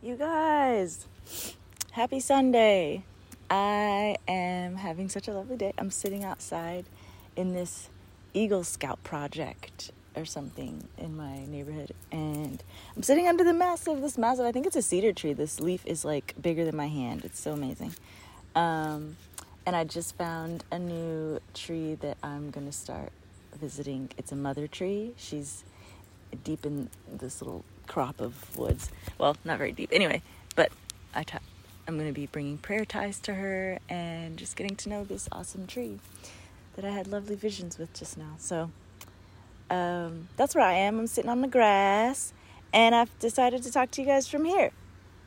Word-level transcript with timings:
You 0.00 0.14
guys, 0.14 1.08
happy 1.90 2.20
Sunday. 2.20 3.02
I 3.50 4.14
am 4.28 4.76
having 4.76 5.08
such 5.08 5.26
a 5.26 5.32
lovely 5.32 5.56
day. 5.56 5.72
I'm 5.76 5.90
sitting 5.90 6.22
outside 6.22 6.84
in 7.34 7.52
this 7.52 7.88
Eagle 8.32 8.62
Scout 8.62 9.02
project 9.02 9.90
or 10.14 10.24
something 10.24 10.86
in 10.98 11.16
my 11.16 11.44
neighborhood 11.46 11.96
and 12.12 12.62
I'm 12.94 13.02
sitting 13.02 13.26
under 13.26 13.42
the 13.42 13.52
massive 13.52 14.00
this 14.00 14.16
massive 14.16 14.44
I 14.46 14.52
think 14.52 14.66
it's 14.66 14.76
a 14.76 14.82
cedar 14.82 15.12
tree. 15.12 15.32
This 15.32 15.58
leaf 15.58 15.84
is 15.84 16.04
like 16.04 16.32
bigger 16.40 16.64
than 16.64 16.76
my 16.76 16.88
hand. 16.88 17.24
It's 17.24 17.40
so 17.40 17.50
amazing. 17.50 17.92
Um, 18.54 19.16
and 19.66 19.74
I 19.74 19.82
just 19.82 20.14
found 20.14 20.62
a 20.70 20.78
new 20.78 21.40
tree 21.54 21.96
that 21.96 22.18
I'm 22.22 22.52
to 22.66 22.72
start 22.72 23.10
visiting. 23.60 24.10
It's 24.16 24.30
a 24.30 24.36
mother 24.36 24.68
tree. 24.68 25.14
She's 25.16 25.64
deep 26.44 26.64
in 26.64 26.88
this 27.12 27.42
little 27.42 27.64
crop 27.88 28.20
of 28.20 28.56
woods. 28.56 28.90
Well, 29.18 29.36
not 29.44 29.58
very 29.58 29.72
deep. 29.72 29.90
Anyway, 29.92 30.22
but 30.54 30.70
I 31.14 31.24
t- 31.24 31.38
I'm 31.88 31.96
going 31.96 32.08
to 32.08 32.14
be 32.14 32.26
bringing 32.26 32.58
prayer 32.58 32.84
ties 32.84 33.18
to 33.20 33.34
her 33.34 33.78
and 33.88 34.36
just 34.36 34.56
getting 34.56 34.76
to 34.76 34.88
know 34.90 35.04
this 35.04 35.28
awesome 35.32 35.66
tree 35.66 35.98
that 36.76 36.84
I 36.84 36.90
had 36.90 37.08
lovely 37.08 37.34
visions 37.34 37.78
with 37.78 37.92
just 37.94 38.18
now. 38.18 38.34
So 38.38 38.70
um, 39.70 40.28
that's 40.36 40.54
where 40.54 40.64
I 40.64 40.74
am. 40.74 40.98
I'm 40.98 41.06
sitting 41.06 41.30
on 41.30 41.40
the 41.40 41.48
grass 41.48 42.34
and 42.72 42.94
I've 42.94 43.18
decided 43.18 43.62
to 43.62 43.72
talk 43.72 43.90
to 43.92 44.02
you 44.02 44.06
guys 44.06 44.28
from 44.28 44.44
here. 44.44 44.70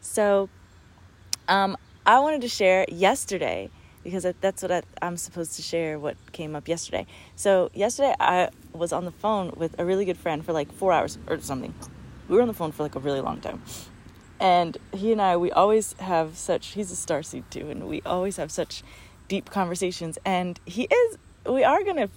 So 0.02 0.50
um, 1.48 1.76
I 2.06 2.20
wanted 2.20 2.42
to 2.42 2.48
share 2.48 2.86
yesterday 2.88 3.70
because 4.04 4.26
that's 4.40 4.62
what 4.62 4.72
I, 4.72 4.84
I'm 5.02 5.18
supposed 5.18 5.56
to 5.56 5.64
share 5.64 5.98
what 5.98 6.16
came 6.32 6.56
up 6.56 6.68
yesterday. 6.68 7.08
So 7.36 7.72
yesterday 7.74 8.16
I 8.20 8.50
was 8.72 8.94
on 8.94 9.06
the 9.06 9.12
phone 9.12 9.52
with 9.58 9.80
a 9.80 9.86
really 9.86 10.06
good 10.06 10.18
friend 10.18 10.46
for 10.46 10.54
like 10.54 10.72
four 10.72 10.94
hours 10.94 11.18
or 11.28 11.40
something 11.40 11.74
we 12.32 12.38
were 12.38 12.42
on 12.42 12.48
the 12.48 12.54
phone 12.54 12.72
for 12.72 12.84
like 12.84 12.96
a 12.96 13.00
really 13.00 13.20
long 13.20 13.42
time. 13.42 13.62
And 14.40 14.78
he 14.94 15.12
and 15.12 15.22
I, 15.22 15.36
we 15.36 15.52
always 15.52 15.94
have 16.00 16.38
such, 16.38 16.68
he's 16.68 16.92
a 16.92 16.96
starseed 16.96 17.44
too, 17.52 17.70
and 17.70 17.88
we 17.88 18.02
always 18.06 18.38
have 18.38 18.52
such 18.52 18.84
deep 19.28 19.52
conversations. 19.52 20.18
And 20.26 20.60
he 20.66 20.84
is, 20.84 21.18
we 21.46 21.64
are 21.64 21.84
going 21.84 21.98
to 21.98 22.10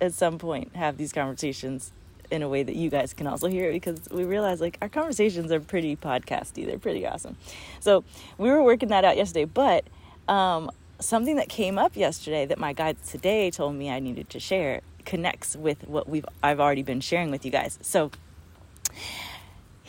at 0.00 0.12
some 0.12 0.38
point 0.38 0.74
have 0.74 0.96
these 0.96 1.12
conversations 1.12 1.92
in 2.30 2.42
a 2.42 2.48
way 2.48 2.64
that 2.64 2.74
you 2.74 2.90
guys 2.90 3.14
can 3.14 3.26
also 3.26 3.48
hear 3.48 3.72
because 3.72 4.08
we 4.10 4.24
realize 4.24 4.60
like 4.60 4.76
our 4.82 4.88
conversations 4.88 5.52
are 5.52 5.60
pretty 5.60 5.96
podcasty. 5.96 6.66
They're 6.66 6.78
pretty 6.78 7.06
awesome. 7.06 7.36
So 7.78 8.02
we 8.38 8.50
were 8.50 8.62
working 8.62 8.88
that 8.88 9.04
out 9.04 9.16
yesterday, 9.16 9.44
but 9.44 9.84
um, 10.28 10.70
something 10.98 11.36
that 11.36 11.48
came 11.48 11.78
up 11.78 11.96
yesterday 11.96 12.44
that 12.46 12.58
my 12.58 12.72
guide 12.72 12.96
today 13.04 13.50
told 13.50 13.76
me 13.76 13.88
I 13.88 14.00
needed 14.00 14.30
to 14.30 14.40
share 14.40 14.80
connects 15.04 15.56
with 15.56 15.86
what 15.88 16.08
we've 16.08 16.26
I've 16.42 16.60
already 16.60 16.82
been 16.82 17.00
sharing 17.00 17.30
with 17.30 17.44
you 17.44 17.50
guys. 17.50 17.78
So 17.82 18.10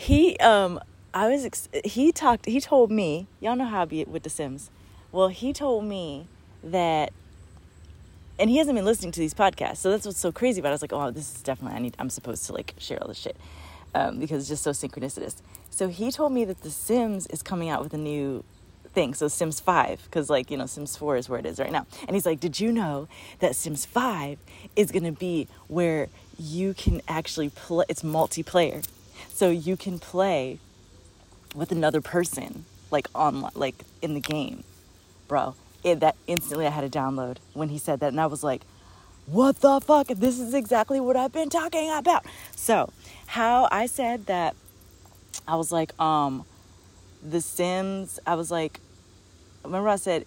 he 0.01 0.35
um 0.37 0.79
I 1.13 1.27
was 1.29 1.45
ex- 1.45 1.69
he 1.85 2.11
talked 2.11 2.45
he 2.45 2.59
told 2.59 2.91
me 2.91 3.27
y'all 3.39 3.55
know 3.55 3.65
how 3.65 3.83
I 3.83 3.85
be 3.85 4.03
with 4.05 4.23
the 4.23 4.29
Sims. 4.29 4.71
Well, 5.11 5.27
he 5.27 5.53
told 5.53 5.85
me 5.85 6.27
that 6.63 7.13
and 8.39 8.49
he 8.49 8.57
hasn't 8.57 8.75
been 8.75 8.85
listening 8.85 9.11
to 9.11 9.19
these 9.19 9.35
podcasts, 9.35 9.77
so 9.77 9.91
that's 9.91 10.05
what's 10.05 10.17
so 10.17 10.31
crazy 10.31 10.59
about. 10.59 10.69
it. 10.69 10.71
I 10.71 10.75
was 10.75 10.81
like, 10.81 10.93
oh, 10.93 11.11
this 11.11 11.35
is 11.35 11.43
definitely 11.43 11.77
I 11.77 11.81
need. 11.81 11.95
I'm 11.99 12.09
supposed 12.09 12.45
to 12.47 12.53
like 12.53 12.73
share 12.79 12.99
all 13.01 13.07
this 13.07 13.19
shit 13.19 13.37
um, 13.93 14.19
because 14.19 14.39
it's 14.41 14.49
just 14.49 14.63
so 14.63 14.71
synchronistic. 14.71 15.35
So 15.69 15.87
he 15.87 16.11
told 16.11 16.31
me 16.31 16.45
that 16.45 16.61
The 16.61 16.71
Sims 16.71 17.27
is 17.27 17.43
coming 17.43 17.69
out 17.69 17.83
with 17.83 17.93
a 17.93 17.97
new 17.99 18.43
thing. 18.93 19.13
So 19.13 19.27
Sims 19.27 19.59
5, 19.59 20.03
because 20.05 20.29
like, 20.29 20.49
you 20.49 20.57
know, 20.57 20.65
Sims 20.65 20.97
4 20.97 21.17
is 21.17 21.29
where 21.29 21.39
it 21.39 21.45
is 21.45 21.59
right 21.59 21.71
now. 21.71 21.85
And 22.07 22.15
he's 22.15 22.25
like, 22.25 22.39
Did 22.39 22.59
you 22.59 22.71
know 22.71 23.07
that 23.39 23.55
Sims 23.55 23.85
5 23.85 24.39
is 24.75 24.91
going 24.91 25.03
to 25.03 25.11
be 25.11 25.47
where 25.67 26.07
you 26.39 26.73
can 26.73 27.01
actually 27.07 27.49
play, 27.49 27.85
it's 27.87 28.01
multiplayer. 28.01 28.83
So 29.33 29.49
you 29.49 29.77
can 29.77 29.99
play 29.99 30.59
with 31.55 31.71
another 31.71 32.01
person, 32.01 32.65
like 32.91 33.07
online, 33.13 33.51
like 33.55 33.75
in 34.01 34.13
the 34.13 34.19
game, 34.19 34.63
bro. 35.27 35.55
It, 35.83 35.99
that 36.01 36.15
instantly 36.27 36.67
I 36.67 36.69
had 36.69 36.89
to 36.91 36.99
download 36.99 37.37
when 37.53 37.69
he 37.69 37.79
said 37.79 38.01
that, 38.01 38.09
and 38.09 38.21
I 38.21 38.27
was 38.27 38.43
like, 38.43 38.61
"What 39.25 39.57
the 39.61 39.79
fuck? 39.81 40.07
This 40.07 40.39
is 40.39 40.53
exactly 40.53 40.99
what 40.99 41.15
I've 41.15 41.31
been 41.31 41.49
talking 41.49 41.89
about." 41.89 42.25
So, 42.55 42.93
how 43.27 43.67
I 43.71 43.87
said 43.87 44.27
that, 44.27 44.55
I 45.47 45.55
was 45.55 45.71
like, 45.71 45.99
um, 45.99 46.45
The 47.23 47.41
Sims. 47.41 48.19
I 48.27 48.35
was 48.35 48.51
like, 48.51 48.79
remember 49.63 49.89
I 49.89 49.95
said 49.95 50.25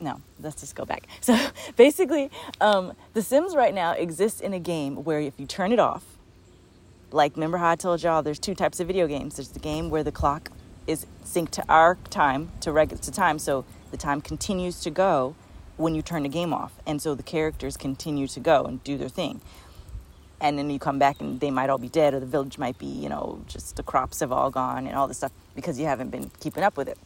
no, 0.00 0.20
let's 0.40 0.60
just 0.60 0.74
go 0.74 0.84
back. 0.84 1.06
So 1.20 1.36
basically, 1.76 2.30
um, 2.60 2.92
The 3.14 3.22
Sims 3.22 3.54
right 3.54 3.74
now 3.74 3.92
exists 3.92 4.40
in 4.40 4.54
a 4.54 4.58
game 4.58 5.04
where 5.04 5.20
if 5.20 5.34
you 5.38 5.46
turn 5.46 5.72
it 5.72 5.78
off, 5.78 6.04
like 7.10 7.36
remember 7.36 7.58
how 7.58 7.70
I 7.70 7.76
told 7.76 8.02
y'all 8.02 8.22
there's 8.22 8.38
two 8.38 8.54
types 8.54 8.80
of 8.80 8.86
video 8.86 9.06
games. 9.06 9.36
There's 9.36 9.48
the 9.48 9.60
game 9.60 9.90
where 9.90 10.04
the 10.04 10.12
clock 10.12 10.50
is 10.86 11.06
synced 11.24 11.50
to 11.50 11.64
our 11.68 11.96
time 12.10 12.50
to 12.60 12.72
regular 12.72 13.02
to 13.02 13.12
time, 13.12 13.38
so 13.38 13.64
the 13.90 13.96
time 13.96 14.20
continues 14.20 14.80
to 14.80 14.90
go 14.90 15.34
when 15.76 15.94
you 15.94 16.02
turn 16.02 16.24
the 16.24 16.28
game 16.28 16.52
off, 16.52 16.72
and 16.86 17.00
so 17.00 17.14
the 17.14 17.22
characters 17.22 17.76
continue 17.76 18.26
to 18.26 18.40
go 18.40 18.64
and 18.64 18.82
do 18.84 18.98
their 18.98 19.08
thing. 19.08 19.40
And 20.40 20.58
then 20.58 20.70
you 20.70 20.78
come 20.78 20.98
back 20.98 21.20
and 21.20 21.40
they 21.40 21.50
might 21.50 21.70
all 21.70 21.78
be 21.78 21.88
dead, 21.88 22.14
or 22.14 22.20
the 22.20 22.26
village 22.26 22.58
might 22.58 22.78
be, 22.78 22.86
you 22.86 23.08
know, 23.08 23.42
just 23.46 23.76
the 23.76 23.82
crops 23.82 24.20
have 24.20 24.32
all 24.32 24.50
gone 24.50 24.86
and 24.86 24.96
all 24.96 25.08
this 25.08 25.18
stuff 25.18 25.32
because 25.54 25.78
you 25.78 25.86
haven't 25.86 26.10
been 26.10 26.30
keeping 26.40 26.62
up 26.62 26.76
with 26.76 26.88
it. 26.88 26.98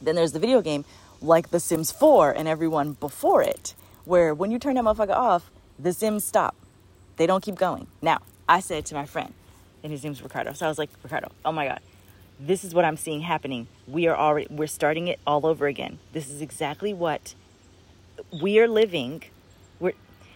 Then 0.00 0.14
there's 0.14 0.32
the 0.32 0.38
video 0.38 0.62
game 0.62 0.84
like 1.20 1.50
The 1.50 1.60
Sims 1.60 1.90
4 1.90 2.32
and 2.32 2.46
everyone 2.46 2.92
before 2.92 3.42
it, 3.42 3.74
where 4.04 4.34
when 4.34 4.50
you 4.50 4.58
turn 4.58 4.74
that 4.76 4.84
motherfucker 4.84 5.16
off, 5.16 5.50
the 5.78 5.92
Sims 5.92 6.24
stop. 6.24 6.54
They 7.16 7.26
don't 7.26 7.42
keep 7.42 7.56
going. 7.56 7.88
Now, 8.00 8.20
I 8.48 8.60
said 8.60 8.86
to 8.86 8.94
my 8.94 9.04
friend, 9.04 9.34
and 9.82 9.92
his 9.92 10.02
name's 10.02 10.22
Ricardo. 10.22 10.52
So 10.54 10.66
I 10.66 10.68
was 10.68 10.78
like, 10.78 10.90
Ricardo, 11.02 11.30
oh 11.44 11.52
my 11.52 11.66
God, 11.66 11.80
this 12.40 12.64
is 12.64 12.74
what 12.74 12.84
I'm 12.84 12.96
seeing 12.96 13.20
happening. 13.20 13.68
We 13.86 14.06
are 14.06 14.16
already, 14.16 14.46
we're 14.50 14.66
starting 14.66 15.08
it 15.08 15.20
all 15.26 15.46
over 15.46 15.66
again. 15.66 15.98
This 16.12 16.30
is 16.30 16.40
exactly 16.40 16.94
what 16.94 17.34
we 18.32 18.58
are 18.58 18.68
living. 18.68 19.24
We're, 19.78 19.92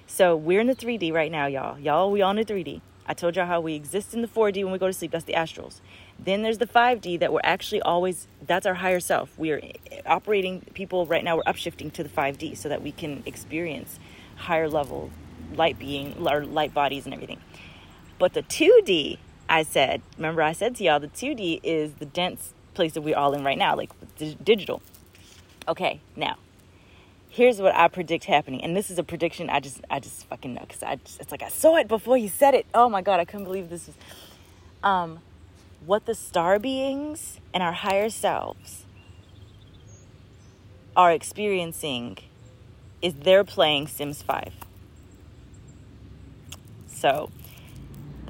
so 0.06 0.37
we're 0.37 0.61
in 0.61 0.67
the 0.67 0.75
3D 0.75 1.12
right 1.12 1.33
now, 1.33 1.47
y'all. 1.47 1.78
Y'all, 1.78 2.11
we 2.11 2.21
on 2.21 2.37
the 2.37 2.45
3D. 2.45 2.81
I 3.06 3.15
told 3.15 3.34
y'all 3.34 3.47
how 3.47 3.61
we 3.61 3.75
exist 3.75 4.15
in 4.15 4.23
the 4.23 4.29
4D 4.29 4.62
when 4.62 4.73
we 4.73 4.79
go 4.79 4.87
to 4.87 4.93
sleep. 4.93 5.11
That's 5.11 5.25
the 5.25 5.33
astrals. 5.33 5.81
Then 6.19 6.43
there's 6.43 6.59
the 6.59 6.67
5D 6.67 7.19
that 7.19 7.33
we're 7.33 7.41
actually 7.43 7.83
always, 7.83 8.29
that's 8.47 8.65
our 8.65 8.75
higher 8.75 9.00
self. 9.00 9.37
We 9.39 9.50
are 9.53 9.61
eh, 9.91 10.00
operating, 10.06 10.61
people 10.75 11.06
right 11.06 11.25
now, 11.25 11.37
we're 11.37 11.43
upshifting 11.43 11.93
to 11.94 12.03
the 12.03 12.09
5D 12.09 12.56
so 12.56 12.69
that 12.69 12.83
we 12.83 12.93
can 12.93 13.23
experience 13.27 13.99
higher 14.37 14.69
level 14.69 15.11
light 15.56 15.79
being, 15.79 16.27
our 16.27 16.44
light 16.44 16.73
bodies 16.73 17.05
and 17.05 17.15
everything. 17.15 17.41
But 18.22 18.34
the 18.34 18.44
2D, 18.44 19.19
I 19.49 19.65
said, 19.65 20.00
remember 20.16 20.43
I 20.43 20.53
said 20.53 20.77
to 20.77 20.84
y'all, 20.84 21.00
the 21.00 21.09
2D 21.09 21.59
is 21.65 21.94
the 21.94 22.05
dense 22.06 22.55
place 22.72 22.93
that 22.93 23.00
we're 23.00 23.16
all 23.16 23.34
in 23.34 23.43
right 23.43 23.59
now, 23.59 23.75
like 23.75 23.91
digital. 24.44 24.81
Okay, 25.66 26.00
now 26.15 26.37
here's 27.28 27.61
what 27.61 27.75
I 27.75 27.88
predict 27.88 28.27
happening, 28.27 28.62
and 28.62 28.77
this 28.77 28.93
is 28.93 28.99
a 29.00 29.03
prediction 29.03 29.50
I 29.50 29.59
just 29.59 29.81
I 29.91 29.99
just 29.99 30.25
fucking 30.28 30.55
know 30.55 30.61
because 30.61 30.84
I 30.84 31.00
just, 31.05 31.21
it's 31.21 31.32
like 31.32 31.43
I 31.43 31.49
saw 31.49 31.75
it 31.78 31.88
before 31.88 32.16
you 32.16 32.28
said 32.28 32.55
it. 32.55 32.65
Oh 32.72 32.88
my 32.88 33.03
god, 33.03 33.19
I 33.19 33.25
couldn't 33.25 33.47
believe 33.47 33.71
this 33.71 33.88
was 33.88 33.97
um 34.84 35.19
what 35.84 36.06
the 36.06 36.15
star 36.15 36.61
beings 36.61 37.41
and 37.53 37.61
our 37.61 37.72
higher 37.72 38.09
selves 38.09 38.84
are 40.94 41.11
experiencing 41.11 42.19
is 43.03 43.15
they're 43.15 43.43
playing 43.43 43.88
Sims 43.88 44.22
5. 44.22 44.53
So 46.87 47.32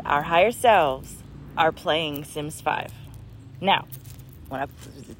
our 0.04 0.22
higher 0.22 0.52
selves 0.52 1.16
are 1.56 1.72
playing 1.72 2.24
Sims 2.24 2.60
5. 2.60 2.92
Now, 3.60 3.86
when 4.48 4.60
I 4.60 4.66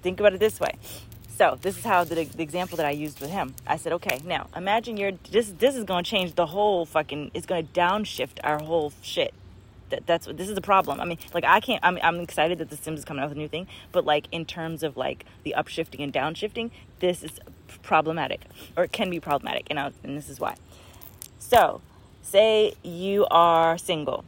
think 0.03 0.21
about 0.21 0.35
it 0.35 0.41
this 0.41 0.59
way, 0.61 0.75
so 1.37 1.59
this 1.61 1.79
is 1.79 1.85
how 1.85 2.05
the, 2.05 2.25
the, 2.25 2.43
example 2.43 2.77
that 2.77 2.87
I 2.87 2.91
used 2.91 3.21
with 3.21 3.31
him. 3.31 3.55
I 3.67 3.77
said, 3.77 3.93
okay, 3.95 4.21
now 4.25 4.49
imagine 4.55 4.97
you're 4.97 5.13
this. 5.31 5.53
This 5.59 5.75
is 5.75 5.85
going 5.85 6.05
to 6.05 6.11
change 6.11 6.35
the 6.35 6.47
whole 6.47 6.85
fucking. 6.85 7.31
It's 7.35 7.47
going 7.47 7.67
to 7.67 7.73
downshift 7.73 8.39
our 8.45 8.59
whole 8.59 8.93
shit. 9.03 9.33
That, 9.89 10.07
that's 10.07 10.27
what 10.27 10.37
this 10.37 10.49
is 10.49 10.55
the 10.55 10.61
problem. 10.61 11.01
I 11.01 11.05
mean, 11.05 11.19
like 11.33 11.45
I 11.45 11.61
can't. 11.61 11.81
I'm 11.83 11.99
I'm 12.03 12.21
excited 12.21 12.59
that 12.59 12.69
the 12.69 12.77
Sims 12.77 13.01
is 13.01 13.05
coming 13.05 13.23
out 13.23 13.31
with 13.31 13.39
a 13.39 13.41
new 13.41 13.49
thing, 13.49 13.67
but 13.93 14.05
like 14.05 14.27
in 14.31 14.45
terms 14.45 14.83
of 14.83 14.97
like 14.97 15.25
the 15.43 15.55
upshifting 15.57 16.01
and 16.01 16.13
downshifting, 16.13 16.71
this 17.01 17.23
is 17.23 17.41
problematic, 17.83 18.43
or 18.77 18.85
it 18.85 18.93
can 18.93 19.09
be 19.09 19.19
problematic, 19.19 19.67
and 19.71 19.81
I, 19.81 19.93
and 20.05 20.17
this 20.17 20.29
is 20.29 20.39
why. 20.39 20.57
So, 21.39 21.81
say 22.23 22.75
you 22.83 23.27
are 23.31 23.79
single 23.79 24.25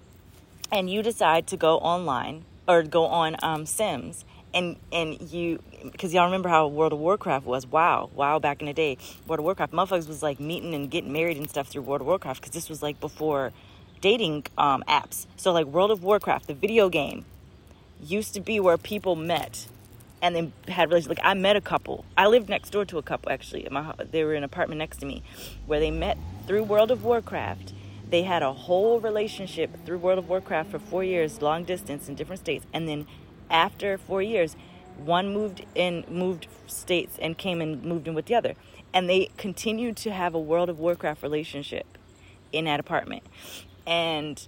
and 0.75 0.91
you 0.91 1.03
decide 1.03 1.47
to 1.47 1.57
go 1.57 1.79
online 1.79 2.45
or 2.67 2.83
go 2.83 3.07
on 3.07 3.37
um, 3.43 3.65
Sims 3.65 4.25
and 4.53 4.77
and 4.93 5.21
you 5.33 5.61
because 5.83 6.13
y'all 6.13 6.25
remember 6.25 6.49
how 6.49 6.67
World 6.67 6.93
of 6.93 6.99
Warcraft 6.99 7.47
was? 7.47 7.67
Wow 7.67 8.11
wow 8.15 8.39
back 8.39 8.61
in 8.61 8.67
the 8.67 8.73
day 8.73 8.99
World 9.27 9.39
of 9.39 9.45
Warcraft 9.45 9.73
motherfuckers 9.73 10.09
was 10.09 10.23
like 10.23 10.41
meeting 10.41 10.75
and 10.75 10.91
getting 10.91 11.13
married 11.13 11.37
and 11.37 11.49
stuff 11.49 11.69
through 11.69 11.83
World 11.83 12.01
of 12.01 12.09
Warcraft 12.09 12.41
because 12.41 12.53
this 12.53 12.69
was 12.69 12.83
like 12.83 13.01
before 13.01 13.53
dating 14.01 14.45
um, 14.59 14.85
apps. 14.89 15.27
So 15.37 15.53
like 15.53 15.67
World 15.67 15.93
of 15.93 16.03
Warcraft 16.03 16.49
the 16.49 16.55
video 16.55 16.89
game 16.89 17.25
used 18.03 18.35
to 18.35 18.41
be 18.41 18.59
where 18.59 18.77
people 18.77 19.15
met 19.15 19.69
and 20.21 20.35
then 20.35 20.53
had 20.67 20.89
relations 20.89 21.09
like 21.09 21.25
I 21.25 21.35
met 21.35 21.55
a 21.55 21.61
couple. 21.61 22.05
I 22.17 22.27
lived 22.27 22.49
next 22.49 22.71
door 22.71 22.85
to 22.87 22.99
a 22.99 23.03
couple 23.03 23.31
actually. 23.31 23.67
My 23.71 23.93
they 24.11 24.25
were 24.25 24.33
in 24.33 24.39
an 24.39 24.45
apartment 24.45 24.81
next 24.81 24.99
to 24.99 25.07
me 25.07 25.23
where 25.67 25.79
they 25.79 25.93
met 25.93 26.19
through 26.49 26.65
World 26.65 26.91
of 26.91 27.05
Warcraft 27.05 27.73
they 28.15 28.23
had 28.23 28.45
a 28.45 28.53
whole 28.53 29.01
relationship 29.01 29.71
through 29.85 29.99
World 29.99 30.21
of 30.21 30.29
Warcraft 30.29 30.71
for 30.71 30.79
four 30.79 31.03
years, 31.03 31.43
long 31.43 31.65
distance 31.65 32.09
in 32.09 32.15
different 32.15 32.39
states. 32.39 32.65
And 32.73 32.89
then 32.89 33.09
after 33.51 33.99
four 33.99 34.23
years, 34.23 34.55
One 34.97 35.33
moved 35.33 35.65
in, 35.75 36.05
moved 36.09 36.47
states, 36.67 37.19
and 37.21 37.37
came 37.37 37.61
and 37.61 37.83
moved 37.83 38.07
in 38.07 38.15
with 38.15 38.27
the 38.27 38.35
other, 38.35 38.55
and 38.93 39.09
they 39.09 39.31
continued 39.37 39.97
to 39.99 40.13
have 40.13 40.35
a 40.35 40.39
World 40.39 40.69
of 40.69 40.79
Warcraft 40.79 41.23
relationship 41.23 41.99
in 42.53 42.67
that 42.67 42.79
apartment. 42.79 43.25
And 43.87 44.47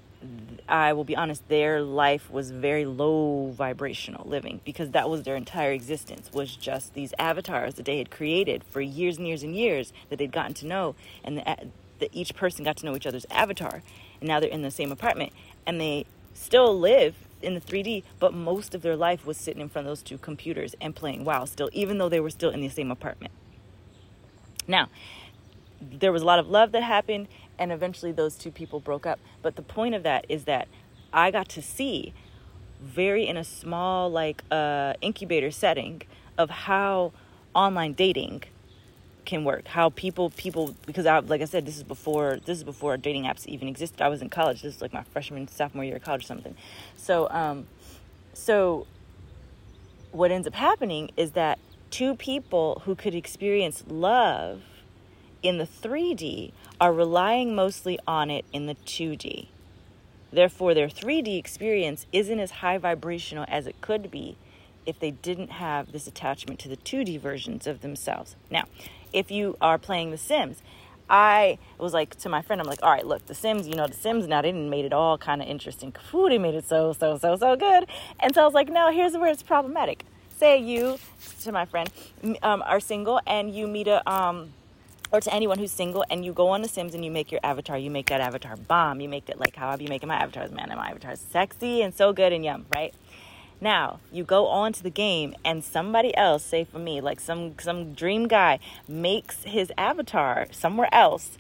I 0.69 0.93
will 0.93 1.05
be 1.05 1.17
honest, 1.17 1.49
their 1.49 1.83
life 1.83 2.31
was 2.31 2.51
very 2.51 2.85
low 2.85 3.51
vibrational 3.51 4.29
living 4.29 4.61
because 4.65 4.91
that 4.93 5.11
was 5.11 5.25
their 5.25 5.37
entire 5.37 5.73
existence 5.73 6.31
was 6.33 6.57
just 6.57 6.95
these 6.95 7.13
avatars 7.19 7.75
that 7.75 7.85
they 7.85 7.99
had 7.99 8.11
created 8.11 8.65
for 8.65 8.81
years 8.81 9.19
and 9.19 9.27
years 9.27 9.43
and 9.43 9.55
years 9.55 9.93
that 10.09 10.19
they'd 10.19 10.33
gotten 10.33 10.55
to 10.55 10.67
know, 10.67 10.95
and 11.25 11.39
the, 11.39 11.71
the, 11.99 12.09
each 12.13 12.35
person 12.35 12.65
got 12.65 12.77
to 12.79 12.87
know 12.87 12.97
each 12.97 13.07
other's 13.07 13.27
avatar, 13.31 13.83
and 14.21 14.29
now 14.29 14.41
they're 14.41 14.51
in 14.51 14.63
the 14.63 14.71
same 14.71 14.93
apartment, 14.93 15.33
and 15.67 15.81
they 15.81 16.07
still 16.35 16.79
live 16.79 17.15
in 17.43 17.55
the 17.55 17.61
3D, 17.61 18.03
but 18.19 18.33
most 18.33 18.75
of 18.75 18.83
their 18.83 18.97
life 18.97 19.27
was 19.27 19.37
sitting 19.37 19.61
in 19.61 19.69
front 19.69 19.87
of 19.87 19.91
those 19.91 20.03
two 20.03 20.19
computers 20.19 20.75
and 20.81 20.95
playing 20.95 21.25
WoW 21.25 21.45
still, 21.45 21.71
even 21.73 21.99
though 21.99 22.09
they 22.09 22.21
were 22.21 22.31
still 22.31 22.51
in 22.51 22.61
the 22.61 22.69
same 22.69 22.91
apartment. 22.91 23.33
Now, 24.67 24.89
there 25.81 26.13
was 26.13 26.23
a 26.23 26.25
lot 26.25 26.39
of 26.39 26.49
love 26.49 26.73
that 26.73 26.83
happened, 26.83 27.29
and 27.59 27.71
eventually 27.71 28.13
those 28.13 28.37
two 28.37 28.51
people 28.51 28.81
broke 28.81 29.07
up. 29.07 29.21
But 29.43 29.57
the 29.57 29.63
point 29.63 29.95
of 29.95 30.03
that 30.03 30.25
is 30.29 30.45
that 30.45 30.69
I 31.13 31.31
got 31.31 31.49
to 31.51 31.63
see 31.63 32.13
very 32.81 33.27
in 33.27 33.37
a 33.37 33.45
small 33.45 34.11
like 34.11 34.43
uh, 34.51 34.95
incubator 35.01 35.51
setting 35.51 36.03
of 36.37 36.51
how 36.51 37.13
online 37.55 37.93
dating 37.93 38.43
can 39.27 39.45
work 39.45 39.67
how 39.69 39.91
people 39.91 40.31
people 40.31 40.75
because 40.87 41.05
I 41.05 41.19
like 41.19 41.43
I 41.43 41.45
said 41.45 41.67
this 41.67 41.77
is 41.77 41.83
before 41.83 42.39
this 42.45 42.59
is 42.59 42.65
before 42.65 42.97
dating 42.97 43.25
apps 43.25 43.47
even 43.47 43.69
existed 43.69 44.01
I 44.01 44.09
was 44.09 44.23
in 44.23 44.31
college 44.31 44.63
this 44.63 44.77
is 44.77 44.81
like 44.81 44.93
my 44.93 45.03
freshman 45.03 45.49
sophomore 45.49 45.85
year 45.85 45.97
of 45.97 46.03
college 46.03 46.23
or 46.25 46.27
something 46.27 46.55
so 46.97 47.29
um 47.31 47.67
so 48.33 48.87
what 50.13 50.31
ends 50.31 50.47
up 50.47 50.55
happening 50.55 51.11
is 51.17 51.33
that 51.33 51.59
two 51.91 52.15
people 52.15 52.83
who 52.85 52.95
could 52.95 53.15
experience 53.15 53.85
love 53.89 54.63
in 55.43 55.59
the 55.59 55.67
3D 55.67 56.53
are 56.81 56.93
relying 56.93 57.55
mostly 57.55 57.99
on 58.07 58.31
it 58.31 58.45
in 58.53 58.67
the 58.67 58.75
2D. 58.75 59.49
Therefore, 60.33 60.75
their 60.75 60.89
3D 60.89 61.39
experience 61.39 62.07
isn't 62.13 62.41
as 62.41 62.51
high 62.51 62.79
vibrational 62.79 63.45
as 63.49 63.67
it 63.67 63.81
could 63.81 64.11
be 64.11 64.37
if 64.85 64.99
they 64.99 65.11
didn't 65.11 65.53
have 65.53 65.93
this 65.93 66.07
attachment 66.07 66.59
to 66.61 66.69
the 66.69 66.77
2D 66.77 67.21
versions 67.21 67.67
of 67.67 67.81
themselves. 67.81 68.37
Now, 68.51 68.65
if 69.17 69.31
you 69.31 69.57
are 69.63 69.79
playing 69.79 70.11
The 70.11 70.19
Sims, 70.19 70.63
I 71.09 71.59
was 71.79 71.95
like 71.95 72.17
to 72.17 72.29
my 72.29 72.43
friend, 72.43 72.61
I'm 72.61 72.67
like, 72.67 72.83
all 72.83 72.91
right, 72.91 73.07
look, 73.07 73.25
The 73.27 73.35
Sims, 73.35 73.67
you 73.67 73.75
know, 73.75 73.87
The 73.87 73.95
Sims 73.95 74.27
now 74.27 74.43
they 74.43 74.53
didn't 74.53 74.69
made 74.69 74.85
it 74.85 74.93
all 74.93 75.17
kind 75.17 75.41
of 75.41 75.49
interesting. 75.49 75.95
Ooh, 76.15 76.29
they 76.29 76.39
made 76.39 76.55
it 76.55 76.69
so, 76.69 76.93
so, 76.93 77.17
so, 77.17 77.37
so 77.37 77.57
good. 77.57 77.87
And 78.21 78.35
so 78.35 78.43
I 78.43 78.45
was 78.45 78.55
like, 78.55 78.69
no, 78.69 78.93
here's 78.93 79.17
where 79.17 79.31
it's 79.31 79.43
problematic. 79.43 80.05
Say 80.37 80.59
you, 80.59 80.99
to 81.43 81.53
my 81.53 81.65
friend, 81.65 81.91
um, 82.43 82.63
are 82.67 82.79
single 82.79 83.21
and 83.27 83.55
you 83.55 83.67
meet 83.67 83.89
a 83.89 84.09
um, 84.11 84.53
or 85.13 85.21
to 85.21 85.33
anyone 85.33 85.59
who's 85.59 85.71
single 85.73 86.05
and 86.11 86.25
you 86.25 86.33
go 86.33 86.49
on 86.49 86.61
the 86.61 86.69
Sims 86.69 86.95
and 86.95 87.03
you 87.03 87.11
make 87.11 87.31
your 87.31 87.41
avatar, 87.43 87.79
you 87.79 87.91
make 87.91 88.07
that 88.07 88.21
avatar 88.21 88.57
bomb. 88.57 89.01
You 89.01 89.09
make 89.09 89.31
it 89.31 89.39
like 89.39 89.57
how 89.57 89.69
I'll 89.69 89.79
be 89.79 89.87
making 89.87 90.09
my 90.09 90.17
avatars, 90.17 90.51
man. 90.51 90.69
And 90.69 90.79
my 90.79 90.91
avatar's 90.91 91.21
sexy 91.21 91.81
and 91.81 91.95
so 91.95 92.13
good 92.13 92.33
and 92.35 92.45
yum, 92.45 92.67
right? 92.75 92.93
Now 93.61 94.01
you 94.13 94.25
go 94.25 94.47
on 94.49 94.73
to 94.75 94.83
the 94.83 94.91
game 94.91 95.35
and 95.45 95.65
somebody 95.65 96.15
else, 96.17 96.45
say 96.45 96.65
for 96.65 96.79
me, 96.79 97.01
like 97.01 97.21
some 97.21 97.55
some 97.59 97.95
dream 97.95 98.29
guy, 98.29 98.59
makes 98.87 99.45
his 99.45 99.73
avatar 99.79 100.47
somewhere 100.51 100.89
else 100.93 101.39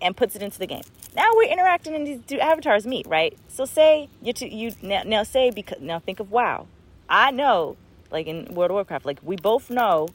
and 0.00 0.16
puts 0.16 0.34
it 0.34 0.42
into 0.42 0.58
the 0.58 0.66
game. 0.66 0.82
Now 1.14 1.30
we're 1.34 1.50
interacting 1.50 1.94
and 1.94 2.06
these 2.06 2.20
two 2.26 2.40
avatars 2.40 2.86
meet, 2.86 3.06
right? 3.06 3.36
So 3.48 3.64
say 3.64 4.08
you 4.22 4.32
two, 4.32 4.46
you 4.46 4.72
now, 4.82 5.02
now 5.04 5.22
say 5.22 5.50
because 5.50 5.80
now 5.80 5.98
think 5.98 6.20
of 6.20 6.30
WoW. 6.30 6.66
I 7.08 7.30
know, 7.30 7.76
like 8.10 8.26
in 8.26 8.54
World 8.54 8.70
of 8.70 8.74
Warcraft, 8.74 9.04
like 9.04 9.18
we 9.22 9.36
both 9.36 9.68
know 9.70 10.08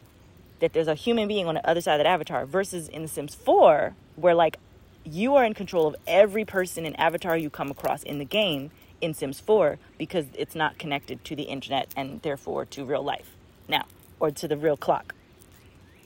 that 0.59 0.73
there's 0.73 0.87
a 0.87 0.95
human 0.95 1.27
being 1.27 1.45
on 1.47 1.55
the 1.55 1.69
other 1.69 1.81
side 1.81 1.95
of 1.95 1.99
that 1.99 2.07
avatar 2.07 2.45
versus 2.45 2.87
in 2.87 3.01
The 3.01 3.07
Sims 3.07 3.35
4, 3.35 3.93
where 4.15 4.33
like 4.33 4.57
you 5.03 5.35
are 5.35 5.43
in 5.43 5.53
control 5.53 5.87
of 5.87 5.95
every 6.07 6.45
person 6.45 6.85
and 6.85 6.97
avatar 6.99 7.37
you 7.37 7.49
come 7.49 7.69
across 7.69 8.01
in 8.03 8.17
the 8.17 8.25
game 8.25 8.71
in 9.03 9.13
Sims 9.13 9.39
4 9.39 9.77
because 9.97 10.25
it's 10.35 10.55
not 10.55 10.77
connected 10.77 11.23
to 11.25 11.35
the 11.35 11.43
internet 11.43 11.93
and 11.95 12.21
therefore 12.21 12.65
to 12.65 12.85
real 12.85 13.03
life 13.03 13.35
now 13.67 13.85
or 14.19 14.31
to 14.31 14.47
the 14.47 14.57
real 14.57 14.77
clock 14.77 15.13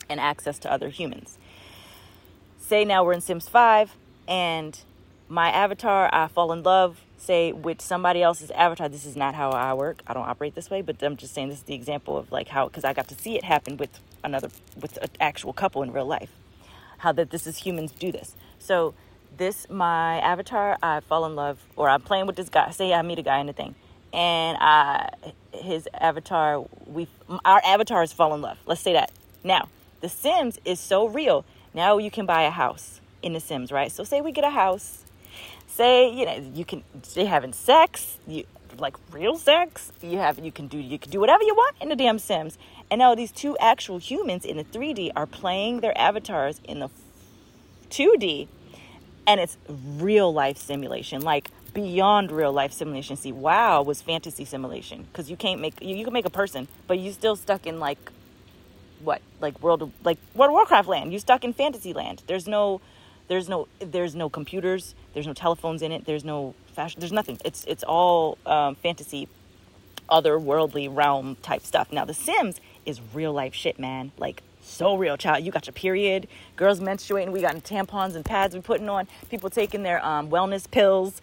and 0.09 0.19
access 0.19 0.59
to 0.59 0.71
other 0.71 0.89
humans. 0.89 1.37
Say 2.59 2.83
now 2.85 3.03
we're 3.03 3.13
in 3.13 3.21
Sims 3.21 3.47
5 3.47 3.95
and 4.27 4.79
my 5.29 5.49
avatar, 5.49 6.09
I 6.13 6.27
fall 6.27 6.51
in 6.53 6.63
love, 6.63 7.01
say 7.17 7.51
with 7.51 7.81
somebody 7.81 8.21
else's 8.21 8.51
avatar. 8.51 8.89
This 8.89 9.05
is 9.05 9.15
not 9.15 9.35
how 9.35 9.51
I 9.51 9.73
work. 9.73 10.01
I 10.07 10.13
don't 10.13 10.27
operate 10.27 10.55
this 10.55 10.69
way, 10.69 10.81
but 10.81 11.01
I'm 11.03 11.17
just 11.17 11.33
saying 11.33 11.49
this 11.49 11.59
is 11.59 11.63
the 11.63 11.75
example 11.75 12.17
of 12.17 12.31
like 12.31 12.47
how, 12.47 12.67
because 12.67 12.83
I 12.83 12.93
got 12.93 13.07
to 13.09 13.15
see 13.15 13.37
it 13.37 13.43
happen 13.43 13.77
with 13.77 13.99
another 14.23 14.49
with 14.79 14.97
an 14.97 15.09
actual 15.19 15.53
couple 15.53 15.83
in 15.83 15.91
real 15.91 16.05
life 16.05 16.31
how 16.99 17.11
that 17.11 17.29
this 17.29 17.47
is 17.47 17.57
humans 17.57 17.91
do 17.91 18.11
this 18.11 18.35
so 18.59 18.93
this 19.37 19.69
my 19.69 20.19
avatar 20.19 20.77
i 20.81 20.99
fall 21.01 21.25
in 21.25 21.35
love 21.35 21.59
or 21.75 21.89
i'm 21.89 22.01
playing 22.01 22.27
with 22.27 22.35
this 22.35 22.49
guy. 22.49 22.69
Say 22.71 22.93
i 22.93 23.01
meet 23.01 23.19
a 23.19 23.23
guy 23.23 23.39
in 23.39 23.47
the 23.47 23.53
thing. 23.53 23.75
And 24.13 24.57
i 24.59 25.09
his 25.53 25.87
avatar 25.93 26.65
we 26.85 27.07
our 27.45 27.61
avatars 27.65 28.13
fall 28.13 28.33
in 28.33 28.41
love. 28.41 28.57
Let's 28.65 28.81
say 28.81 28.93
that. 28.93 29.11
Now 29.43 29.69
the 30.01 30.09
sims 30.09 30.59
is 30.65 30.79
so 30.79 31.07
real. 31.07 31.45
Now 31.73 31.97
you 31.97 32.11
can 32.11 32.25
buy 32.25 32.43
a 32.43 32.51
house 32.51 33.01
in 33.21 33.33
the 33.33 33.39
sims 33.39 33.71
right? 33.71 33.91
So 33.91 34.03
say 34.03 34.21
we 34.21 34.31
get 34.31 34.43
a 34.43 34.49
house. 34.49 35.03
Say 35.67 36.11
you 36.13 36.25
know 36.25 36.51
you 36.53 36.65
can 36.65 36.83
they 37.13 37.25
having 37.25 37.53
sex 37.53 38.17
you 38.27 38.45
like 38.79 38.95
real 39.11 39.37
sex. 39.37 39.91
You 40.01 40.17
have 40.17 40.39
you 40.39 40.51
can 40.51 40.67
do 40.67 40.77
you 40.77 40.99
can 40.99 41.11
do 41.11 41.19
whatever 41.19 41.43
you 41.43 41.55
want 41.55 41.75
in 41.81 41.89
the 41.89 41.95
damn 41.95 42.19
sims. 42.19 42.57
And 42.89 42.99
now 42.99 43.15
these 43.15 43.31
two 43.31 43.57
actual 43.57 43.97
humans 43.97 44.45
in 44.45 44.57
the 44.57 44.63
3D 44.63 45.11
are 45.15 45.25
playing 45.25 45.81
their 45.81 45.97
avatars 45.97 46.61
in 46.63 46.79
the 46.79 46.89
2D, 47.89 48.47
and 49.27 49.39
it's 49.41 49.57
real 49.67 50.33
life 50.33 50.57
simulation, 50.57 51.21
like 51.21 51.51
beyond 51.73 52.31
real 52.31 52.53
life 52.53 52.71
simulation. 52.71 53.17
See, 53.17 53.33
WoW 53.33 53.83
was 53.83 54.01
fantasy 54.01 54.45
simulation 54.45 55.03
because 55.11 55.29
you 55.29 55.35
can't 55.37 55.61
make 55.61 55.79
you, 55.81 55.95
you 55.95 56.05
can 56.05 56.13
make 56.13 56.25
a 56.25 56.31
person, 56.31 56.67
but 56.87 56.97
you 56.97 57.11
still 57.11 57.35
stuck 57.35 57.67
in 57.67 57.79
like 57.79 57.99
what 59.03 59.21
like 59.41 59.61
world 59.61 59.91
like 60.03 60.17
World 60.33 60.49
of 60.49 60.53
Warcraft 60.53 60.87
land. 60.87 61.13
You 61.13 61.19
stuck 61.19 61.43
in 61.43 61.53
fantasy 61.53 61.93
land. 61.93 62.23
There's 62.27 62.47
no 62.47 62.81
there's 63.27 63.49
no 63.49 63.67
there's 63.79 64.15
no 64.15 64.29
computers. 64.29 64.95
There's 65.13 65.27
no 65.27 65.33
telephones 65.33 65.81
in 65.81 65.91
it. 65.91 66.05
There's 66.05 66.23
no 66.23 66.55
fashion. 66.73 66.99
There's 66.99 67.11
nothing. 67.11 67.37
It's 67.43 67.65
it's 67.65 67.83
all 67.83 68.37
um, 68.45 68.75
fantasy, 68.75 69.27
otherworldly 70.09 70.93
realm 70.93 71.35
type 71.41 71.63
stuff. 71.63 71.91
Now 71.91 72.05
The 72.05 72.13
Sims 72.13 72.61
is 72.85 73.01
real 73.13 73.33
life 73.33 73.53
shit, 73.53 73.77
man. 73.77 74.13
Like 74.17 74.41
so 74.67 74.95
real, 74.95 75.17
child. 75.17 75.43
You 75.43 75.51
got 75.51 75.67
your 75.67 75.73
period, 75.73 76.27
girls 76.55 76.79
menstruating. 76.79 77.31
We 77.31 77.41
got 77.41 77.55
tampons 77.57 78.15
and 78.15 78.25
pads 78.25 78.53
we 78.55 78.61
putting 78.61 78.89
on. 78.89 79.07
People 79.29 79.49
taking 79.49 79.83
their 79.83 80.03
um, 80.05 80.29
wellness 80.29 80.69
pills. 80.69 81.21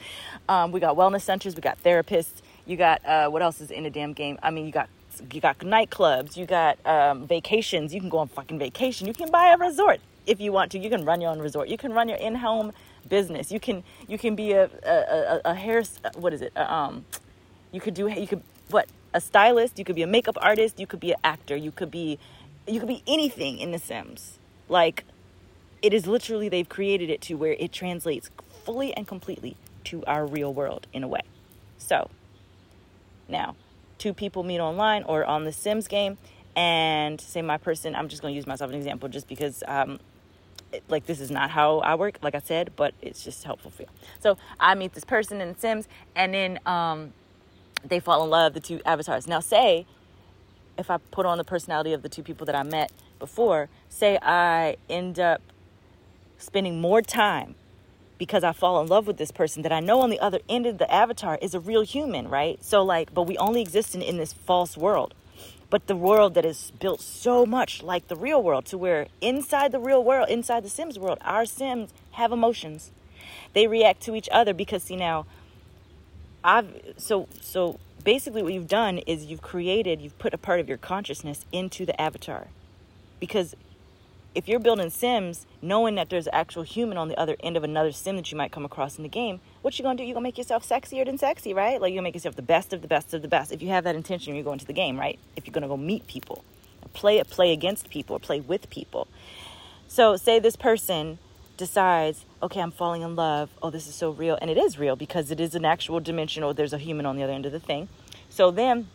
Um, 0.49 0.73
we 0.73 0.81
got 0.81 0.97
wellness 0.97 1.23
centers. 1.23 1.55
We 1.55 1.63
got 1.63 1.83
therapists. 1.83 2.43
You 2.67 2.77
got 2.77 3.05
uh, 3.07 3.29
what 3.29 3.43
else 3.43 3.61
is 3.61 3.71
in 3.71 3.85
the 3.85 3.91
damn 3.91 4.13
game? 4.13 4.39
I 4.43 4.51
mean, 4.51 4.67
you 4.67 4.73
got 4.73 4.89
you 5.33 5.41
got 5.41 5.59
nightclubs. 5.61 6.37
You 6.37 6.47
got 6.47 6.85
um, 6.87 7.27
vacations. 7.27 7.95
You 7.95 8.01
can 8.01 8.09
go 8.09 8.19
on 8.19 8.29
fucking 8.29 8.59
vacation. 8.59 9.07
You 9.07 9.15
can 9.15 9.31
buy 9.31 9.53
a 9.53 9.57
resort 9.57 10.01
if 10.27 10.41
you 10.41 10.53
want 10.53 10.73
to. 10.73 10.79
You 10.79 10.91
can 10.91 11.05
run 11.05 11.21
your 11.21 11.31
own 11.31 11.41
resort. 11.41 11.69
You 11.69 11.79
can 11.79 11.93
run 11.93 12.09
your 12.09 12.19
in-home 12.19 12.73
business. 13.09 13.53
You 13.53 13.61
can 13.61 13.85
you 14.09 14.19
can 14.19 14.35
be 14.35 14.53
a 14.53 14.71
a, 14.85 14.91
a, 14.91 15.41
a 15.47 15.55
hair 15.55 15.83
what 16.17 16.33
is 16.33 16.43
it? 16.43 16.57
um, 16.57 17.05
you 17.73 17.81
could 17.81 17.95
do 17.95 18.09
you 18.09 18.27
could 18.27 18.43
what 18.71 18.89
a 19.13 19.21
stylist, 19.21 19.79
you 19.79 19.85
could 19.85 19.95
be 19.95 20.03
a 20.03 20.07
makeup 20.07 20.37
artist, 20.41 20.81
you 20.81 20.87
could 20.87 21.01
be 21.01 21.13
an 21.13 21.19
actor, 21.23 21.57
you 21.57 21.71
could 21.71 21.91
be 21.91 22.19
you 22.67 22.79
could 22.81 22.89
be 22.89 23.03
anything 23.07 23.59
in 23.59 23.73
the 23.73 23.79
Sims. 23.79 24.39
Like 24.69 25.05
it 25.83 25.93
is 25.93 26.07
literally 26.07 26.49
they've 26.49 26.69
created 26.69 27.11
it 27.11 27.21
to 27.23 27.35
where 27.35 27.57
it 27.59 27.73
translates 27.73 28.31
fully 28.65 28.95
and 28.97 29.07
completely 29.07 29.57
to 29.85 30.05
our 30.07 30.27
real 30.27 30.53
world 30.53 30.87
in 30.93 31.05
a 31.05 31.09
way. 31.09 31.21
So, 31.77 32.09
now, 33.29 33.57
two 33.99 34.15
people 34.15 34.43
meet 34.43 34.61
online 34.61 35.03
or 35.03 35.25
on 35.25 35.45
the 35.45 35.53
Sims 35.53 35.89
game 35.89 36.17
and 36.57 37.21
say 37.21 37.43
my 37.43 37.59
person, 37.59 37.95
I'm 37.95 38.09
just 38.09 38.23
going 38.23 38.33
to 38.33 38.37
use 38.37 38.47
myself 38.47 38.71
as 38.71 38.75
an 38.75 38.81
example 38.81 39.09
just 39.09 39.29
because 39.29 39.63
um, 39.67 40.01
like 40.89 41.07
this 41.07 41.21
is 41.21 41.31
not 41.31 41.51
how 41.51 41.79
I 41.81 41.95
work, 41.95 42.19
like 42.23 42.35
I 42.35 42.41
said, 42.41 42.73
but 42.77 42.95
it's 43.03 43.23
just 43.23 43.45
helpful 43.45 43.71
for 43.71 43.83
you. 43.83 43.89
So 44.21 44.37
I 44.59 44.75
meet 44.75 44.95
this 44.95 45.05
person 45.05 45.41
in 45.41 45.57
Sims, 45.59 45.89
and 46.15 46.33
then 46.33 46.59
um, 46.67 47.13
they 47.85 48.01
fall 48.01 48.25
in 48.25 48.31
love, 48.31 48.55
the 48.55 48.61
two 48.61 48.81
avatars. 48.85 49.27
Now, 49.27 49.41
say 49.41 49.87
if 50.79 50.91
I 50.91 50.99
put 50.99 51.27
on 51.27 51.39
the 51.39 51.45
personality 51.45 51.93
of 51.93 52.03
the 52.03 52.09
two 52.09 52.23
people 52.23 52.47
that 52.47 52.55
I 52.55 52.63
met 52.63 52.93
before, 53.19 53.69
say 53.89 54.19
I 54.21 54.77
end 54.89 55.19
up 55.19 55.41
spending 56.39 56.81
more 56.81 57.01
time 57.03 57.55
because 58.19 58.45
I 58.45 58.53
fall 58.53 58.81
in 58.81 58.87
love 58.87 59.07
with 59.07 59.17
this 59.17 59.33
person 59.33 59.63
that 59.63 59.73
I 59.73 59.81
know 59.81 60.01
on 60.01 60.11
the 60.11 60.21
other 60.21 60.41
end 60.49 60.67
of 60.67 60.79
the 60.79 60.93
avatar 60.93 61.39
is 61.43 61.55
a 61.55 61.61
real 61.61 61.83
human, 61.83 62.29
right? 62.29 62.63
So, 62.63 62.83
like, 62.83 63.13
but 63.13 63.23
we 63.23 63.37
only 63.39 63.61
exist 63.61 63.95
in, 63.95 64.03
in 64.03 64.17
this 64.19 64.33
false 64.33 64.77
world. 64.77 65.15
But 65.71 65.89
the 65.89 65.97
world 65.97 66.35
that 66.35 66.45
is 66.45 66.73
built 66.79 67.01
so 67.01 67.45
much 67.45 67.83
like 67.83 68.07
the 68.09 68.17
real 68.17 68.43
world, 68.43 68.67
to 68.67 68.79
where 68.79 69.09
inside 69.21 69.73
the 69.73 69.81
real 69.81 70.05
world, 70.05 70.29
inside 70.29 70.63
the 70.65 70.69
Sims 70.69 70.99
world, 70.99 71.19
our 71.23 71.45
Sims 71.45 71.91
have 72.13 72.31
emotions. 72.31 72.93
They 73.55 73.67
react 73.67 74.01
to 74.03 74.15
each 74.15 74.29
other 74.31 74.55
because, 74.55 74.85
see, 74.85 74.97
now 74.97 75.27
I've 76.45 76.95
so 76.99 77.27
so 77.41 77.81
basically 78.05 78.43
what 78.43 78.53
you've 78.53 78.69
done 78.69 78.99
is 78.99 79.25
you've 79.25 79.43
created, 79.43 80.01
you've 80.03 80.19
put 80.19 80.35
a 80.35 80.39
part 80.39 80.61
of 80.61 80.69
your 80.69 80.79
consciousness 80.79 81.47
into 81.51 81.87
the 81.87 81.99
avatar. 82.01 82.49
Because 83.19 83.57
if 84.35 84.47
you're 84.47 84.61
building 84.61 84.91
sims 84.91 85.47
knowing 85.63 85.95
that 85.95 86.11
there's 86.11 86.27
an 86.27 86.35
actual 86.35 86.65
human 86.65 86.99
on 86.99 87.09
the 87.09 87.19
other 87.19 87.37
end 87.41 87.57
of 87.57 87.65
another 87.65 87.93
sim 87.93 88.17
that 88.17 88.31
you 88.31 88.37
might 88.37 88.53
come 88.53 88.65
across 88.65 88.99
in 88.99 89.03
the 89.03 89.09
game 89.09 89.41
what 89.63 89.79
you 89.79 89.83
gonna 89.83 89.97
do? 89.97 90.05
You 90.05 90.13
gonna 90.13 90.23
make 90.23 90.37
yourself 90.37 90.69
sexier 90.69 91.07
than 91.07 91.17
sexy 91.17 91.55
right? 91.55 91.81
Like 91.81 91.93
you're 91.93 91.99
gonna 91.99 92.09
make 92.09 92.15
yourself 92.15 92.37
the 92.37 92.43
best 92.43 92.73
of 92.75 92.83
the 92.83 92.89
best 92.89 93.15
of 93.15 93.23
the 93.23 93.29
best. 93.29 93.51
If 93.51 93.63
you 93.63 93.69
have 93.69 93.85
that 93.85 93.97
intention 93.97 94.35
you're 94.35 94.45
going 94.45 94.59
to 94.59 94.67
the 94.67 94.75
game 94.75 95.01
right? 95.01 95.19
If 95.37 95.47
you're 95.47 95.55
gonna 95.55 95.69
go 95.69 95.79
meet 95.79 96.07
people 96.07 96.45
play 96.95 97.23
play 97.25 97.53
against 97.53 97.91
people 97.91 98.17
or 98.17 98.21
play 98.21 98.41
with 98.41 98.71
people. 98.71 99.09
So 99.89 100.17
say 100.17 100.39
this 100.39 100.57
person 100.57 101.19
decides 101.57 102.25
okay 102.43 102.61
i'm 102.61 102.73
falling 102.73 103.03
in 103.03 103.15
love. 103.17 103.51
Oh 103.63 103.71
this 103.71 103.87
is 103.87 103.95
so 103.95 104.11
real. 104.11 104.39
And 104.41 104.51
it 104.51 104.59
is 104.59 104.79
real 104.79 104.97
because 104.97 105.31
it 105.31 105.41
is 105.41 105.55
an 105.55 105.65
actual 105.65 106.01
dimension 106.01 106.43
or 106.43 106.55
there's 106.55 106.73
a 106.73 106.79
human 106.79 107.07
on 107.07 107.17
the 107.17 107.23
other 107.23 107.33
end 107.33 107.47
of 107.47 107.53
the 107.53 107.61
thing. 107.61 107.89
So 108.29 108.51
then 108.51 108.89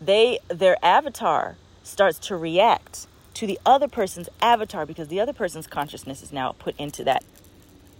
they 0.00 0.38
their 0.48 0.76
avatar 0.84 1.56
starts 1.82 2.18
to 2.18 2.36
react 2.36 3.06
to 3.34 3.46
the 3.46 3.58
other 3.64 3.88
person's 3.88 4.28
avatar 4.40 4.86
because 4.86 5.08
the 5.08 5.20
other 5.20 5.32
person's 5.32 5.66
consciousness 5.66 6.22
is 6.22 6.32
now 6.32 6.52
put 6.52 6.74
into 6.78 7.04
that 7.04 7.24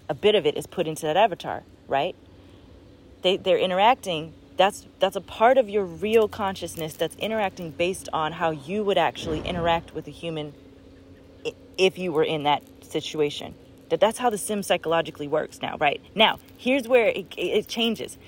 a 0.09 0.15
bit 0.15 0.35
of 0.35 0.45
it 0.47 0.57
is 0.57 0.67
put 0.67 0.87
into 0.87 1.03
that 1.03 1.17
avatar 1.17 1.63
right? 1.91 2.15
They 3.23 3.37
they're 3.37 3.59
interacting. 3.59 4.33
That's 4.57 4.87
that's 4.99 5.17
a 5.17 5.21
part 5.21 5.59
of 5.59 5.69
your 5.69 5.85
real 5.85 6.29
consciousness 6.29 6.95
that's 6.95 7.17
interacting 7.17 7.73
based 7.73 8.09
on 8.13 8.33
how 8.33 8.51
you 8.51 8.83
would 8.85 8.97
actually 8.97 9.41
interact 9.41 9.95
with 9.95 10.07
a 10.07 10.11
human 10.11 10.55
if 11.77 11.99
you 11.99 12.13
were 12.13 12.25
in 12.25 12.45
that 12.45 12.63
situation. 12.91 13.55
That 13.89 14.01
that's 14.01 14.19
how 14.19 14.31
the 14.31 14.39
sim 14.39 14.63
psychologically 14.63 15.29
works 15.29 15.61
now 15.61 15.77
right? 15.79 16.01
Now 16.15 16.39
here's 16.57 16.87
where 16.87 17.09
it, 17.09 17.35
it 17.37 17.69
changes. 17.69 18.19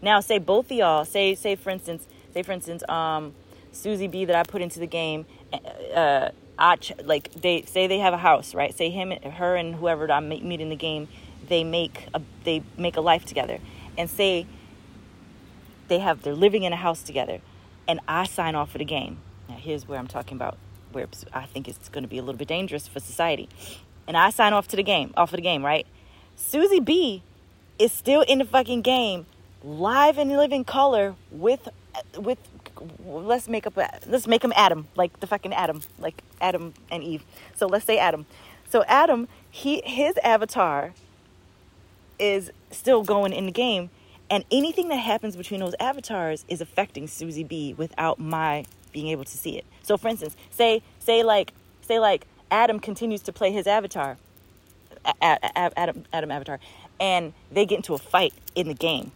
Now 0.00 0.20
say 0.20 0.38
both 0.38 0.66
of 0.66 0.76
y'all 0.76 1.04
say 1.04 1.34
say 1.34 1.56
for 1.56 1.70
instance 1.70 2.06
say 2.34 2.42
for 2.42 2.52
instance 2.52 2.82
um 2.88 3.34
susie 3.74 4.06
b 4.06 4.26
that 4.26 4.36
i 4.36 4.42
put 4.42 4.60
into 4.60 4.78
the 4.78 4.86
game 4.86 5.24
uh, 5.94 6.28
I 6.58 6.76
ch- 6.76 6.92
like 7.04 7.32
they 7.32 7.62
say 7.62 7.86
they 7.86 7.98
have 7.98 8.14
a 8.14 8.18
house, 8.18 8.54
right? 8.54 8.74
Say 8.74 8.90
him, 8.90 9.12
and 9.12 9.34
her, 9.34 9.56
and 9.56 9.74
whoever 9.74 10.10
I'm 10.10 10.28
meet 10.28 10.60
in 10.60 10.68
the 10.68 10.76
game, 10.76 11.08
they 11.48 11.64
make 11.64 12.06
a 12.14 12.20
they 12.44 12.62
make 12.76 12.96
a 12.96 13.00
life 13.00 13.24
together, 13.24 13.58
and 13.96 14.08
say 14.08 14.46
they 15.88 15.98
have 15.98 16.22
they're 16.22 16.34
living 16.34 16.62
in 16.62 16.72
a 16.72 16.76
house 16.76 17.02
together, 17.02 17.40
and 17.88 18.00
I 18.06 18.24
sign 18.24 18.54
off 18.54 18.70
for 18.70 18.78
the 18.78 18.84
game. 18.84 19.18
Now 19.48 19.56
here's 19.56 19.88
where 19.88 19.98
I'm 19.98 20.06
talking 20.06 20.36
about 20.36 20.56
where 20.92 21.08
I 21.32 21.46
think 21.46 21.68
it's 21.68 21.88
going 21.88 22.04
to 22.04 22.08
be 22.08 22.18
a 22.18 22.22
little 22.22 22.38
bit 22.38 22.48
dangerous 22.48 22.86
for 22.86 23.00
society, 23.00 23.48
and 24.06 24.16
I 24.16 24.30
sign 24.30 24.52
off 24.52 24.68
to 24.68 24.76
the 24.76 24.82
game, 24.82 25.12
off 25.16 25.32
of 25.32 25.36
the 25.36 25.42
game, 25.42 25.64
right? 25.64 25.86
Susie 26.36 26.80
B 26.80 27.22
is 27.78 27.92
still 27.92 28.22
in 28.22 28.38
the 28.38 28.44
fucking 28.44 28.82
game, 28.82 29.26
live 29.62 30.18
and 30.18 30.30
living 30.36 30.64
color 30.64 31.14
with 31.30 31.68
with 32.16 32.38
let's 33.04 33.48
make 33.48 33.66
up 33.66 33.76
let's 34.06 34.26
make 34.26 34.42
him 34.42 34.52
Adam, 34.56 34.88
like 34.96 35.20
the 35.20 35.26
fucking 35.26 35.52
Adam, 35.52 35.82
like 35.98 36.22
Adam 36.40 36.74
and 36.90 37.02
Eve. 37.02 37.24
So 37.54 37.66
let's 37.66 37.84
say 37.84 37.98
Adam. 37.98 38.26
So 38.68 38.84
Adam, 38.86 39.28
he 39.50 39.82
his 39.84 40.16
avatar 40.18 40.92
is 42.18 42.50
still 42.70 43.02
going 43.02 43.32
in 43.32 43.46
the 43.46 43.52
game, 43.52 43.90
and 44.30 44.44
anything 44.50 44.88
that 44.88 44.96
happens 44.96 45.36
between 45.36 45.60
those 45.60 45.74
avatars 45.80 46.44
is 46.48 46.60
affecting 46.60 47.06
Susie 47.06 47.44
B 47.44 47.74
without 47.74 48.18
my 48.18 48.64
being 48.92 49.08
able 49.08 49.24
to 49.24 49.36
see 49.36 49.58
it. 49.58 49.64
So 49.82 49.96
for 49.96 50.08
instance, 50.08 50.36
say 50.50 50.82
say 50.98 51.22
like 51.22 51.52
say 51.82 51.98
like 51.98 52.26
Adam 52.52 52.78
continues 52.78 53.22
to 53.22 53.32
play 53.32 53.50
his 53.50 53.66
avatar, 53.66 54.18
Adam 55.20 56.04
Adam 56.12 56.30
avatar, 56.30 56.60
and 57.00 57.32
they 57.50 57.66
get 57.66 57.76
into 57.76 57.94
a 57.94 57.98
fight 57.98 58.34
in 58.54 58.68
the 58.68 58.74
game. 58.74 59.10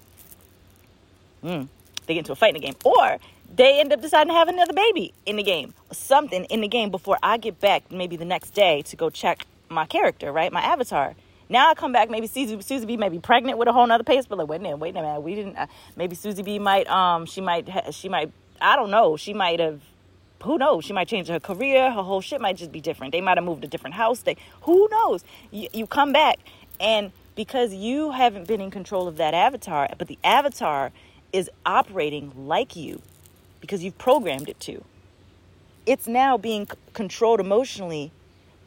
Mm, 1.44 1.68
they 2.06 2.14
get 2.14 2.20
into 2.20 2.32
a 2.32 2.36
fight 2.36 2.56
in 2.56 2.60
the 2.60 2.66
game, 2.66 2.76
or 2.84 3.18
they 3.54 3.78
end 3.78 3.92
up 3.92 4.00
deciding 4.00 4.32
to 4.32 4.34
have 4.38 4.48
another 4.48 4.72
baby 4.72 5.12
in 5.26 5.36
the 5.36 5.42
game, 5.42 5.74
something 5.92 6.44
in 6.46 6.62
the 6.62 6.68
game 6.68 6.90
before 6.90 7.18
I 7.22 7.36
get 7.36 7.60
back 7.60 7.92
maybe 7.92 8.16
the 8.16 8.24
next 8.24 8.50
day 8.54 8.82
to 8.82 8.96
go 8.96 9.10
check 9.10 9.46
my 9.68 9.86
character, 9.86 10.32
right? 10.32 10.52
My 10.52 10.62
avatar. 10.62 11.14
Now 11.48 11.70
I 11.70 11.74
come 11.74 11.92
back, 11.92 12.10
maybe 12.10 12.26
Susie, 12.26 12.60
Susie 12.60 12.86
B 12.86 12.96
may 12.96 13.08
be 13.08 13.20
pregnant 13.20 13.56
with 13.58 13.68
a 13.68 13.72
whole 13.72 13.90
other 13.90 14.02
pace, 14.02 14.26
but 14.26 14.38
like, 14.38 14.48
wait 14.48 14.56
a 14.56 14.62
minute, 14.62 14.78
wait 14.78 14.96
a 14.96 15.00
minute, 15.00 15.20
we 15.20 15.36
didn't, 15.36 15.56
uh, 15.56 15.66
maybe 15.94 16.16
Susie 16.16 16.42
B 16.42 16.58
might, 16.58 16.88
um, 16.88 17.24
she 17.26 17.40
might, 17.40 17.68
ha- 17.68 17.92
she 17.92 18.08
might, 18.08 18.32
I 18.60 18.74
don't 18.74 18.90
know, 18.90 19.16
she 19.16 19.32
might 19.32 19.60
have, 19.60 19.80
who 20.42 20.58
knows, 20.58 20.84
she 20.84 20.92
might 20.92 21.08
change 21.08 21.28
her 21.28 21.40
career, 21.40 21.90
her 21.90 22.02
whole 22.02 22.20
shit 22.20 22.40
might 22.40 22.56
just 22.56 22.72
be 22.72 22.80
different. 22.80 23.12
They 23.12 23.20
might 23.20 23.36
have 23.36 23.44
moved 23.44 23.62
to 23.62 23.68
a 23.68 23.70
different 23.70 23.94
house, 23.94 24.20
they, 24.20 24.36
who 24.62 24.88
knows? 24.90 25.24
You, 25.50 25.68
you 25.72 25.86
come 25.86 26.12
back 26.12 26.38
and 26.80 27.12
because 27.34 27.74
you 27.74 28.12
haven't 28.12 28.48
been 28.48 28.60
in 28.60 28.70
control 28.70 29.06
of 29.06 29.16
that 29.18 29.34
avatar, 29.34 29.88
but 29.98 30.08
the 30.08 30.18
avatar 30.24 30.90
is 31.32 31.50
operating 31.64 32.32
like 32.34 32.74
you, 32.74 33.02
because 33.60 33.84
you've 33.84 33.98
programmed 33.98 34.48
it 34.48 34.58
to. 34.60 34.82
It's 35.84 36.08
now 36.08 36.36
being 36.38 36.66
c- 36.66 36.76
controlled 36.94 37.40
emotionally 37.40 38.10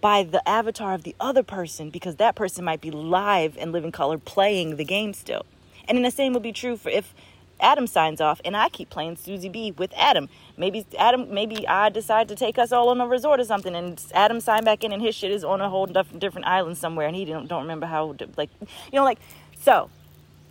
by 0.02 0.24
the 0.24 0.48
avatar 0.48 0.94
of 0.94 1.04
the 1.04 1.16
other 1.20 1.44
person 1.44 1.90
because 1.90 2.16
that 2.18 2.36
person 2.36 2.64
might 2.64 2.80
be 2.80 2.92
live 2.92 3.58
and 3.58 3.72
living 3.72 3.92
color 3.92 4.18
playing 4.18 4.78
the 4.78 4.86
game 4.86 5.14
still. 5.14 5.46
And 5.88 5.98
then 5.98 6.04
the 6.04 6.12
same 6.12 6.34
would 6.34 6.44
be 6.44 6.54
true 6.54 6.78
for 6.78 6.90
if 6.90 7.14
Adam 7.60 7.88
signs 7.88 8.22
off 8.22 8.42
and 8.46 8.56
I 8.56 8.70
keep 8.70 8.90
playing 8.90 9.18
Susie 9.18 9.50
B 9.50 9.72
with 9.72 9.94
Adam. 9.96 10.30
Maybe 10.58 10.86
Adam, 10.98 11.34
maybe 11.34 11.68
I 11.68 11.90
decide 11.90 12.28
to 12.30 12.36
take 12.36 12.58
us 12.58 12.72
all 12.72 12.90
on 12.90 13.00
a 13.02 13.08
resort 13.08 13.40
or 13.40 13.46
something, 13.46 13.76
and 13.76 14.02
Adam 14.14 14.40
signed 14.40 14.66
back 14.66 14.84
in 14.84 14.92
and 14.92 15.02
his 15.02 15.16
shit 15.16 15.32
is 15.32 15.44
on 15.44 15.62
a 15.62 15.70
whole 15.70 15.86
different 15.86 16.48
island 16.48 16.78
somewhere, 16.78 17.08
and 17.08 17.16
he 17.16 17.26
don't 17.26 17.48
don't 17.48 17.62
remember 17.62 17.86
how 17.86 18.16
like, 18.38 18.50
you 18.62 18.68
know, 18.94 19.04
like 19.04 19.20
so. 19.60 19.90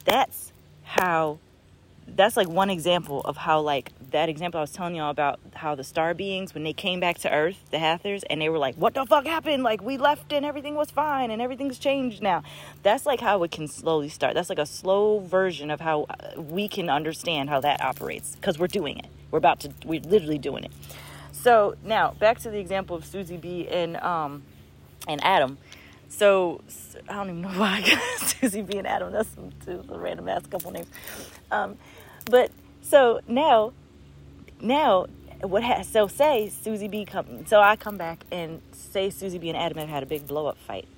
That's 0.04 0.52
how 0.84 1.38
that's 2.16 2.36
like 2.36 2.48
one 2.48 2.70
example 2.70 3.20
of 3.22 3.36
how 3.36 3.60
like 3.60 3.92
that 4.10 4.28
example 4.28 4.58
I 4.58 4.62
was 4.62 4.72
telling 4.72 4.94
y'all 4.94 5.10
about 5.10 5.40
how 5.54 5.74
the 5.74 5.84
star 5.84 6.14
beings 6.14 6.54
when 6.54 6.64
they 6.64 6.72
came 6.72 7.00
back 7.00 7.18
to 7.18 7.32
Earth, 7.32 7.62
the 7.70 7.78
Hathors, 7.78 8.22
and 8.24 8.40
they 8.40 8.48
were 8.48 8.58
like, 8.58 8.74
"What 8.76 8.94
the 8.94 9.04
fuck 9.04 9.26
happened? 9.26 9.62
Like 9.62 9.82
we 9.82 9.98
left 9.98 10.32
and 10.32 10.44
everything 10.44 10.74
was 10.74 10.90
fine 10.90 11.30
and 11.30 11.42
everything's 11.42 11.78
changed 11.78 12.22
now." 12.22 12.42
That's 12.82 13.06
like 13.06 13.20
how 13.20 13.42
it 13.42 13.50
can 13.50 13.68
slowly 13.68 14.08
start. 14.08 14.34
That's 14.34 14.48
like 14.48 14.58
a 14.58 14.66
slow 14.66 15.20
version 15.20 15.70
of 15.70 15.80
how 15.80 16.06
uh, 16.08 16.40
we 16.40 16.68
can 16.68 16.88
understand 16.88 17.50
how 17.50 17.60
that 17.60 17.82
operates 17.82 18.34
because 18.36 18.58
we're 18.58 18.66
doing 18.66 18.98
it. 18.98 19.06
We're 19.30 19.38
about 19.38 19.60
to. 19.60 19.70
We're 19.84 20.00
literally 20.00 20.38
doing 20.38 20.64
it. 20.64 20.72
So 21.32 21.76
now 21.84 22.12
back 22.18 22.38
to 22.40 22.50
the 22.50 22.58
example 22.58 22.96
of 22.96 23.04
Susie 23.04 23.36
B 23.36 23.68
and 23.68 23.96
um 23.98 24.42
and 25.06 25.22
Adam. 25.22 25.58
So 26.08 26.62
I 27.08 27.14
don't 27.14 27.28
even 27.28 27.42
know 27.42 27.48
why 27.60 27.82
Susie 28.18 28.62
B 28.62 28.78
and 28.78 28.86
Adam. 28.86 29.12
That's 29.12 29.28
some, 29.34 29.50
two 29.64 29.84
random 29.88 30.28
ass 30.28 30.46
couple 30.46 30.70
names. 30.70 30.88
Um, 31.50 31.76
but 32.28 32.50
so 32.82 33.20
now, 33.26 33.72
now 34.60 35.06
what 35.40 35.62
has 35.62 35.88
so 35.88 36.06
say 36.06 36.48
Susie 36.48 36.88
B 36.88 37.04
come 37.04 37.46
so 37.46 37.60
I 37.60 37.76
come 37.76 37.96
back 37.96 38.24
and 38.32 38.60
say 38.72 39.10
Susie 39.10 39.38
B 39.38 39.48
and 39.48 39.56
Adam 39.56 39.78
have 39.78 39.88
had 39.88 40.02
a 40.02 40.06
big 40.06 40.26
blow 40.26 40.46
up 40.46 40.58
fight, 40.58 40.88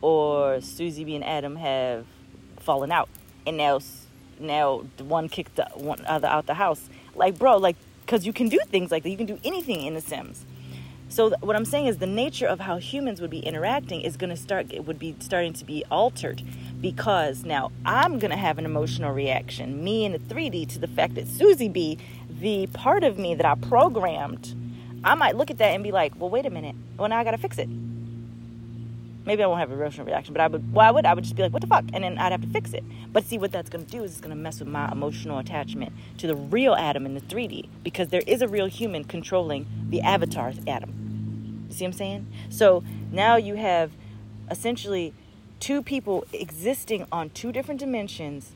or 0.00 0.60
Susie 0.60 1.04
B 1.04 1.14
and 1.14 1.24
Adam 1.24 1.56
have 1.56 2.06
fallen 2.60 2.92
out, 2.92 3.08
and 3.46 3.56
now 3.56 3.80
now 4.38 4.84
one 4.98 5.28
kicked 5.28 5.56
the 5.56 5.66
one 5.74 6.04
other 6.06 6.28
out 6.28 6.46
the 6.46 6.54
house. 6.54 6.88
Like 7.14 7.38
bro, 7.38 7.56
like 7.56 7.76
because 8.04 8.26
you 8.26 8.32
can 8.32 8.48
do 8.48 8.58
things 8.68 8.90
like 8.90 9.02
that. 9.02 9.10
You 9.10 9.16
can 9.16 9.26
do 9.26 9.38
anything 9.44 9.82
in 9.82 9.94
The 9.94 10.00
Sims. 10.00 10.44
So 11.12 11.28
th- 11.28 11.42
what 11.42 11.56
I'm 11.56 11.66
saying 11.66 11.88
is 11.88 11.98
the 11.98 12.06
nature 12.06 12.46
of 12.46 12.60
how 12.60 12.78
humans 12.78 13.20
would 13.20 13.28
be 13.28 13.40
interacting 13.40 14.00
is 14.00 14.16
going 14.16 14.30
to 14.30 14.36
start 14.36 14.72
it 14.72 14.86
would 14.86 14.98
be 14.98 15.14
starting 15.18 15.52
to 15.52 15.64
be 15.66 15.84
altered 15.90 16.42
because 16.80 17.44
now 17.44 17.70
I'm 17.84 18.18
going 18.18 18.30
to 18.30 18.36
have 18.38 18.56
an 18.56 18.64
emotional 18.64 19.12
reaction, 19.12 19.84
me 19.84 20.06
in 20.06 20.12
the 20.12 20.18
3D, 20.18 20.70
to 20.70 20.78
the 20.78 20.88
fact 20.88 21.16
that 21.16 21.28
Susie 21.28 21.68
B, 21.68 21.98
the 22.40 22.66
part 22.68 23.04
of 23.04 23.18
me 23.18 23.34
that 23.34 23.44
I 23.44 23.56
programmed, 23.56 24.54
I 25.04 25.14
might 25.14 25.36
look 25.36 25.50
at 25.50 25.58
that 25.58 25.74
and 25.74 25.84
be 25.84 25.92
like, 25.92 26.14
well, 26.18 26.30
wait 26.30 26.46
a 26.46 26.50
minute. 26.50 26.76
Well, 26.96 27.10
now 27.10 27.18
I 27.18 27.24
got 27.24 27.32
to 27.32 27.36
fix 27.38 27.58
it. 27.58 27.68
Maybe 29.26 29.42
I 29.42 29.46
won't 29.46 29.60
have 29.60 29.70
a 29.70 29.74
emotional 29.74 30.06
reaction, 30.06 30.32
but 30.32 30.40
I 30.40 30.46
would, 30.46 30.72
well, 30.72 30.88
I 30.88 30.90
would, 30.92 31.04
I 31.04 31.12
would 31.12 31.24
just 31.24 31.36
be 31.36 31.42
like, 31.42 31.52
what 31.52 31.60
the 31.60 31.68
fuck? 31.68 31.84
And 31.92 32.02
then 32.02 32.16
I'd 32.16 32.32
have 32.32 32.40
to 32.40 32.48
fix 32.48 32.72
it. 32.72 32.84
But 33.12 33.26
see, 33.26 33.36
what 33.36 33.52
that's 33.52 33.68
going 33.68 33.84
to 33.84 33.90
do 33.90 34.02
is 34.02 34.12
it's 34.12 34.20
going 34.22 34.34
to 34.34 34.42
mess 34.42 34.60
with 34.60 34.68
my 34.68 34.90
emotional 34.90 35.38
attachment 35.38 35.92
to 36.18 36.26
the 36.26 36.34
real 36.34 36.74
Adam 36.74 37.04
in 37.04 37.12
the 37.12 37.20
3D 37.20 37.68
because 37.84 38.08
there 38.08 38.22
is 38.26 38.40
a 38.40 38.48
real 38.48 38.66
human 38.66 39.04
controlling 39.04 39.66
the 39.90 40.00
avatar 40.00 40.54
Adam. 40.66 41.01
See 41.72 41.84
what 41.84 41.88
I'm 41.88 41.92
saying? 41.92 42.26
So 42.50 42.84
now 43.10 43.36
you 43.36 43.54
have 43.56 43.92
essentially 44.50 45.14
two 45.60 45.82
people 45.82 46.24
existing 46.32 47.06
on 47.12 47.30
two 47.30 47.52
different 47.52 47.78
dimensions 47.78 48.52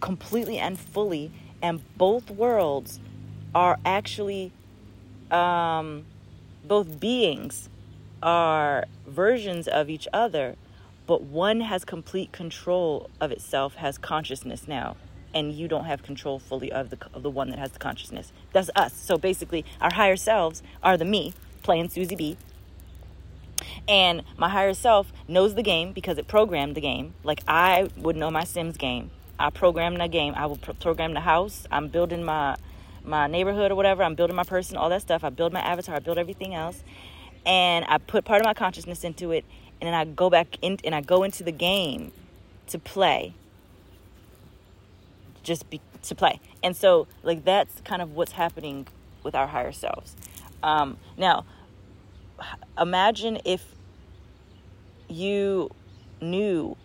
completely 0.00 0.58
and 0.58 0.78
fully 0.78 1.30
and 1.62 1.82
both 1.96 2.30
worlds 2.30 3.00
are 3.54 3.78
actually 3.84 4.52
um, 5.30 6.04
both 6.64 7.00
beings 7.00 7.68
are 8.22 8.86
versions 9.06 9.68
of 9.68 9.90
each 9.90 10.08
other 10.12 10.56
but 11.06 11.22
one 11.22 11.60
has 11.60 11.84
complete 11.84 12.32
control 12.32 13.10
of 13.20 13.30
itself 13.30 13.74
has 13.74 13.98
consciousness 13.98 14.66
now 14.66 14.96
and 15.34 15.52
you 15.52 15.68
don't 15.68 15.84
have 15.84 16.02
control 16.02 16.38
fully 16.38 16.72
of 16.72 16.88
the, 16.88 16.98
of 17.12 17.22
the 17.22 17.30
one 17.30 17.50
that 17.50 17.58
has 17.58 17.72
the 17.72 17.78
consciousness 17.78 18.32
that's 18.52 18.70
us 18.74 18.94
so 18.94 19.18
basically 19.18 19.64
our 19.80 19.92
higher 19.92 20.16
selves 20.16 20.62
are 20.82 20.96
the 20.96 21.04
me 21.04 21.34
playing 21.62 21.88
susie 21.88 22.16
b 22.16 22.36
and 23.88 24.22
my 24.36 24.48
higher 24.48 24.74
self 24.74 25.12
knows 25.28 25.54
the 25.54 25.62
game 25.62 25.92
because 25.92 26.18
it 26.18 26.28
programmed 26.28 26.74
the 26.74 26.80
game. 26.80 27.14
Like 27.22 27.42
I 27.46 27.88
would 27.96 28.16
know 28.16 28.30
my 28.30 28.44
Sims 28.44 28.76
game 28.76 29.10
I 29.38 29.50
program 29.50 29.96
the 29.96 30.08
game. 30.08 30.34
I 30.34 30.46
will 30.46 30.56
pro- 30.56 30.74
program 30.74 31.14
the 31.14 31.20
house. 31.20 31.66
I'm 31.70 31.88
building 31.88 32.24
my 32.24 32.56
my 33.04 33.26
neighborhood 33.26 33.70
or 33.70 33.74
whatever. 33.74 34.02
I'm 34.02 34.14
building 34.14 34.34
my 34.34 34.44
person, 34.44 34.76
all 34.76 34.88
that 34.88 35.02
stuff. 35.02 35.22
I 35.22 35.30
build 35.30 35.52
my 35.52 35.60
avatar. 35.60 35.94
I 35.94 35.98
build 35.98 36.18
everything 36.18 36.54
else, 36.54 36.82
and 37.44 37.84
I 37.88 37.98
put 37.98 38.24
part 38.24 38.40
of 38.40 38.46
my 38.46 38.54
consciousness 38.54 39.04
into 39.04 39.32
it, 39.32 39.44
and 39.80 39.86
then 39.86 39.94
I 39.94 40.04
go 40.04 40.30
back 40.30 40.58
in 40.62 40.78
and 40.84 40.94
I 40.94 41.02
go 41.02 41.22
into 41.22 41.42
the 41.42 41.52
game 41.52 42.12
to 42.68 42.78
play. 42.78 43.34
Just 45.42 45.70
be, 45.70 45.80
to 46.02 46.14
play, 46.14 46.40
and 46.62 46.74
so 46.74 47.06
like 47.22 47.44
that's 47.44 47.80
kind 47.82 48.02
of 48.02 48.12
what's 48.16 48.32
happening 48.32 48.88
with 49.22 49.34
our 49.34 49.46
higher 49.46 49.70
selves. 49.70 50.16
Um, 50.62 50.96
now, 51.16 51.44
imagine 52.76 53.38
if 53.44 53.75
you 55.08 55.70
knew 56.20 56.76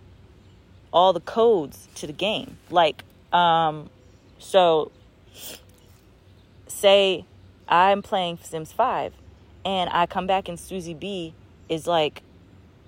all 0.92 1.14
the 1.14 1.22
codes 1.22 1.88
to 1.96 2.08
the 2.08 2.14
game. 2.14 2.58
Like, 2.70 3.04
um, 3.32 3.90
so 4.40 4.92
say 6.68 7.26
I'm 7.68 8.02
playing 8.02 8.40
Sims 8.44 8.72
5 8.72 9.14
and 9.64 9.90
I 9.92 10.06
come 10.06 10.28
back 10.28 10.50
and 10.50 10.60
Susie 10.60 10.94
B 10.94 11.34
is 11.70 11.88
like 11.88 12.22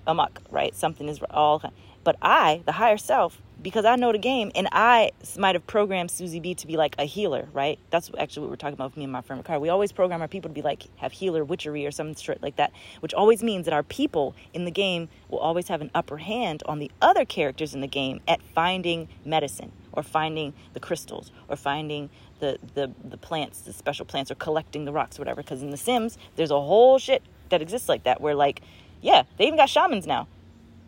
amok, 0.06 0.40
right? 0.50 0.74
Something 0.74 1.08
is 1.08 1.20
all, 1.30 1.62
but 2.02 2.16
I, 2.20 2.62
the 2.66 2.72
higher 2.72 2.98
self, 2.98 3.40
because 3.64 3.86
I 3.86 3.96
know 3.96 4.12
the 4.12 4.18
game 4.18 4.52
and 4.54 4.68
I 4.70 5.10
might 5.38 5.54
have 5.54 5.66
programmed 5.66 6.10
Susie 6.10 6.38
B 6.38 6.54
to 6.54 6.66
be 6.66 6.76
like 6.76 6.94
a 6.98 7.04
healer, 7.04 7.48
right? 7.54 7.78
That's 7.90 8.10
actually 8.18 8.42
what 8.42 8.50
we're 8.50 8.56
talking 8.56 8.74
about 8.74 8.90
with 8.90 8.98
me 8.98 9.04
and 9.04 9.12
my 9.12 9.22
friend 9.22 9.40
Ricardo. 9.40 9.58
We 9.58 9.70
always 9.70 9.90
program 9.90 10.20
our 10.20 10.28
people 10.28 10.50
to 10.50 10.54
be 10.54 10.60
like, 10.60 10.84
have 10.96 11.12
healer 11.12 11.42
witchery 11.42 11.86
or 11.86 11.90
some 11.90 12.14
shit 12.14 12.42
like 12.42 12.56
that, 12.56 12.72
which 13.00 13.14
always 13.14 13.42
means 13.42 13.64
that 13.64 13.72
our 13.72 13.82
people 13.82 14.36
in 14.52 14.66
the 14.66 14.70
game 14.70 15.08
will 15.30 15.38
always 15.38 15.68
have 15.68 15.80
an 15.80 15.90
upper 15.94 16.18
hand 16.18 16.62
on 16.66 16.78
the 16.78 16.92
other 17.00 17.24
characters 17.24 17.74
in 17.74 17.80
the 17.80 17.88
game 17.88 18.20
at 18.28 18.42
finding 18.42 19.08
medicine 19.24 19.72
or 19.92 20.02
finding 20.02 20.52
the 20.74 20.80
crystals 20.80 21.32
or 21.48 21.56
finding 21.56 22.10
the, 22.40 22.58
the, 22.74 22.92
the 23.02 23.16
plants, 23.16 23.62
the 23.62 23.72
special 23.72 24.04
plants, 24.04 24.30
or 24.30 24.34
collecting 24.34 24.84
the 24.84 24.92
rocks, 24.92 25.18
whatever. 25.18 25.42
Because 25.42 25.62
in 25.62 25.70
The 25.70 25.78
Sims, 25.78 26.18
there's 26.36 26.50
a 26.50 26.60
whole 26.60 26.98
shit 26.98 27.22
that 27.48 27.62
exists 27.62 27.88
like 27.88 28.02
that 28.02 28.20
where, 28.20 28.34
like, 28.34 28.60
yeah, 29.00 29.22
they 29.38 29.46
even 29.46 29.56
got 29.56 29.70
shamans 29.70 30.06
now. 30.06 30.28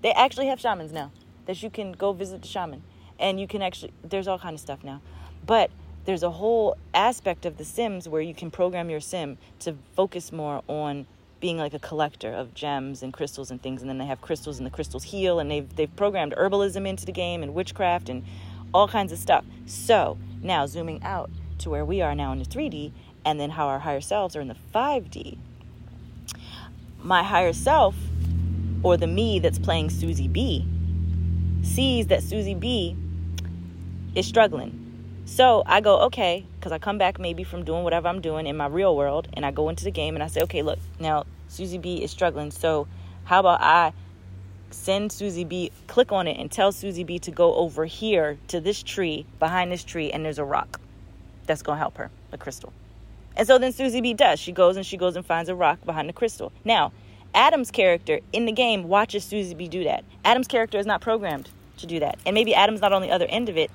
They 0.03 0.13
actually 0.13 0.49
have 0.49 0.61
shamans 0.61 0.93
now 0.93 1.11
that 1.47 1.63
you 1.63 1.71
can 1.71 1.93
go 1.93 2.13
visit 2.13 2.43
the 2.43 2.49
shaman. 2.49 2.83
And 3.19 3.41
you 3.41 3.49
can 3.49 3.63
actually 3.63 3.93
there's 4.03 4.29
all 4.29 4.39
kind 4.39 4.55
of 4.55 4.61
stuff 4.61 4.85
now. 4.85 5.01
But 5.45 5.71
there's 6.05 6.23
a 6.23 6.31
whole 6.31 6.77
aspect 6.95 7.47
of 7.47 7.57
the 7.57 7.65
sims 7.65 8.09
where 8.09 8.23
you 8.23 8.35
can 8.35 8.51
program 8.51 8.91
your 8.91 9.01
sim 9.01 9.39
to 9.61 9.75
focus 9.95 10.31
more 10.31 10.63
on 10.69 11.07
being 11.41 11.59
like 11.59 11.75
a 11.75 11.79
collector 11.79 12.33
of 12.33 12.55
gems 12.55 13.03
and 13.03 13.13
crystals 13.13 13.51
and 13.51 13.61
things. 13.61 13.81
And 13.81 13.89
then 13.89 13.99
they 13.99 14.07
have 14.07 14.21
crystals 14.21 14.59
and 14.59 14.67
the 14.67 14.71
crystals 14.71 15.05
heal. 15.05 15.39
And 15.39 15.51
they've 15.51 15.77
they've 15.77 15.95
programmed 15.97 16.35
herbalism 16.37 16.87
into 16.87 17.07
the 17.07 17.13
game 17.13 17.43
and 17.43 17.55
witchcraft 17.55 18.09
and 18.09 18.25
all 18.75 18.89
kinds 18.89 19.13
of 19.13 19.19
stuff. 19.19 19.45
So 19.67 20.19
now 20.43 20.67
zooming 20.67 21.03
out 21.03 21.31
to 21.59 21.71
where 21.71 21.85
we 21.85 22.03
are 22.03 22.15
now 22.15 22.33
in 22.33 22.39
the 22.39 22.45
3d 22.45 22.93
and 23.25 23.41
then 23.41 23.51
how 23.51 23.67
our 23.67 23.81
higher 23.81 24.01
selves 24.01 24.37
are 24.37 24.41
in 24.41 24.49
the 24.49 24.57
5d 24.75 25.39
my 27.03 27.23
higher 27.23 27.53
self 27.53 27.95
or 28.83 28.97
the 28.97 29.07
me 29.07 29.39
that's 29.39 29.59
playing 29.59 29.91
susie 29.91 30.29
b 30.29 30.67
sees 31.67 32.07
that 32.07 32.23
Susie 32.23 32.55
B 32.55 32.97
is 34.15 34.27
struggling. 34.27 34.83
So 35.27 35.65
I 35.67 35.81
go, 35.81 35.99
okay, 36.03 36.47
because 36.59 36.73
I 36.73 36.79
come 36.79 36.99
back 36.99 37.19
maybe 37.19 37.43
from 37.43 37.65
doing 37.65 37.83
whatever 37.83 38.09
I'm 38.09 38.21
doing 38.21 38.47
in 38.47 38.57
my 38.57 38.67
real 38.67 38.97
world, 38.97 39.29
and 39.35 39.45
I 39.45 39.51
go 39.51 39.69
into 39.69 39.85
the 39.85 39.91
game 39.91 40.15
and 40.15 40.23
I 40.23 40.29
say, 40.29 40.41
okay, 40.43 40.63
look, 40.63 40.79
now 41.01 41.25
Susie 41.49 41.79
B 41.79 42.03
is 42.03 42.11
struggling. 42.11 42.51
So 42.51 42.87
how 43.25 43.41
about 43.41 43.61
I 43.61 43.93
send 44.71 45.11
Susie 45.11 45.45
B, 45.45 45.73
click 45.89 46.13
on 46.13 46.29
it, 46.29 46.39
and 46.39 46.51
tell 46.51 46.71
Susie 46.71 47.05
B 47.05 47.19
to 47.21 47.31
go 47.31 47.55
over 47.55 47.85
here 47.85 48.39
to 48.49 48.61
this 48.61 48.83
tree, 48.83 49.27
behind 49.39 49.73
this 49.73 49.85
tree, 49.85 50.11
and 50.13 50.25
there's 50.25 50.39
a 50.39 50.45
rock 50.45 50.81
that's 51.47 51.63
going 51.63 51.77
to 51.77 51.81
help 51.81 51.99
her, 51.99 52.11
a 52.33 52.39
crystal. 52.39 52.73
And 53.37 53.47
so 53.47 53.59
then 53.59 53.73
Susie 53.73 54.01
B 54.01 54.15
does. 54.15 54.39
She 54.39 54.53
goes 54.53 54.77
and 54.77 54.87
she 54.87 54.97
goes 54.97 55.17
and 55.17 55.27
finds 55.27 55.51
a 55.51 55.55
rock 55.55 55.85
behind 55.85 56.09
the 56.09 56.13
crystal. 56.13 56.53
Now, 56.65 56.93
Adam's 57.35 57.71
character 57.71 58.21
in 58.33 58.47
the 58.47 58.53
game 58.53 58.85
watches 58.85 59.25
Susie 59.25 59.55
B 59.55 59.69
do 59.69 59.85
that. 59.85 60.05
Adam's 60.25 60.49
character 60.49 60.79
is 60.79 60.87
not 60.87 61.01
programmed 61.01 61.51
to 61.79 61.87
do 61.87 62.01
that. 62.01 62.19
And 62.27 62.35
maybe 62.35 62.55
Adam's 62.55 62.81
not 62.81 62.93
on 62.93 63.03
the 63.03 63.11
other 63.11 63.27
end 63.27 63.49
of 63.49 63.57
it 63.57 63.71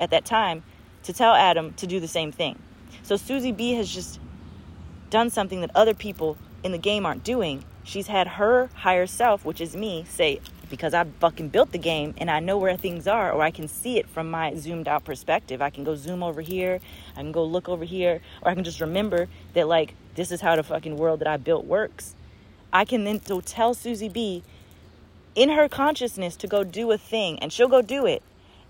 at 0.00 0.10
that 0.10 0.24
time 0.24 0.62
to 1.04 1.12
tell 1.12 1.34
Adam 1.34 1.72
to 1.74 1.86
do 1.86 2.00
the 2.00 2.08
same 2.08 2.32
thing. 2.32 2.58
So 3.02 3.16
Susie 3.16 3.52
B 3.52 3.72
has 3.74 3.88
just 3.88 4.20
done 5.10 5.30
something 5.30 5.60
that 5.60 5.70
other 5.74 5.94
people 5.94 6.36
in 6.62 6.72
the 6.72 6.78
game 6.78 7.04
aren't 7.06 7.24
doing. 7.24 7.64
She's 7.84 8.06
had 8.06 8.26
her 8.26 8.70
higher 8.74 9.06
self, 9.06 9.44
which 9.44 9.60
is 9.60 9.76
me, 9.76 10.04
say, 10.08 10.40
because 10.70 10.94
I 10.94 11.04
fucking 11.20 11.50
built 11.50 11.72
the 11.72 11.78
game 11.78 12.14
and 12.16 12.30
I 12.30 12.40
know 12.40 12.56
where 12.56 12.76
things 12.76 13.06
are, 13.06 13.30
or 13.30 13.42
I 13.42 13.50
can 13.50 13.68
see 13.68 13.98
it 13.98 14.08
from 14.08 14.30
my 14.30 14.54
zoomed 14.54 14.88
out 14.88 15.04
perspective. 15.04 15.60
I 15.60 15.70
can 15.70 15.84
go 15.84 15.94
zoom 15.94 16.22
over 16.22 16.40
here, 16.40 16.80
I 17.14 17.20
can 17.20 17.32
go 17.32 17.44
look 17.44 17.68
over 17.68 17.84
here, 17.84 18.22
or 18.42 18.50
I 18.50 18.54
can 18.54 18.64
just 18.64 18.80
remember 18.80 19.28
that, 19.52 19.68
like, 19.68 19.94
this 20.14 20.32
is 20.32 20.40
how 20.40 20.56
the 20.56 20.62
fucking 20.62 20.96
world 20.96 21.20
that 21.20 21.28
I 21.28 21.36
built 21.36 21.66
works. 21.66 22.14
I 22.72 22.84
can 22.84 23.04
then 23.04 23.20
go 23.28 23.40
tell 23.40 23.74
Susie 23.74 24.08
B 24.08 24.42
in 25.34 25.50
her 25.50 25.68
consciousness 25.68 26.36
to 26.36 26.46
go 26.46 26.64
do 26.64 26.90
a 26.90 26.98
thing 26.98 27.38
and 27.40 27.52
she'll 27.52 27.68
go 27.68 27.82
do 27.82 28.06
it. 28.06 28.22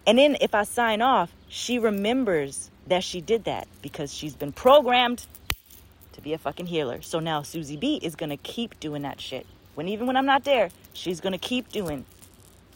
And 0.07 0.18
then 0.18 0.37
if 0.40 0.55
I 0.55 0.64
sign 0.64 1.00
off, 1.00 1.33
she 1.48 1.79
remembers 1.79 2.70
that 2.87 3.03
she 3.03 3.20
did 3.20 3.44
that 3.44 3.66
because 3.83 4.12
she's 4.12 4.35
been 4.35 4.53
programmed 4.53 5.27
to 6.12 6.20
be 6.20 6.33
a 6.33 6.38
fucking 6.38 6.66
healer. 6.66 7.03
So 7.03 7.20
now 7.20 7.42
Susie 7.42 7.77
B 7.77 7.98
is 8.03 8.14
going 8.14 8.31
to 8.31 8.37
keep 8.37 8.79
doing 8.81 9.03
that 9.03 9.20
shit. 9.20 9.46
When 9.74 9.88
even 9.88 10.07
when 10.07 10.16
I'm 10.16 10.27
not 10.27 10.44
there, 10.44 10.70
she's 10.92 11.20
going 11.20 11.33
to 11.33 11.38
keep 11.38 11.70
doing 11.70 12.05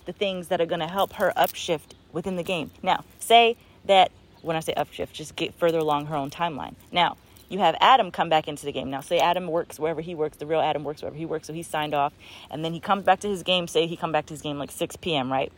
the 0.07 0.13
things 0.13 0.49
that 0.49 0.61
are 0.61 0.67
going 0.67 0.81
to 0.81 0.89
help 0.89 1.15
her 1.15 1.33
upshift 1.37 1.95
within 2.13 2.37
the 2.37 2.43
game. 2.43 2.71
Now, 2.83 3.05
say 3.19 3.57
that 3.85 4.11
when 4.43 4.57
I 4.57 4.61
say 4.61 4.75
upshift, 4.75 5.13
just 5.13 5.37
get 5.37 5.55
further 5.55 5.79
along 5.79 6.07
her 6.07 6.17
own 6.17 6.31
timeline. 6.31 6.75
Now, 6.91 7.17
you 7.49 7.59
have 7.61 7.77
Adam 7.81 8.11
come 8.11 8.29
back 8.29 8.49
into 8.49 8.67
the 8.67 8.73
game. 8.73 8.91
Now, 8.91 9.01
say 9.01 9.19
Adam 9.19 9.49
works 9.49 9.79
wherever 9.79 10.01
he 10.01 10.15
works, 10.15 10.37
the 10.37 10.47
real 10.47 10.61
Adam 10.61 10.85
works 10.85 11.03
wherever 11.03 11.17
he 11.17 11.27
works, 11.27 11.47
so 11.47 11.53
he 11.53 11.63
signed 11.63 11.95
off, 11.95 12.13
and 12.51 12.65
then 12.65 12.73
he 12.73 12.81
comes 12.81 13.05
back 13.05 13.21
to 13.21 13.29
his 13.29 13.43
game. 13.43 13.67
Say 13.67 13.87
he 13.87 13.97
come 13.97 14.13
back 14.13 14.27
to 14.27 14.35
his 14.35 14.43
game 14.43 14.59
like 14.59 14.71
6 14.71 14.97
p.m. 14.97 15.33
Right? 15.33 15.53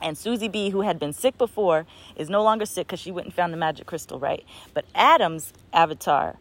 And 0.00 0.18
Susie 0.18 0.48
B, 0.48 0.70
who 0.70 0.80
had 0.80 0.98
been 0.98 1.12
sick 1.12 1.38
before, 1.38 1.86
is 2.16 2.28
no 2.28 2.42
longer 2.42 2.66
sick 2.66 2.88
because 2.88 2.98
she 2.98 3.12
went 3.12 3.26
and 3.26 3.34
found 3.34 3.52
the 3.52 3.56
magic 3.56 3.86
crystal, 3.86 4.18
right? 4.18 4.44
But 4.74 4.84
Adam's 4.94 5.52
avatar, 5.72 6.36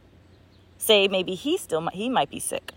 say 0.79 1.07
maybe 1.07 1.35
he 1.35 1.57
still 1.57 1.87
he 1.93 2.09
might 2.09 2.29
be 2.29 2.39
sick. 2.39 2.73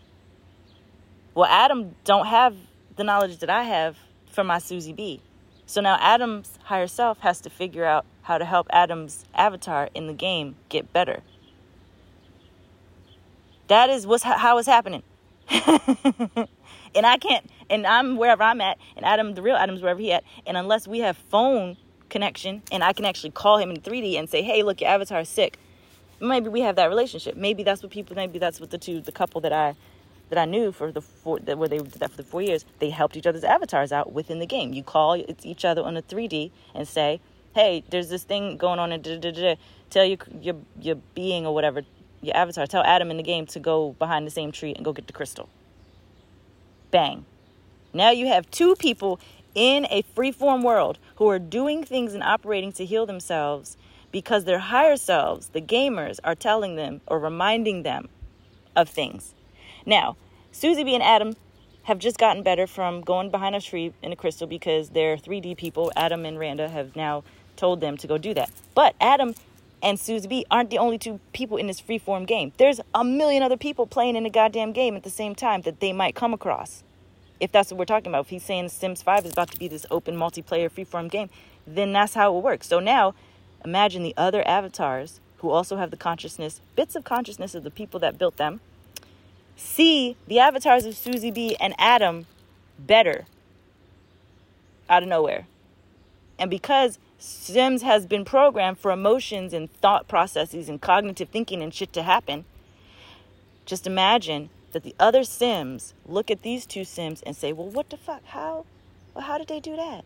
Well, 1.34 1.46
Adam 1.50 1.94
don't 2.04 2.26
have 2.26 2.54
the 2.96 3.02
knowledge 3.02 3.38
that 3.38 3.50
I 3.50 3.64
have 3.64 3.96
for 4.30 4.44
my 4.44 4.58
Susie 4.58 4.92
B. 4.92 5.20
So 5.66 5.80
now 5.80 5.96
Adam's 5.98 6.58
higher 6.64 6.86
self 6.86 7.20
has 7.20 7.40
to 7.40 7.50
figure 7.50 7.84
out 7.84 8.04
how 8.22 8.38
to 8.38 8.44
help 8.44 8.66
Adam's 8.70 9.24
avatar 9.34 9.88
in 9.94 10.06
the 10.06 10.12
game 10.12 10.56
get 10.68 10.92
better. 10.92 11.22
That 13.68 13.90
is 13.90 14.06
what's 14.06 14.22
how 14.24 14.58
it's 14.58 14.68
happening. 14.68 15.02
and 15.48 17.06
I 17.06 17.16
can't, 17.18 17.48
and 17.70 17.86
I'm 17.86 18.16
wherever 18.16 18.42
I'm 18.42 18.60
at, 18.60 18.78
and 18.96 19.04
Adam, 19.04 19.34
the 19.34 19.42
real 19.42 19.56
Adam's 19.56 19.82
wherever 19.82 20.00
he 20.00 20.12
at, 20.12 20.24
and 20.46 20.56
unless 20.56 20.86
we 20.86 21.00
have 21.00 21.16
phone 21.16 21.76
connection, 22.08 22.62
and 22.70 22.84
I 22.84 22.92
can 22.92 23.04
actually 23.04 23.30
call 23.30 23.58
him 23.58 23.70
in 23.70 23.80
3D 23.80 24.18
and 24.18 24.28
say, 24.28 24.42
"Hey, 24.42 24.62
look, 24.62 24.80
your 24.80 24.90
avatar 24.90 25.20
is 25.20 25.28
sick." 25.28 25.58
Maybe 26.20 26.48
we 26.48 26.60
have 26.60 26.76
that 26.76 26.86
relationship. 26.86 27.36
Maybe 27.36 27.62
that's 27.62 27.82
what 27.82 27.90
people. 27.90 28.16
Maybe 28.16 28.38
that's 28.38 28.60
what 28.60 28.70
the 28.70 28.78
two, 28.78 29.00
the 29.00 29.12
couple 29.12 29.40
that 29.42 29.52
I 29.52 29.74
that 30.30 30.38
I 30.38 30.44
knew 30.44 30.72
for 30.72 30.92
the 30.92 31.00
four 31.00 31.38
that 31.40 31.58
where 31.58 31.68
they 31.68 31.78
did 31.78 31.92
that 31.92 32.10
for 32.10 32.16
the 32.16 32.22
four 32.22 32.42
years, 32.42 32.64
they 32.78 32.90
helped 32.90 33.16
each 33.16 33.26
other's 33.26 33.44
avatars 33.44 33.92
out 33.92 34.12
within 34.12 34.38
the 34.38 34.46
game. 34.46 34.72
You 34.72 34.82
call 34.82 35.22
each 35.42 35.64
other 35.64 35.82
on 35.82 35.96
a 35.96 36.02
3D 36.02 36.50
and 36.74 36.86
say, 36.86 37.20
"Hey, 37.54 37.84
there's 37.90 38.08
this 38.08 38.24
thing 38.24 38.56
going 38.56 38.78
on," 38.78 38.92
and 38.92 39.04
tell 39.90 40.04
your 40.04 40.18
your 40.40 40.56
your 40.80 40.96
being 41.14 41.46
or 41.46 41.54
whatever 41.54 41.82
your 42.26 42.36
avatar, 42.36 42.66
tell 42.66 42.82
Adam 42.82 43.10
in 43.10 43.16
the 43.16 43.22
game 43.22 43.46
to 43.46 43.60
go 43.60 43.94
behind 43.98 44.26
the 44.26 44.30
same 44.30 44.52
tree 44.52 44.72
and 44.74 44.84
go 44.84 44.92
get 44.92 45.06
the 45.06 45.12
crystal. 45.12 45.48
Bang. 46.90 47.24
Now 47.92 48.10
you 48.10 48.26
have 48.26 48.50
two 48.50 48.74
people 48.76 49.20
in 49.54 49.86
a 49.90 50.02
freeform 50.16 50.62
world 50.62 50.98
who 51.16 51.28
are 51.28 51.38
doing 51.38 51.84
things 51.84 52.14
and 52.14 52.22
operating 52.22 52.72
to 52.72 52.84
heal 52.84 53.06
themselves 53.06 53.76
because 54.10 54.44
their 54.44 54.58
higher 54.58 54.96
selves, 54.96 55.48
the 55.48 55.60
gamers, 55.60 56.18
are 56.24 56.34
telling 56.34 56.76
them 56.76 57.00
or 57.06 57.18
reminding 57.18 57.82
them 57.82 58.08
of 58.76 58.88
things. 58.88 59.34
Now, 59.86 60.16
Susie 60.52 60.84
B 60.84 60.94
and 60.94 61.02
Adam 61.02 61.34
have 61.84 61.98
just 61.98 62.18
gotten 62.18 62.42
better 62.42 62.66
from 62.66 63.00
going 63.00 63.30
behind 63.30 63.54
a 63.54 63.60
tree 63.60 63.92
in 64.02 64.12
a 64.12 64.16
crystal 64.16 64.46
because 64.46 64.90
they're 64.90 65.16
3D 65.16 65.56
people. 65.56 65.92
Adam 65.96 66.24
and 66.24 66.38
Randa 66.38 66.68
have 66.68 66.96
now 66.96 67.24
told 67.56 67.80
them 67.80 67.96
to 67.98 68.06
go 68.06 68.18
do 68.18 68.34
that. 68.34 68.50
But 68.74 68.94
Adam 69.00 69.34
and 69.84 70.00
Susie 70.00 70.26
B 70.26 70.46
aren't 70.50 70.70
the 70.70 70.78
only 70.78 70.96
two 70.96 71.20
people 71.34 71.58
in 71.58 71.66
this 71.66 71.80
freeform 71.80 72.26
game. 72.26 72.52
There's 72.56 72.80
a 72.94 73.04
million 73.04 73.42
other 73.42 73.58
people 73.58 73.86
playing 73.86 74.16
in 74.16 74.24
the 74.24 74.30
goddamn 74.30 74.72
game 74.72 74.96
at 74.96 75.02
the 75.02 75.10
same 75.10 75.34
time 75.34 75.60
that 75.60 75.80
they 75.80 75.92
might 75.92 76.14
come 76.14 76.32
across. 76.32 76.82
If 77.38 77.52
that's 77.52 77.70
what 77.70 77.78
we're 77.78 77.84
talking 77.84 78.10
about, 78.10 78.24
if 78.24 78.30
he's 78.30 78.42
saying 78.42 78.70
Sims 78.70 79.02
5 79.02 79.26
is 79.26 79.32
about 79.32 79.50
to 79.50 79.58
be 79.58 79.68
this 79.68 79.84
open 79.90 80.16
multiplayer 80.16 80.70
freeform 80.70 81.10
game, 81.10 81.28
then 81.66 81.92
that's 81.92 82.14
how 82.14 82.34
it 82.34 82.42
works. 82.42 82.66
So 82.66 82.80
now, 82.80 83.14
imagine 83.62 84.02
the 84.02 84.14
other 84.16 84.46
avatars 84.48 85.20
who 85.38 85.50
also 85.50 85.76
have 85.76 85.90
the 85.90 85.96
consciousness, 85.98 86.62
bits 86.74 86.96
of 86.96 87.04
consciousness 87.04 87.54
of 87.54 87.62
the 87.62 87.70
people 87.70 88.00
that 88.00 88.16
built 88.16 88.38
them, 88.38 88.60
see 89.54 90.16
the 90.26 90.38
avatars 90.38 90.86
of 90.86 90.96
Susie 90.96 91.30
B 91.30 91.56
and 91.60 91.74
Adam 91.78 92.26
better 92.78 93.26
out 94.88 95.02
of 95.02 95.08
nowhere. 95.10 95.46
And 96.38 96.50
because 96.50 96.98
Sims 97.18 97.82
has 97.82 98.06
been 98.06 98.24
programmed 98.24 98.78
for 98.78 98.90
emotions 98.90 99.54
and 99.54 99.72
thought 99.72 100.08
processes 100.08 100.68
and 100.68 100.80
cognitive 100.80 101.30
thinking 101.30 101.62
and 101.62 101.72
shit 101.72 101.92
to 101.94 102.02
happen. 102.02 102.44
Just 103.64 103.86
imagine 103.86 104.50
that 104.72 104.82
the 104.82 104.94
other 105.00 105.24
Sims 105.24 105.94
look 106.06 106.30
at 106.30 106.42
these 106.42 106.66
two 106.66 106.84
Sims 106.84 107.22
and 107.22 107.34
say, 107.34 107.52
"Well, 107.52 107.68
what 107.68 107.88
the 107.88 107.96
fuck? 107.96 108.24
How? 108.26 108.66
Well, 109.14 109.24
how 109.24 109.38
did 109.38 109.48
they 109.48 109.60
do 109.60 109.74
that? 109.76 110.04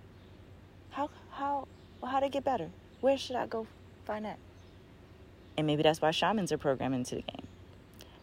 How? 0.91 1.11
How? 1.33 1.67
Well, 2.01 2.13
how 2.13 2.21
did 2.21 2.29
they 2.29 2.35
get 2.35 2.45
better? 2.45 2.71
Where 3.01 3.19
should 3.19 3.37
I 3.37 3.47
go 3.47 3.67
find 4.05 4.25
that?" 4.25 4.39
And 5.57 5.67
maybe 5.67 5.83
that's 5.83 6.01
why 6.01 6.13
shamans 6.13 6.53
are 6.53 6.59
programmed 6.59 6.95
into 6.95 7.17
the 7.17 7.23
game. 7.23 7.49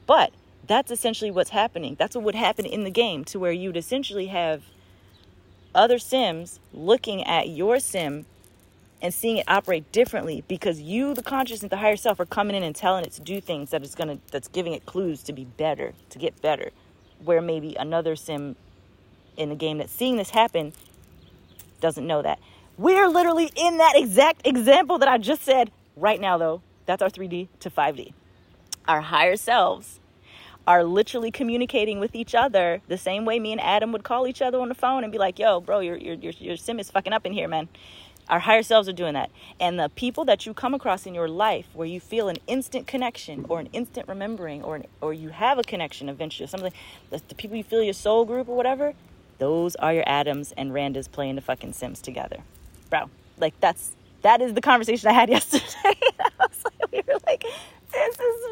But 0.05 0.31
that's 0.65 0.89
essentially 0.89 1.31
what's 1.31 1.49
happening. 1.49 1.95
That's 1.95 2.15
what 2.15 2.23
would 2.23 2.35
happen 2.35 2.65
in 2.65 2.85
the 2.85 2.91
game, 2.91 3.25
to 3.25 3.39
where 3.39 3.51
you'd 3.51 3.75
essentially 3.75 4.27
have 4.27 4.63
other 5.75 5.99
Sims 5.99 6.59
looking 6.73 7.23
at 7.23 7.49
your 7.49 7.79
Sim 7.79 8.25
and 9.01 9.13
seeing 9.13 9.37
it 9.37 9.45
operate 9.47 9.91
differently 9.91 10.43
because 10.47 10.81
you, 10.81 11.13
the 11.13 11.23
consciousness, 11.23 11.69
the 11.69 11.77
higher 11.77 11.97
self, 11.97 12.19
are 12.19 12.25
coming 12.25 12.55
in 12.55 12.63
and 12.63 12.75
telling 12.75 13.05
it 13.05 13.11
to 13.13 13.21
do 13.21 13.41
things 13.41 13.71
that 13.71 13.83
is 13.83 13.95
gonna 13.95 14.19
that's 14.31 14.47
giving 14.47 14.73
it 14.73 14.85
clues 14.85 15.23
to 15.23 15.33
be 15.33 15.45
better, 15.45 15.93
to 16.09 16.19
get 16.19 16.41
better. 16.41 16.71
Where 17.23 17.41
maybe 17.41 17.75
another 17.75 18.15
sim 18.15 18.55
in 19.37 19.49
the 19.49 19.55
game 19.55 19.77
that's 19.79 19.93
seeing 19.93 20.17
this 20.17 20.31
happen 20.31 20.73
doesn't 21.81 22.07
know 22.07 22.21
that. 22.21 22.39
We're 22.77 23.07
literally 23.07 23.51
in 23.55 23.77
that 23.77 23.93
exact 23.95 24.45
example 24.47 24.97
that 24.99 25.07
I 25.09 25.17
just 25.17 25.43
said 25.43 25.71
right 25.95 26.19
now 26.19 26.37
though. 26.37 26.61
That's 26.85 27.01
our 27.01 27.09
3D 27.09 27.47
to 27.61 27.69
5D. 27.69 28.13
Our 28.87 29.01
higher 29.01 29.35
selves 29.37 29.99
are 30.67 30.83
literally 30.83 31.31
communicating 31.31 31.99
with 31.99 32.15
each 32.15 32.35
other 32.35 32.81
the 32.87 32.97
same 32.97 33.25
way 33.25 33.39
me 33.39 33.51
and 33.51 33.61
Adam 33.61 33.91
would 33.91 34.03
call 34.03 34.27
each 34.27 34.41
other 34.41 34.59
on 34.59 34.69
the 34.69 34.75
phone 34.75 35.03
and 35.03 35.11
be 35.11 35.19
like, 35.19 35.39
"Yo, 35.39 35.59
bro, 35.61 35.79
your 35.79 35.97
your 35.97 36.15
your, 36.15 36.33
your 36.33 36.57
sim 36.57 36.79
is 36.79 36.91
fucking 36.91 37.13
up 37.13 37.25
in 37.25 37.33
here, 37.33 37.47
man." 37.47 37.69
Our 38.29 38.39
higher 38.39 38.63
selves 38.63 38.89
are 38.89 38.93
doing 38.93 39.13
that. 39.13 39.29
And 39.59 39.79
the 39.79 39.89
people 39.89 40.25
that 40.25 40.45
you 40.45 40.53
come 40.53 40.73
across 40.73 41.05
in 41.05 41.13
your 41.13 41.27
life 41.29 41.67
where 41.73 41.87
you 41.87 41.99
feel 41.99 42.27
an 42.27 42.37
instant 42.47 42.87
connection 42.87 43.45
or 43.49 43.59
an 43.59 43.67
instant 43.71 44.07
remembering 44.07 44.63
or 44.63 44.77
an, 44.77 44.85
or 45.01 45.13
you 45.13 45.29
have 45.29 45.59
a 45.59 45.63
connection 45.63 46.09
eventually, 46.09 46.47
something 46.47 46.73
the, 47.11 47.21
the 47.27 47.35
people 47.35 47.55
you 47.57 47.63
feel 47.63 47.83
your 47.83 47.93
soul 47.93 48.25
group 48.25 48.49
or 48.49 48.55
whatever, 48.57 48.93
those 49.37 49.75
are 49.75 49.93
your 49.93 50.03
Adams 50.07 50.53
and 50.57 50.71
Randas 50.71 51.11
playing 51.11 51.35
the 51.35 51.41
fucking 51.41 51.73
Sims 51.73 52.01
together. 52.01 52.37
Bro, 52.89 53.09
like 53.37 53.59
that's 53.59 53.91
that 54.23 54.41
is 54.41 54.53
the 54.53 54.61
conversation 54.61 55.07
I 55.09 55.13
had 55.13 55.29
yesterday. 55.37 55.63
I 56.19 56.29
was 56.39 56.63
like, 56.65 56.91
we 56.91 57.01
were 57.07 57.19
like, 57.27 57.45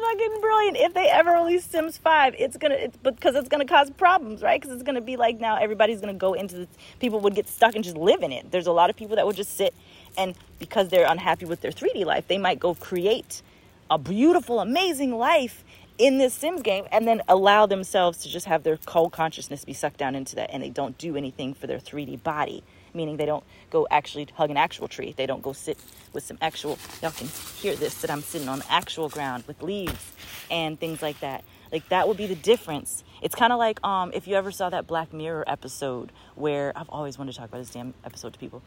fucking 0.04 0.40
brilliant. 0.40 0.76
If 0.76 0.94
they 0.94 1.08
ever 1.08 1.32
release 1.32 1.64
Sims 1.64 1.98
5, 1.98 2.34
it's 2.38 2.56
gonna, 2.56 2.74
it's 2.74 2.96
because 2.96 3.34
it's 3.34 3.48
gonna 3.48 3.64
cause 3.64 3.90
problems, 3.90 4.42
right? 4.42 4.60
Because 4.60 4.74
it's 4.74 4.82
gonna 4.82 5.00
be 5.00 5.16
like 5.16 5.40
now 5.40 5.56
everybody's 5.56 6.00
gonna 6.00 6.14
go 6.14 6.34
into 6.34 6.66
people 7.00 7.20
would 7.20 7.34
get 7.34 7.48
stuck 7.48 7.74
and 7.74 7.84
just 7.84 7.96
live 7.96 8.22
in 8.22 8.32
it. 8.32 8.50
There's 8.50 8.66
a 8.66 8.72
lot 8.72 8.90
of 8.90 8.96
people 8.96 9.16
that 9.16 9.26
would 9.26 9.36
just 9.36 9.56
sit 9.56 9.74
and 10.16 10.34
because 10.58 10.88
they're 10.88 11.10
unhappy 11.10 11.44
with 11.46 11.60
their 11.60 11.72
3D 11.72 12.04
life, 12.04 12.28
they 12.28 12.38
might 12.38 12.60
go 12.60 12.74
create 12.74 13.42
a 13.90 13.98
beautiful, 13.98 14.60
amazing 14.60 15.16
life 15.16 15.64
in 15.98 16.18
this 16.18 16.34
Sims 16.34 16.62
game 16.62 16.86
and 16.90 17.06
then 17.06 17.22
allow 17.28 17.66
themselves 17.66 18.18
to 18.18 18.28
just 18.28 18.46
have 18.46 18.62
their 18.62 18.76
cold 18.78 19.12
consciousness 19.12 19.64
be 19.64 19.72
sucked 19.72 19.98
down 19.98 20.14
into 20.14 20.34
that 20.36 20.50
and 20.52 20.62
they 20.62 20.70
don't 20.70 20.98
do 20.98 21.16
anything 21.16 21.54
for 21.54 21.66
their 21.66 21.78
3D 21.78 22.22
body 22.22 22.62
meaning 22.94 23.16
they 23.16 23.26
don't 23.26 23.44
go 23.70 23.86
actually 23.90 24.28
hug 24.34 24.50
an 24.50 24.56
actual 24.56 24.88
tree. 24.88 25.14
They 25.16 25.26
don't 25.26 25.42
go 25.42 25.52
sit 25.52 25.78
with 26.12 26.24
some 26.24 26.38
actual, 26.40 26.78
y'all 27.02 27.10
can 27.10 27.28
hear 27.60 27.74
this, 27.74 28.00
that 28.00 28.10
I'm 28.10 28.22
sitting 28.22 28.48
on 28.48 28.62
actual 28.68 29.08
ground 29.08 29.44
with 29.46 29.62
leaves 29.62 30.12
and 30.50 30.78
things 30.78 31.02
like 31.02 31.20
that. 31.20 31.44
Like 31.72 31.88
that 31.88 32.06
would 32.06 32.16
be 32.16 32.26
the 32.26 32.36
difference. 32.36 33.02
It's 33.20 33.34
kind 33.34 33.52
of 33.52 33.58
like 33.58 33.84
um, 33.84 34.12
if 34.14 34.28
you 34.28 34.36
ever 34.36 34.52
saw 34.52 34.70
that 34.70 34.86
Black 34.86 35.12
Mirror 35.12 35.44
episode 35.46 36.12
where 36.36 36.72
I've 36.76 36.88
always 36.88 37.18
wanted 37.18 37.32
to 37.32 37.38
talk 37.38 37.48
about 37.48 37.58
this 37.58 37.70
damn 37.70 37.94
episode 38.04 38.32
to 38.34 38.38
people. 38.38 38.62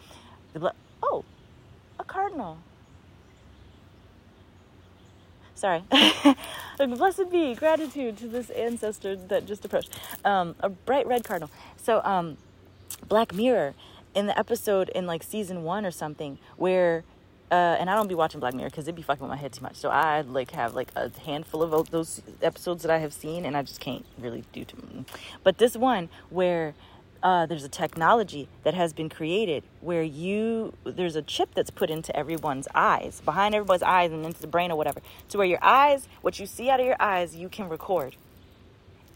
The 0.54 0.60
Bla- 0.60 0.74
oh, 1.02 1.24
a 2.00 2.04
cardinal. 2.04 2.58
Sorry. 5.56 5.84
Blessed 6.78 7.32
be 7.32 7.56
gratitude 7.56 8.18
to 8.18 8.28
this 8.28 8.52
ancestor 8.52 9.16
that 9.16 9.48
just 9.48 9.66
approached. 9.66 9.90
Um, 10.24 10.56
a 10.60 10.70
bright 10.70 11.08
red 11.08 11.24
cardinal. 11.24 11.50
So, 11.78 12.02
um, 12.04 12.38
Black 13.08 13.34
Mirror 13.34 13.74
in 14.14 14.28
the 14.28 14.38
episode 14.38 14.90
in 14.90 15.06
like 15.06 15.24
season 15.24 15.64
one 15.64 15.86
or 15.86 15.92
something 15.92 16.40
where 16.56 17.04
uh, 17.50 17.78
and 17.80 17.90
I 17.90 17.96
don't 17.96 18.10
be 18.10 18.16
watching 18.16 18.40
Black 18.40 18.54
Mirror 18.54 18.70
because 18.70 18.86
it'd 18.86 18.96
be 18.96 19.02
fucking 19.02 19.22
with 19.22 19.30
my 19.30 19.38
head 19.38 19.54
too 19.54 19.64
much. 19.64 19.78
So 19.78 19.90
I 19.90 20.22
like 20.22 20.52
have 20.52 20.74
like 20.74 20.92
a 20.96 21.12
handful 21.26 21.64
of 21.64 21.92
those 21.92 22.22
episodes 22.42 22.84
that 22.84 22.92
I 22.92 22.98
have 22.98 23.14
seen, 23.14 23.46
and 23.46 23.56
I 23.56 23.62
just 23.62 23.80
can't 23.80 24.06
really 24.18 24.44
do. 24.52 24.66
Much. 24.84 25.06
But 25.44 25.58
this 25.58 25.78
one 25.78 26.10
where 26.30 26.74
uh, 27.24 27.46
there's 27.46 27.64
a 27.64 27.70
technology 27.70 28.50
that 28.64 28.74
has 28.74 28.92
been 28.92 29.10
created 29.10 29.64
where 29.80 30.04
you 30.04 30.74
there's 30.84 31.16
a 31.16 31.22
chip 31.22 31.54
that's 31.54 31.70
put 31.70 31.90
into 31.90 32.16
everyone's 32.16 32.68
eyes, 32.76 33.22
behind 33.24 33.56
everyone's 33.56 33.84
eyes, 33.84 34.12
and 34.12 34.26
into 34.26 34.42
the 34.42 34.48
brain 34.48 34.70
or 34.70 34.78
whatever, 34.78 35.02
to 35.30 35.38
where 35.38 35.48
your 35.48 35.64
eyes, 35.64 36.08
what 36.22 36.40
you 36.40 36.46
see 36.46 36.70
out 36.70 36.82
of 36.82 36.86
your 36.86 37.02
eyes, 37.02 37.36
you 37.36 37.48
can 37.48 37.70
record 37.70 38.18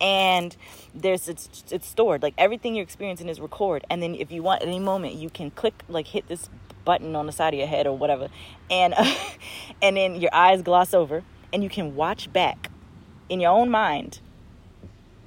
and 0.01 0.57
there's 0.95 1.29
it's, 1.29 1.63
it's 1.69 1.87
stored. 1.87 2.23
Like 2.23 2.33
everything 2.37 2.75
you're 2.75 2.83
experiencing 2.83 3.29
is 3.29 3.39
record. 3.39 3.85
And 3.89 4.01
then 4.01 4.15
if 4.15 4.31
you 4.31 4.41
want 4.41 4.63
at 4.63 4.67
any 4.67 4.79
moment 4.79 5.13
you 5.13 5.29
can 5.29 5.51
click 5.51 5.83
like 5.87 6.07
hit 6.07 6.27
this 6.27 6.49
button 6.83 7.15
on 7.15 7.27
the 7.27 7.31
side 7.31 7.53
of 7.53 7.59
your 7.59 7.67
head 7.67 7.85
or 7.85 7.95
whatever. 7.95 8.29
And 8.69 8.95
uh, 8.97 9.15
and 9.81 9.95
then 9.95 10.15
your 10.15 10.33
eyes 10.33 10.63
gloss 10.63 10.93
over 10.93 11.23
and 11.53 11.63
you 11.63 11.69
can 11.69 11.95
watch 11.95 12.33
back 12.33 12.71
in 13.29 13.39
your 13.39 13.51
own 13.51 13.69
mind 13.69 14.19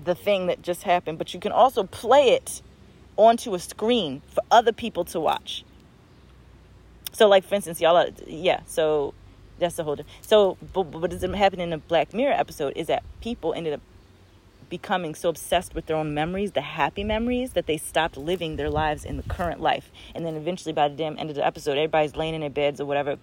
the 0.03 0.15
thing 0.15 0.47
that 0.49 0.61
just 0.61 0.83
happened. 0.83 1.19
But 1.19 1.33
you 1.33 1.41
can 1.41 1.53
also 1.53 1.85
play 1.85 2.31
it 2.31 2.61
onto 3.17 3.55
a 3.55 3.61
screen 3.61 4.23
for 4.27 4.43
other 4.51 4.73
people 4.73 5.05
to 5.05 5.21
watch. 5.21 5.65
So 7.13 7.29
like 7.29 7.45
for 7.45 7.55
instance 7.55 7.81
y'all 7.81 7.97
are, 7.97 8.09
yeah 8.27 8.63
so 8.67 9.15
that's 9.61 9.77
the 9.77 9.85
whole 9.85 9.95
thing. 9.95 10.07
so 10.21 10.59
but 10.73 10.87
what 10.87 11.13
is 11.13 11.23
happening 11.23 11.63
in 11.63 11.71
the 11.71 11.79
black 11.79 12.13
mirror 12.13 12.33
episode 12.33 12.73
is 12.75 12.89
that 12.89 13.05
people 13.21 13.55
ended 13.55 13.73
up 13.73 13.81
becoming 14.79 15.15
so 15.15 15.29
obsessed 15.29 15.73
with 15.73 15.87
their 15.87 15.97
own 15.97 16.13
memories, 16.15 16.51
the 16.51 16.61
happy 16.61 17.05
memories, 17.05 17.53
that 17.53 17.67
they 17.67 17.77
stopped 17.77 18.17
living 18.17 18.57
their 18.57 18.69
lives 18.69 19.05
in 19.05 19.17
the 19.17 19.23
current 19.23 19.61
life. 19.61 19.93
And 20.17 20.27
then 20.27 20.35
eventually, 20.35 20.73
by 20.73 20.89
the 20.89 20.97
damn 20.97 21.17
end 21.17 21.31
of 21.31 21.37
the 21.37 21.47
episode, 21.47 21.79
everybody's 21.79 22.17
laying 22.17 22.35
in 22.35 22.41
their 22.41 22.51
beds 22.51 22.81
or 22.81 22.85
whatever 22.85 23.17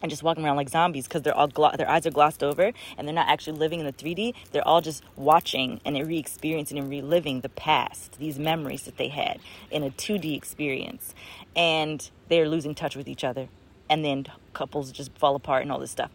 and 0.00 0.08
just 0.08 0.22
walking 0.22 0.42
around 0.42 0.56
like 0.56 0.70
zombies 0.70 1.04
because 1.04 1.20
they're 1.20 1.36
all 1.36 1.48
glo- 1.48 1.76
their 1.76 1.88
eyes 1.88 2.06
are 2.06 2.10
glossed 2.10 2.42
over 2.42 2.72
and 2.96 3.06
they're 3.06 3.14
not 3.14 3.28
actually 3.28 3.58
living 3.58 3.80
in 3.80 3.84
the 3.84 3.92
3D. 3.92 4.32
They're 4.52 4.66
all 4.66 4.80
just 4.80 5.02
watching 5.16 5.82
and 5.84 5.94
re-experiencing 6.06 6.78
and 6.78 6.88
reliving 6.88 7.42
the 7.42 7.50
past, 7.50 8.18
these 8.18 8.38
memories 8.38 8.84
that 8.84 8.96
they 8.96 9.08
had 9.08 9.38
in 9.70 9.82
a 9.82 9.90
2D 9.90 10.34
experience, 10.34 11.14
and 11.54 12.10
they're 12.28 12.48
losing 12.48 12.74
touch 12.74 12.96
with 12.96 13.06
each 13.06 13.22
other. 13.22 13.48
And 13.90 14.02
then 14.02 14.26
couples 14.54 14.92
just 14.92 15.12
fall 15.18 15.36
apart 15.36 15.62
and 15.62 15.70
all 15.70 15.78
this 15.78 15.90
stuff. 15.90 16.10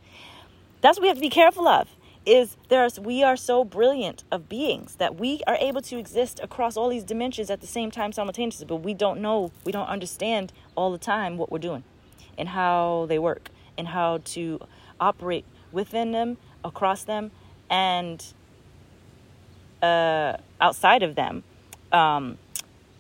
That's 0.82 0.98
what 0.98 1.04
we 1.04 1.08
have 1.10 1.18
to 1.18 1.22
be 1.22 1.30
careful 1.30 1.68
of 1.68 1.88
is 2.26 2.56
there's 2.70 3.00
we 3.00 3.24
are 3.24 3.36
so 3.36 3.64
brilliant 3.64 4.24
of 4.32 4.48
beings 4.48 4.96
that 4.96 5.20
we 5.20 5.42
are 5.48 5.56
able 5.56 5.82
to 5.82 5.98
exist 5.98 6.40
across 6.44 6.78
all 6.78 6.90
these 6.90 7.04
dimensions 7.04 7.50
at 7.50 7.62
the 7.62 7.68
same 7.68 7.90
time 7.90 8.12
simultaneously 8.12 8.66
but 8.66 8.78
we 8.78 8.94
don't 8.94 9.20
know 9.20 9.52
we 9.66 9.72
don't 9.72 9.88
understand 9.88 10.54
all 10.76 10.92
the 10.92 11.00
time 11.00 11.38
what 11.38 11.52
we're 11.52 11.58
doing 11.58 11.84
and 12.38 12.50
how 12.50 13.06
they 13.10 13.18
work 13.18 13.50
and 13.78 13.88
how 13.88 14.20
to 14.24 14.60
operate 15.00 15.46
within 15.72 16.12
them 16.12 16.38
across 16.64 17.04
them 17.04 17.32
and 17.70 18.34
uh, 19.82 20.38
outside 20.60 21.04
of 21.04 21.16
them 21.16 21.44
um, 21.92 22.38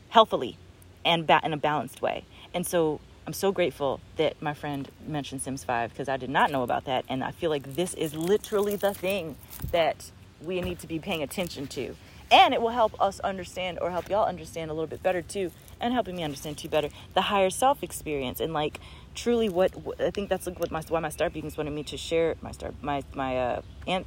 healthily 0.10 0.58
and 1.06 1.28
ba- 1.28 1.42
in 1.44 1.54
a 1.54 1.58
balanced 1.58 2.02
way. 2.02 2.26
And 2.54 2.66
so 2.66 3.00
I'm 3.28 3.34
so 3.34 3.52
grateful 3.52 4.00
that 4.18 4.42
my 4.42 4.54
friend 4.54 4.90
mentioned 5.06 5.42
Sims 5.42 5.64
5 5.64 5.92
because 5.92 6.10
I 6.10 6.18
did 6.18 6.30
not 6.30 6.52
know 6.52 6.64
about 6.64 6.86
that. 6.86 7.06
And 7.08 7.24
I 7.24 7.32
feel 7.32 7.50
like 7.50 7.76
this 7.76 7.94
is 7.94 8.16
literally 8.16 8.76
the 8.76 8.94
thing 8.94 9.36
that 9.72 10.12
we 10.42 10.60
need 10.62 10.80
to 10.80 10.88
be 10.88 11.00
paying 11.00 11.22
attention 11.22 11.68
to. 11.68 11.96
And 12.32 12.54
it 12.54 12.62
will 12.62 12.70
help 12.70 13.00
us 13.00 13.20
understand 13.20 13.78
or 13.80 13.92
help 13.92 14.10
y'all 14.10 14.26
understand 14.26 14.72
a 14.72 14.74
little 14.74 14.88
bit 14.88 15.04
better 15.04 15.22
too, 15.22 15.52
and 15.82 15.94
helping 15.94 16.16
me 16.16 16.24
understand 16.24 16.58
too 16.58 16.70
better 16.70 16.90
the 17.14 17.22
higher 17.24 17.50
self 17.50 17.84
experience 17.84 18.40
and 18.40 18.54
like 18.54 18.80
truly 19.16 19.50
what, 19.50 19.74
I 20.00 20.12
think 20.12 20.30
that's 20.30 20.46
what 20.46 20.72
my 20.72 20.82
why 20.88 21.00
my 21.00 21.10
star 21.10 21.30
beings 21.30 21.58
wanted 21.58 21.72
me 21.72 21.84
to 21.84 21.98
share 21.98 22.36
my 22.42 22.52
star 22.52 22.72
my 22.82 23.04
my 23.14 23.38
uh 23.38 23.62
and 23.88 24.06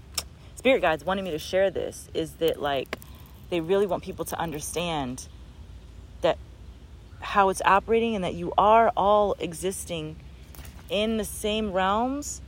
spirit 0.55 0.81
guides 0.81 1.05
wanted 1.05 1.23
me 1.23 1.33
to 1.33 1.39
share 1.39 1.71
this 1.71 2.09
is 2.15 2.35
that 2.35 2.61
like 2.63 2.99
they 3.51 3.61
really 3.61 3.87
want 3.87 4.03
people 4.03 4.25
to 4.25 4.39
understand 4.39 5.29
that 6.23 6.39
how 7.25 7.49
it's 7.49 7.63
operating 7.65 8.15
and 8.15 8.25
that 8.25 8.35
you 8.35 8.53
are 8.59 8.93
all 8.97 9.35
existing 9.41 10.17
in 10.91 11.17
the 11.17 11.25
same 11.25 11.73
realms 11.73 12.43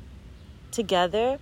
together 0.70 1.38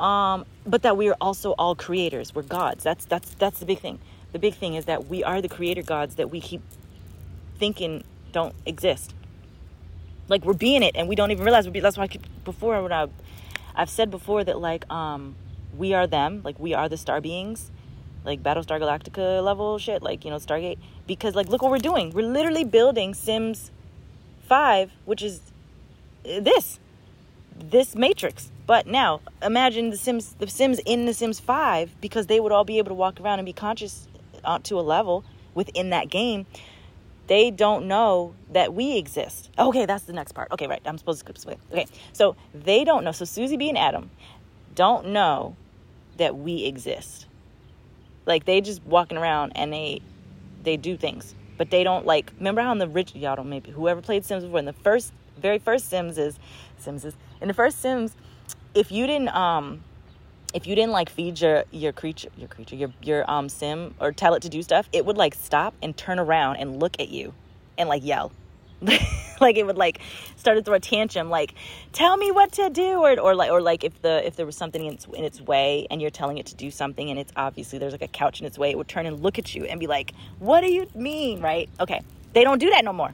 um, 0.00 0.46
but 0.66 0.82
that 0.82 0.96
we 0.96 1.08
are 1.10 1.16
also 1.20 1.52
all 1.52 1.74
creators. 1.74 2.34
We're 2.34 2.42
gods. 2.42 2.82
That's 2.82 3.04
that's 3.04 3.34
that's 3.34 3.60
the 3.60 3.66
big 3.66 3.80
thing. 3.80 3.98
The 4.32 4.38
big 4.38 4.54
thing 4.54 4.74
is 4.74 4.86
that 4.86 5.08
we 5.08 5.22
are 5.22 5.42
the 5.42 5.48
creator 5.48 5.82
gods 5.82 6.16
that 6.16 6.30
we 6.30 6.40
keep 6.40 6.62
thinking 7.58 8.04
don't 8.32 8.54
exist. 8.64 9.14
Like 10.28 10.44
we're 10.44 10.54
being 10.54 10.82
it 10.82 10.96
and 10.96 11.08
we 11.08 11.14
don't 11.16 11.30
even 11.30 11.44
realize 11.44 11.68
we're 11.68 11.82
that's 11.82 11.98
why 11.98 12.04
I 12.04 12.08
keep 12.08 12.22
before 12.44 12.82
when 12.82 12.92
I 12.92 13.08
I've 13.76 13.90
said 13.90 14.10
before 14.10 14.42
that 14.44 14.58
like 14.58 14.90
um 14.90 15.36
we 15.76 15.92
are 15.92 16.06
them. 16.06 16.40
Like 16.44 16.58
we 16.58 16.72
are 16.74 16.88
the 16.88 16.96
star 16.96 17.20
beings 17.20 17.70
like 18.24 18.42
Battlestar 18.42 18.80
Galactica 18.80 19.42
level 19.42 19.78
shit, 19.78 20.02
like 20.02 20.24
you 20.24 20.30
know 20.30 20.36
Stargate. 20.36 20.78
Because 21.06 21.34
like 21.34 21.48
look 21.48 21.62
what 21.62 21.70
we're 21.70 21.78
doing. 21.78 22.10
We're 22.10 22.26
literally 22.26 22.64
building 22.64 23.14
Sims 23.14 23.70
5, 24.48 24.92
which 25.04 25.22
is 25.22 25.40
this 26.24 26.78
this 27.54 27.94
matrix. 27.94 28.50
But 28.66 28.86
now 28.86 29.20
imagine 29.42 29.90
the 29.90 29.96
Sims 29.96 30.34
the 30.38 30.48
Sims 30.48 30.78
in 30.80 31.06
the 31.06 31.14
Sims 31.14 31.40
5 31.40 32.00
because 32.00 32.26
they 32.26 32.40
would 32.40 32.52
all 32.52 32.64
be 32.64 32.78
able 32.78 32.88
to 32.88 32.94
walk 32.94 33.20
around 33.20 33.38
and 33.38 33.46
be 33.46 33.52
conscious 33.52 34.06
uh, 34.44 34.58
to 34.64 34.78
a 34.78 34.82
level 34.82 35.24
within 35.54 35.90
that 35.90 36.08
game. 36.08 36.46
They 37.26 37.50
don't 37.52 37.86
know 37.86 38.34
that 38.52 38.74
we 38.74 38.96
exist. 38.96 39.50
Okay, 39.56 39.86
that's 39.86 40.04
the 40.04 40.12
next 40.12 40.32
part. 40.32 40.50
Okay, 40.50 40.66
right. 40.66 40.82
I'm 40.84 40.98
supposed 40.98 41.24
to 41.24 41.30
explain. 41.30 41.58
Okay, 41.70 41.86
so 42.12 42.34
they 42.52 42.82
don't 42.82 43.04
know. 43.04 43.12
So 43.12 43.24
Susie 43.24 43.56
B 43.56 43.68
and 43.68 43.78
Adam 43.78 44.10
don't 44.74 45.08
know 45.08 45.54
that 46.16 46.36
we 46.36 46.64
exist. 46.64 47.26
Like 48.26 48.44
they 48.44 48.60
just 48.60 48.82
walking 48.84 49.18
around 49.18 49.52
and 49.54 49.72
they 49.72 50.00
they 50.62 50.76
do 50.76 50.96
things, 50.96 51.34
but 51.56 51.70
they 51.70 51.84
don't 51.84 52.06
like. 52.06 52.32
Remember 52.38 52.60
how 52.60 52.72
in 52.72 52.78
the 52.78 52.88
rich 52.88 53.14
y'all 53.14 53.36
don't 53.36 53.48
maybe 53.48 53.70
whoever 53.70 54.00
played 54.00 54.24
Sims 54.24 54.44
before 54.44 54.58
in 54.58 54.64
the 54.66 54.72
first 54.72 55.12
very 55.38 55.58
first 55.58 55.88
Sims 55.88 56.18
is 56.18 56.38
Sims 56.78 57.04
is 57.04 57.14
in 57.40 57.48
the 57.48 57.54
first 57.54 57.80
Sims. 57.80 58.14
If 58.74 58.92
you 58.92 59.06
didn't 59.06 59.34
um 59.34 59.82
if 60.52 60.66
you 60.66 60.74
didn't 60.74 60.92
like 60.92 61.08
feed 61.08 61.40
your 61.40 61.64
your 61.70 61.92
creature 61.92 62.28
your 62.36 62.48
creature 62.48 62.76
your 62.76 62.92
your 63.02 63.30
um 63.30 63.48
sim 63.48 63.94
or 64.00 64.12
tell 64.12 64.34
it 64.34 64.42
to 64.42 64.48
do 64.48 64.62
stuff 64.62 64.88
it 64.92 65.04
would 65.06 65.16
like 65.16 65.34
stop 65.34 65.74
and 65.82 65.96
turn 65.96 66.18
around 66.18 66.56
and 66.56 66.80
look 66.80 66.96
at 66.98 67.08
you 67.08 67.32
and 67.78 67.88
like 67.88 68.04
yell 68.04 68.32
like 69.40 69.56
it 69.56 69.66
would 69.66 69.76
like 69.76 70.00
start 70.36 70.56
to 70.56 70.62
throw 70.62 70.74
a 70.74 70.80
tantrum 70.80 71.28
like 71.28 71.54
tell 71.92 72.16
me 72.16 72.30
what 72.30 72.52
to 72.52 72.70
do 72.70 72.98
or, 72.98 73.18
or 73.20 73.34
like 73.34 73.50
or 73.50 73.60
like 73.60 73.84
if 73.84 74.00
the 74.02 74.26
if 74.26 74.36
there 74.36 74.46
was 74.46 74.56
something 74.56 74.84
in 74.84 74.94
its, 74.94 75.06
in 75.14 75.24
its 75.24 75.40
way 75.40 75.86
and 75.90 76.00
you're 76.00 76.10
telling 76.10 76.38
it 76.38 76.46
to 76.46 76.54
do 76.54 76.70
something 76.70 77.10
and 77.10 77.18
it's 77.18 77.32
obviously 77.36 77.78
there's 77.78 77.92
like 77.92 78.02
a 78.02 78.08
couch 78.08 78.40
in 78.40 78.46
its 78.46 78.58
way 78.58 78.70
it 78.70 78.78
would 78.78 78.88
turn 78.88 79.06
and 79.06 79.20
look 79.20 79.38
at 79.38 79.54
you 79.54 79.64
and 79.64 79.80
be 79.80 79.86
like 79.86 80.12
what 80.38 80.62
do 80.62 80.72
you 80.72 80.88
mean? 80.94 81.40
Right? 81.40 81.68
Okay. 81.78 82.00
They 82.32 82.44
don't 82.44 82.58
do 82.58 82.70
that 82.70 82.84
no 82.84 82.92
more. 82.92 83.12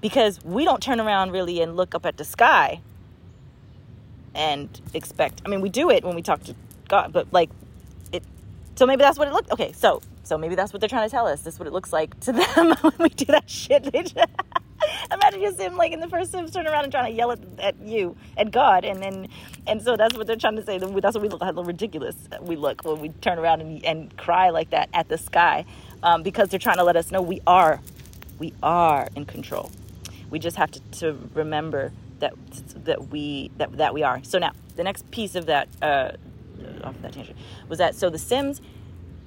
Because 0.00 0.42
we 0.44 0.64
don't 0.64 0.82
turn 0.82 1.00
around 1.00 1.32
really 1.32 1.60
and 1.60 1.76
look 1.76 1.94
up 1.94 2.06
at 2.06 2.16
the 2.16 2.24
sky 2.24 2.80
and 4.36 4.80
expect 4.92 5.40
i 5.44 5.48
mean 5.48 5.60
we 5.62 5.70
do 5.70 5.90
it 5.90 6.04
when 6.04 6.14
we 6.14 6.22
talk 6.22 6.42
to 6.44 6.54
god 6.88 7.12
but 7.12 7.26
like 7.32 7.50
so 8.76 8.86
maybe 8.86 9.02
that's 9.02 9.18
what 9.18 9.28
it 9.28 9.34
looked 9.34 9.50
okay 9.50 9.72
so 9.72 10.00
so 10.26 10.36
maybe 10.36 10.56
that's 10.56 10.72
what 10.72 10.80
they're 10.80 10.88
trying 10.88 11.08
to 11.08 11.10
tell 11.10 11.28
us. 11.28 11.42
This 11.42 11.54
is 11.54 11.60
what 11.60 11.68
it 11.68 11.72
looks 11.72 11.92
like 11.92 12.18
to 12.20 12.32
them 12.32 12.74
when 12.80 12.92
we 12.98 13.08
do 13.10 13.26
that 13.26 13.48
shit. 13.48 13.86
Imagine 15.12 15.40
just 15.40 15.60
him 15.60 15.76
like 15.76 15.92
in 15.92 16.00
the 16.00 16.08
first 16.08 16.32
sims 16.32 16.50
turn 16.50 16.66
around 16.66 16.82
and 16.82 16.92
trying 16.92 17.12
to 17.12 17.16
yell 17.16 17.30
at, 17.30 17.38
at 17.60 17.80
you 17.80 18.16
at 18.36 18.50
god 18.50 18.84
and 18.84 19.00
then 19.00 19.28
and 19.66 19.80
so 19.80 19.96
that's 19.96 20.16
what 20.16 20.26
they're 20.26 20.34
trying 20.34 20.56
to 20.56 20.64
say. 20.64 20.78
That's 20.78 21.14
what 21.14 21.22
we 21.22 21.28
look 21.28 21.42
how 21.42 21.52
ridiculous 21.52 22.16
we 22.40 22.56
look 22.56 22.82
when 22.84 23.00
we 23.00 23.10
turn 23.10 23.38
around 23.38 23.60
and, 23.60 23.84
and 23.84 24.16
cry 24.16 24.50
like 24.50 24.70
that 24.70 24.88
at 24.92 25.08
the 25.08 25.16
sky 25.16 25.64
um, 26.02 26.24
because 26.24 26.48
they're 26.48 26.58
trying 26.58 26.78
to 26.78 26.84
let 26.84 26.96
us 26.96 27.12
know 27.12 27.22
we 27.22 27.40
are 27.46 27.80
we 28.40 28.52
are 28.64 29.08
in 29.14 29.26
control. 29.26 29.70
We 30.28 30.40
just 30.40 30.56
have 30.56 30.72
to, 30.72 30.80
to 30.98 31.16
remember 31.34 31.92
that 32.18 32.34
that 32.84 33.08
we 33.10 33.52
that 33.58 33.76
that 33.76 33.94
we 33.94 34.02
are. 34.02 34.24
So 34.24 34.40
now 34.40 34.52
the 34.74 34.82
next 34.82 35.08
piece 35.12 35.36
of 35.36 35.46
that 35.46 35.68
uh, 35.80 36.12
off 36.84 36.94
that 37.02 37.12
tangent 37.12 37.36
was 37.68 37.78
that 37.78 37.94
so 37.94 38.10
the 38.10 38.18
Sims 38.18 38.60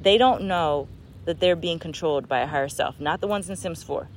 they 0.01 0.17
don't 0.17 0.43
know 0.43 0.87
that 1.25 1.39
they're 1.39 1.55
being 1.55 1.79
controlled 1.79 2.27
by 2.27 2.39
a 2.39 2.47
higher 2.47 2.69
self, 2.69 2.99
not 2.99 3.21
the 3.21 3.27
ones 3.27 3.49
in 3.49 3.55
Sims 3.55 3.83
4. 3.83 4.07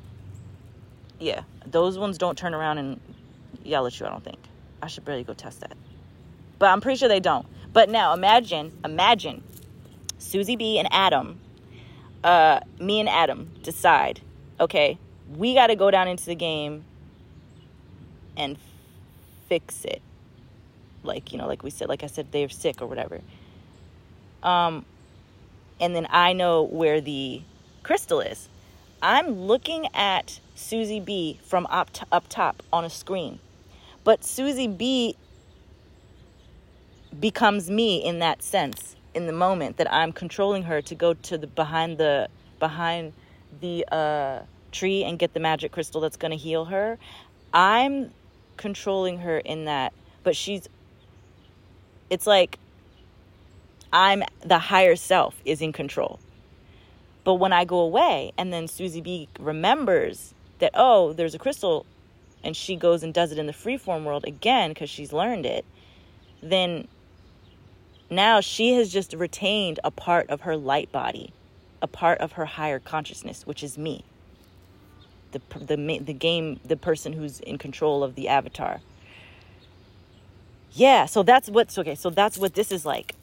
Yeah, 1.19 1.43
those 1.67 1.99
ones 1.99 2.19
don't 2.19 2.39
turn 2.39 2.55
around 2.55 2.79
and 2.79 3.01
yell 3.63 3.87
at 3.87 3.99
you. 3.99 4.07
I 4.07 4.11
don't 4.11 4.25
think. 4.25 4.39
I 4.83 4.87
should 4.87 5.07
really 5.07 5.25
go 5.25 5.35
test 5.35 5.61
that, 5.61 5.77
but 6.59 6.71
I'm 6.71 6.81
pretty 6.81 6.99
sure 6.99 7.09
they 7.09 7.21
don't. 7.21 7.47
But 7.73 7.89
now 7.89 8.13
imagine, 8.13 8.73
imagine, 8.85 9.43
Susie 10.19 10.57
B 10.57 10.79
and 10.79 10.89
Adam, 10.91 11.39
uh, 12.25 12.61
me 12.81 13.01
and 13.01 13.09
Adam 13.09 13.51
decide, 13.63 14.21
okay, 14.59 14.99
we 15.37 15.55
got 15.55 15.69
to 15.69 15.77
go 15.77 15.91
down 15.91 16.09
into 16.09 16.27
the 16.27 16.35
game 16.35 16.85
and 18.37 18.59
fix 19.49 19.85
it. 19.85 20.03
Like, 21.05 21.33
you 21.33 21.39
know, 21.39 21.47
like 21.47 21.63
we 21.63 21.71
said, 21.71 21.89
like 21.89 22.03
I 22.03 22.07
said, 22.07 22.33
they're 22.33 22.49
sick 22.49 22.81
or 22.81 22.87
whatever. 22.87 23.21
Um, 24.43 24.85
and 25.81 25.95
then 25.95 26.07
I 26.11 26.33
know 26.33 26.63
where 26.63 27.01
the 27.01 27.43
crystal 27.83 28.21
is. 28.21 28.49
I'm 29.03 29.33
looking 29.33 29.89
at 29.95 30.41
Susie 30.55 31.01
B 31.01 31.41
from 31.45 31.67
up, 31.67 31.91
to, 31.95 32.07
up 32.13 32.29
top 32.29 32.63
on 32.73 32.85
a 32.85 32.91
screen. 32.91 33.41
But 34.05 34.25
Susie 34.25 34.69
B 34.69 35.17
becomes 37.19 37.71
me 37.71 38.03
in 38.03 38.21
that 38.21 38.43
sense 38.43 38.97
in 39.15 39.27
the 39.27 39.33
moment 39.33 39.77
that 39.77 39.93
I'm 39.93 40.13
controlling 40.13 40.65
her 40.65 40.81
to 40.83 40.95
go 40.95 41.15
to 41.15 41.37
the 41.37 41.47
behind 41.47 41.99
the 41.99 42.29
behind 42.59 43.13
the 43.61 43.85
uh, 43.93 44.41
tree 44.71 45.05
and 45.05 45.19
get 45.19 45.35
the 45.35 45.41
magic 45.41 45.73
crystal 45.73 46.01
that's 46.01 46.17
going 46.17 46.31
to 46.31 46.37
heal 46.37 46.67
her. 46.67 46.99
I'm 47.53 48.13
controlling 48.57 49.19
her 49.19 49.39
in 49.39 49.67
that, 49.67 49.93
but 50.23 50.37
she's, 50.37 50.69
it's 52.13 52.27
like 52.27 52.59
I'm 53.91 54.23
the 54.45 54.59
higher 54.59 54.97
self 54.97 55.41
is 55.47 55.63
in 55.63 55.73
control. 55.73 56.21
But 57.25 57.35
when 57.35 57.55
I 57.55 57.65
go 57.65 57.79
away 57.81 58.33
and 58.37 58.53
then 58.53 58.69
Susie 58.69 59.01
B 59.01 59.29
remembers 59.41 60.35
that, 60.59 60.73
oh, 60.75 61.15
there's 61.15 61.35
a 61.35 61.39
crystal 61.39 61.87
and 62.45 62.55
she 62.55 62.77
goes 62.77 63.03
and 63.03 63.15
does 63.15 63.33
it 63.33 63.39
in 63.39 63.47
the 63.47 63.53
freeform 63.53 64.05
world 64.05 64.25
again 64.27 64.71
because 64.71 64.91
she's 64.91 65.13
learned 65.13 65.47
it, 65.47 65.65
then 66.43 66.87
now 68.11 68.41
she 68.41 68.75
has 68.75 68.93
just 68.93 69.15
retained 69.15 69.81
a 69.83 69.91
part 69.91 70.29
of 70.29 70.43
her 70.43 70.57
light 70.57 70.93
body, 70.93 71.33
a 71.81 71.87
part 71.87 72.19
of 72.19 72.33
her 72.33 72.45
higher 72.45 72.79
consciousness, 72.79 73.47
which 73.47 73.63
is 73.63 73.79
me 73.79 74.05
the 75.31 75.41
the 75.59 75.99
the 75.99 76.13
game 76.13 76.61
the 76.63 76.77
person 76.77 77.15
who's 77.15 77.41
in 77.41 77.57
control 77.57 78.05
of 78.05 78.17
the 78.17 78.29
avatar. 78.29 78.83
Yeah, 80.75 81.07
so 81.07 81.23
that's 81.23 81.51
what's 81.51 81.79
okay. 81.79 81.95
So 81.95 82.11
that's 82.11 82.39
what 82.39 82.55
this 82.55 82.73
is 82.73 82.87
like. 82.87 83.15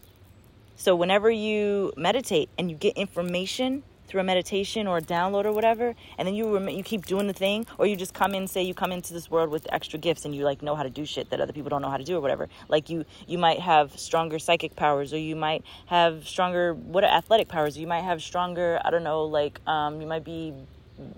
So 0.76 0.96
whenever 0.96 1.32
you 1.32 1.94
meditate 1.98 2.50
and 2.58 2.72
you 2.72 2.78
get 2.78 2.98
information 2.98 3.84
through 4.08 4.22
a 4.22 4.24
meditation 4.24 4.88
or 4.88 4.98
a 4.98 5.02
download 5.02 5.46
or 5.46 5.52
whatever, 5.54 5.96
and 6.18 6.28
then 6.28 6.36
you 6.36 6.54
rem- 6.54 6.70
you 6.70 6.84
keep 6.84 7.06
doing 7.06 7.28
the 7.28 7.34
thing, 7.34 7.66
or 7.78 7.88
you 7.88 7.96
just 7.96 8.14
come 8.14 8.36
in, 8.36 8.48
say 8.48 8.64
you 8.64 8.74
come 8.74 8.92
into 8.92 9.14
this 9.14 9.32
world 9.32 9.50
with 9.50 9.68
extra 9.72 10.00
gifts 10.00 10.26
and 10.26 10.36
you 10.36 10.44
like 10.44 10.62
know 10.62 10.76
how 10.76 10.84
to 10.84 10.90
do 10.92 11.06
shit 11.06 11.30
that 11.32 11.42
other 11.42 11.54
people 11.54 11.70
don't 11.70 11.82
know 11.82 11.90
how 11.90 11.98
to 11.98 12.04
do 12.04 12.18
or 12.18 12.22
whatever. 12.22 12.50
Like 12.70 12.90
you 12.90 13.06
you 13.28 13.38
might 13.40 13.60
have 13.60 14.00
stronger 14.00 14.40
psychic 14.40 14.76
powers, 14.76 15.14
or 15.14 15.18
you 15.18 15.36
might 15.36 15.64
have 15.88 16.28
stronger 16.28 16.74
what 16.76 17.04
are 17.04 17.12
athletic 17.12 17.50
powers. 17.50 17.78
You 17.78 17.88
might 17.88 18.04
have 18.04 18.22
stronger 18.22 18.80
I 18.86 18.92
don't 18.92 19.04
know 19.04 19.26
like 19.26 19.60
um, 19.68 20.02
you 20.02 20.08
might 20.08 20.24
be 20.26 20.54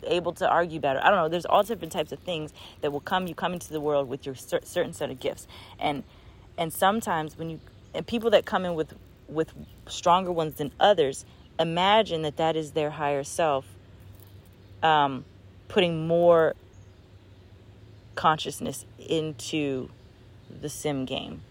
able 0.03 0.33
to 0.33 0.49
argue 0.49 0.79
better. 0.79 0.99
I 1.03 1.09
don't 1.09 1.17
know. 1.19 1.29
There's 1.29 1.45
all 1.45 1.63
different 1.63 1.91
types 1.93 2.11
of 2.11 2.19
things 2.19 2.53
that 2.81 2.91
will 2.91 3.01
come. 3.01 3.27
You 3.27 3.35
come 3.35 3.53
into 3.53 3.69
the 3.71 3.81
world 3.81 4.09
with 4.09 4.25
your 4.25 4.35
cer- 4.35 4.61
certain 4.63 4.93
set 4.93 5.11
of 5.11 5.19
gifts, 5.19 5.47
and 5.79 6.03
and 6.57 6.71
sometimes 6.71 7.37
when 7.37 7.49
you 7.49 7.59
and 7.93 8.05
people 8.05 8.29
that 8.31 8.45
come 8.45 8.65
in 8.65 8.75
with 8.75 8.93
with 9.27 9.53
stronger 9.87 10.31
ones 10.31 10.55
than 10.55 10.71
others, 10.79 11.25
imagine 11.59 12.21
that 12.23 12.37
that 12.37 12.55
is 12.55 12.71
their 12.71 12.89
higher 12.89 13.23
self, 13.23 13.65
um, 14.83 15.25
putting 15.67 16.07
more 16.07 16.55
consciousness 18.15 18.85
into 18.99 19.89
the 20.61 20.69
sim 20.69 21.05
game 21.05 21.41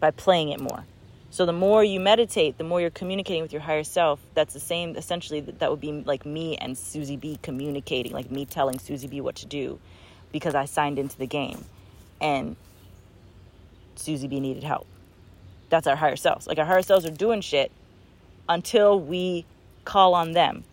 by 0.00 0.10
playing 0.10 0.48
it 0.48 0.60
more. 0.60 0.84
So 1.32 1.46
the 1.46 1.52
more 1.52 1.84
you 1.84 2.00
meditate, 2.00 2.58
the 2.58 2.64
more 2.64 2.80
you're 2.80 2.90
communicating 2.90 3.42
with 3.42 3.52
your 3.52 3.62
higher 3.62 3.84
self. 3.84 4.18
That's 4.34 4.52
the 4.52 4.60
same, 4.60 4.96
essentially, 4.96 5.40
that 5.40 5.70
would 5.70 5.80
be 5.80 5.92
like 5.92 6.26
me 6.26 6.56
and 6.56 6.76
Susie 6.76 7.16
B 7.16 7.38
communicating, 7.40 8.12
like 8.12 8.30
me 8.30 8.46
telling 8.46 8.80
Susie 8.80 9.06
B 9.06 9.20
what 9.20 9.36
to 9.36 9.46
do 9.46 9.78
because 10.32 10.56
I 10.56 10.64
signed 10.64 10.98
into 10.98 11.16
the 11.16 11.26
game 11.26 11.64
and 12.20 12.56
Susie 14.00 14.28
B 14.28 14.40
needed 14.40 14.64
help. 14.64 14.86
That's 15.68 15.86
our 15.86 15.96
higher 15.96 16.16
selves. 16.16 16.46
Like 16.46 16.58
our 16.58 16.64
higher 16.64 16.82
selves 16.82 17.06
are 17.06 17.10
doing 17.10 17.40
shit 17.40 17.70
until 18.48 18.98
we 19.00 19.44
call 19.84 20.14
on 20.14 20.32
them 20.32 20.64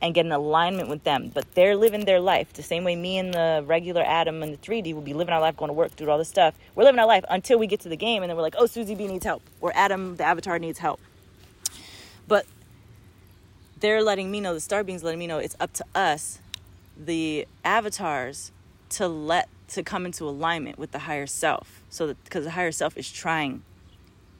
and 0.00 0.14
get 0.14 0.24
in 0.24 0.32
alignment 0.32 0.88
with 0.88 1.04
them. 1.04 1.30
But 1.32 1.54
they're 1.54 1.76
living 1.76 2.04
their 2.04 2.20
life 2.20 2.52
the 2.52 2.62
same 2.62 2.84
way 2.84 2.96
me 2.96 3.18
and 3.18 3.34
the 3.34 3.64
regular 3.66 4.02
Adam 4.06 4.42
and 4.42 4.52
the 4.52 4.58
3D 4.58 4.94
will 4.94 5.02
be 5.02 5.12
living 5.12 5.34
our 5.34 5.40
life, 5.40 5.56
going 5.56 5.68
to 5.68 5.74
work, 5.74 5.94
doing 5.96 6.08
all 6.08 6.18
this 6.18 6.28
stuff. 6.28 6.54
We're 6.74 6.84
living 6.84 7.00
our 7.00 7.06
life 7.06 7.24
until 7.28 7.58
we 7.58 7.66
get 7.66 7.80
to 7.80 7.88
the 7.88 7.96
game, 7.96 8.22
and 8.22 8.30
then 8.30 8.36
we're 8.36 8.42
like, 8.42 8.54
oh, 8.58 8.66
Susie 8.66 8.94
B 8.94 9.06
needs 9.06 9.24
help, 9.24 9.42
or 9.60 9.72
Adam, 9.74 10.16
the 10.16 10.24
avatar, 10.24 10.58
needs 10.58 10.78
help. 10.78 11.00
But 12.28 12.46
they're 13.80 14.02
letting 14.02 14.30
me 14.30 14.40
know, 14.40 14.54
the 14.54 14.60
star 14.60 14.84
beings 14.84 15.02
letting 15.02 15.18
me 15.18 15.26
know 15.26 15.38
it's 15.38 15.56
up 15.58 15.72
to 15.74 15.84
us, 15.94 16.40
the 16.96 17.46
avatars, 17.64 18.52
to 18.90 19.08
let 19.08 19.48
to 19.68 19.82
come 19.82 20.06
into 20.06 20.24
alignment 20.24 20.78
with 20.78 20.92
the 20.92 21.00
higher 21.00 21.26
self. 21.26 21.77
So 21.90 22.14
because 22.24 22.44
the 22.44 22.52
higher 22.52 22.72
self 22.72 22.96
is 22.96 23.10
trying 23.10 23.62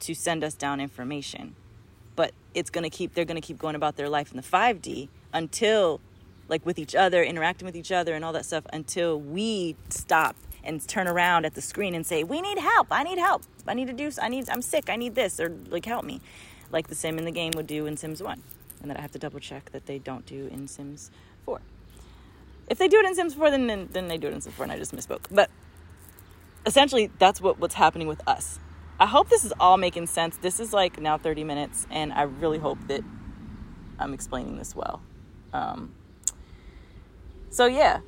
to 0.01 0.13
send 0.13 0.43
us 0.43 0.53
down 0.53 0.79
information. 0.79 1.55
But 2.15 2.33
it's 2.53 2.69
gonna 2.69 2.89
keep 2.89 3.13
they're 3.13 3.25
gonna 3.25 3.41
keep 3.41 3.57
going 3.57 3.75
about 3.75 3.95
their 3.95 4.09
life 4.09 4.31
in 4.31 4.37
the 4.37 4.43
5D 4.43 5.09
until 5.33 6.01
like 6.47 6.65
with 6.65 6.79
each 6.79 6.95
other, 6.95 7.23
interacting 7.23 7.65
with 7.65 7.75
each 7.75 7.91
other 7.91 8.13
and 8.13 8.25
all 8.25 8.33
that 8.33 8.45
stuff 8.45 8.63
until 8.73 9.19
we 9.19 9.75
stop 9.89 10.35
and 10.63 10.85
turn 10.87 11.07
around 11.07 11.45
at 11.45 11.53
the 11.53 11.61
screen 11.61 11.95
and 11.95 12.05
say, 12.05 12.23
"We 12.23 12.41
need 12.41 12.57
help. 12.57 12.87
I 12.91 13.03
need 13.03 13.17
help. 13.17 13.43
I 13.67 13.73
need 13.73 13.87
to 13.87 13.93
do 13.93 14.11
I 14.21 14.29
need 14.29 14.49
I'm 14.49 14.61
sick. 14.61 14.89
I 14.89 14.95
need 14.95 15.15
this 15.15 15.39
or 15.39 15.49
like 15.69 15.85
help 15.85 16.05
me." 16.05 16.21
Like 16.71 16.87
the 16.87 16.95
sim 16.95 17.17
in 17.17 17.25
the 17.25 17.31
game 17.31 17.51
would 17.55 17.67
do 17.67 17.85
in 17.85 17.97
Sims 17.97 18.21
1. 18.21 18.41
And 18.81 18.89
that 18.89 18.97
I 18.97 19.01
have 19.01 19.11
to 19.11 19.19
double 19.19 19.39
check 19.39 19.71
that 19.71 19.85
they 19.85 19.99
don't 19.99 20.25
do 20.25 20.47
in 20.47 20.67
Sims 20.67 21.11
4. 21.45 21.61
If 22.69 22.77
they 22.77 22.87
do 22.87 22.99
it 22.99 23.05
in 23.05 23.15
Sims 23.15 23.33
4, 23.33 23.49
then, 23.49 23.67
then 23.67 23.89
then 23.91 24.07
they 24.07 24.17
do 24.17 24.27
it 24.27 24.33
in 24.33 24.41
Sims 24.41 24.55
4, 24.55 24.63
and 24.63 24.71
I 24.71 24.77
just 24.77 24.95
misspoke. 24.95 25.25
But 25.31 25.49
essentially, 26.65 27.11
that's 27.19 27.41
what 27.41 27.59
what's 27.59 27.75
happening 27.75 28.07
with 28.07 28.21
us. 28.27 28.59
I 28.99 29.05
hope 29.05 29.29
this 29.29 29.45
is 29.45 29.53
all 29.59 29.77
making 29.77 30.07
sense. 30.07 30.37
This 30.37 30.59
is 30.59 30.73
like 30.73 30.99
now 30.99 31.17
30 31.17 31.43
minutes, 31.45 31.87
and 31.89 32.11
I 32.11 32.23
really 32.23 32.57
hope 32.57 32.79
that 32.87 33.01
I'm 33.97 34.13
explaining 34.13 34.57
this 34.57 34.75
well. 34.75 35.01
Um, 35.53 35.93
so 37.49 37.65
yeah, 37.65 38.01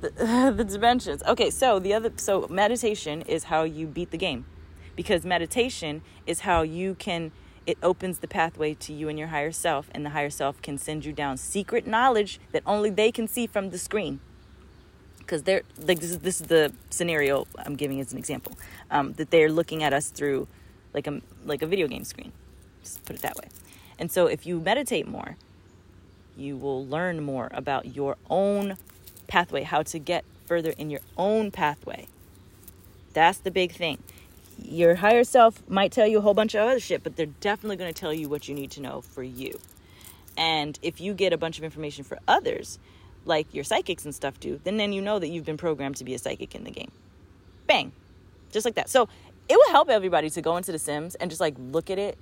the, 0.00 0.10
the 0.56 0.64
dimensions. 0.64 1.22
Okay, 1.24 1.50
so 1.50 1.78
the 1.78 1.94
other 1.94 2.12
so 2.16 2.46
meditation 2.48 3.22
is 3.22 3.44
how 3.44 3.64
you 3.64 3.86
beat 3.86 4.10
the 4.10 4.18
game, 4.18 4.46
because 4.94 5.24
meditation 5.24 6.02
is 6.26 6.40
how 6.40 6.62
you 6.62 6.94
can. 6.94 7.32
It 7.66 7.76
opens 7.82 8.18
the 8.18 8.26
pathway 8.26 8.74
to 8.74 8.92
you 8.92 9.08
and 9.08 9.18
your 9.18 9.28
higher 9.28 9.52
self, 9.52 9.90
and 9.94 10.04
the 10.04 10.10
higher 10.10 10.30
self 10.30 10.62
can 10.62 10.78
send 10.78 11.04
you 11.04 11.12
down 11.12 11.36
secret 11.36 11.86
knowledge 11.86 12.40
that 12.52 12.62
only 12.66 12.90
they 12.90 13.12
can 13.12 13.28
see 13.28 13.46
from 13.46 13.70
the 13.70 13.78
screen 13.78 14.20
because 15.30 15.44
they're 15.44 15.62
like 15.78 16.00
this 16.00 16.10
is 16.10 16.18
this 16.18 16.40
is 16.40 16.48
the 16.48 16.72
scenario 16.90 17.46
I'm 17.56 17.76
giving 17.76 18.00
as 18.00 18.12
an 18.12 18.18
example 18.18 18.58
um, 18.90 19.12
that 19.12 19.30
they're 19.30 19.50
looking 19.50 19.84
at 19.84 19.92
us 19.92 20.08
through 20.08 20.48
like 20.92 21.06
a 21.06 21.20
like 21.44 21.62
a 21.62 21.66
video 21.66 21.86
game 21.86 22.02
screen. 22.02 22.32
Just 22.82 23.04
put 23.04 23.14
it 23.14 23.22
that 23.22 23.36
way. 23.36 23.48
And 23.96 24.10
so 24.10 24.26
if 24.26 24.44
you 24.44 24.58
meditate 24.58 25.06
more, 25.06 25.36
you 26.36 26.56
will 26.56 26.84
learn 26.84 27.22
more 27.22 27.48
about 27.52 27.94
your 27.94 28.16
own 28.28 28.76
pathway, 29.28 29.62
how 29.62 29.82
to 29.82 30.00
get 30.00 30.24
further 30.46 30.70
in 30.70 30.90
your 30.90 31.00
own 31.16 31.52
pathway. 31.52 32.08
That's 33.12 33.38
the 33.38 33.52
big 33.52 33.70
thing. 33.70 33.98
Your 34.60 34.96
higher 34.96 35.22
self 35.22 35.62
might 35.68 35.92
tell 35.92 36.08
you 36.08 36.18
a 36.18 36.22
whole 36.22 36.34
bunch 36.34 36.54
of 36.54 36.62
other 36.62 36.80
shit, 36.80 37.04
but 37.04 37.14
they're 37.14 37.26
definitely 37.26 37.76
going 37.76 37.92
to 37.92 37.98
tell 37.98 38.12
you 38.12 38.28
what 38.28 38.48
you 38.48 38.54
need 38.54 38.72
to 38.72 38.82
know 38.82 39.00
for 39.00 39.22
you. 39.22 39.60
And 40.36 40.76
if 40.82 41.00
you 41.00 41.14
get 41.14 41.32
a 41.32 41.38
bunch 41.38 41.58
of 41.58 41.64
information 41.64 42.02
for 42.02 42.18
others, 42.26 42.78
like 43.24 43.52
your 43.54 43.64
psychics 43.64 44.04
and 44.04 44.14
stuff 44.14 44.40
do, 44.40 44.60
then 44.64 44.76
then 44.76 44.92
you 44.92 45.02
know 45.02 45.18
that 45.18 45.28
you've 45.28 45.44
been 45.44 45.56
programmed 45.56 45.96
to 45.96 46.04
be 46.04 46.14
a 46.14 46.18
psychic 46.18 46.54
in 46.54 46.64
the 46.64 46.70
game. 46.70 46.90
Bang. 47.66 47.92
Just 48.50 48.64
like 48.64 48.74
that. 48.74 48.88
So 48.88 49.08
it 49.48 49.56
will 49.56 49.70
help 49.70 49.88
everybody 49.88 50.30
to 50.30 50.42
go 50.42 50.56
into 50.56 50.72
the 50.72 50.78
Sims 50.78 51.14
and 51.16 51.30
just 51.30 51.40
like 51.40 51.54
look 51.58 51.90
at 51.90 51.98
it. 51.98 52.18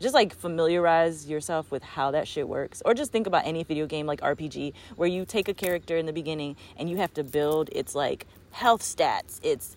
Just 0.00 0.14
like 0.14 0.34
familiarize 0.34 1.28
yourself 1.28 1.70
with 1.70 1.82
how 1.82 2.10
that 2.10 2.26
shit 2.26 2.48
works. 2.48 2.82
Or 2.84 2.94
just 2.94 3.12
think 3.12 3.26
about 3.26 3.46
any 3.46 3.62
video 3.62 3.86
game 3.86 4.06
like 4.06 4.20
RPG 4.20 4.72
where 4.96 5.08
you 5.08 5.24
take 5.24 5.48
a 5.48 5.54
character 5.54 5.96
in 5.96 6.06
the 6.06 6.12
beginning 6.12 6.56
and 6.76 6.90
you 6.90 6.96
have 6.96 7.14
to 7.14 7.24
build 7.24 7.70
its 7.72 7.94
like 7.94 8.26
health 8.50 8.82
stats, 8.82 9.40
its 9.42 9.76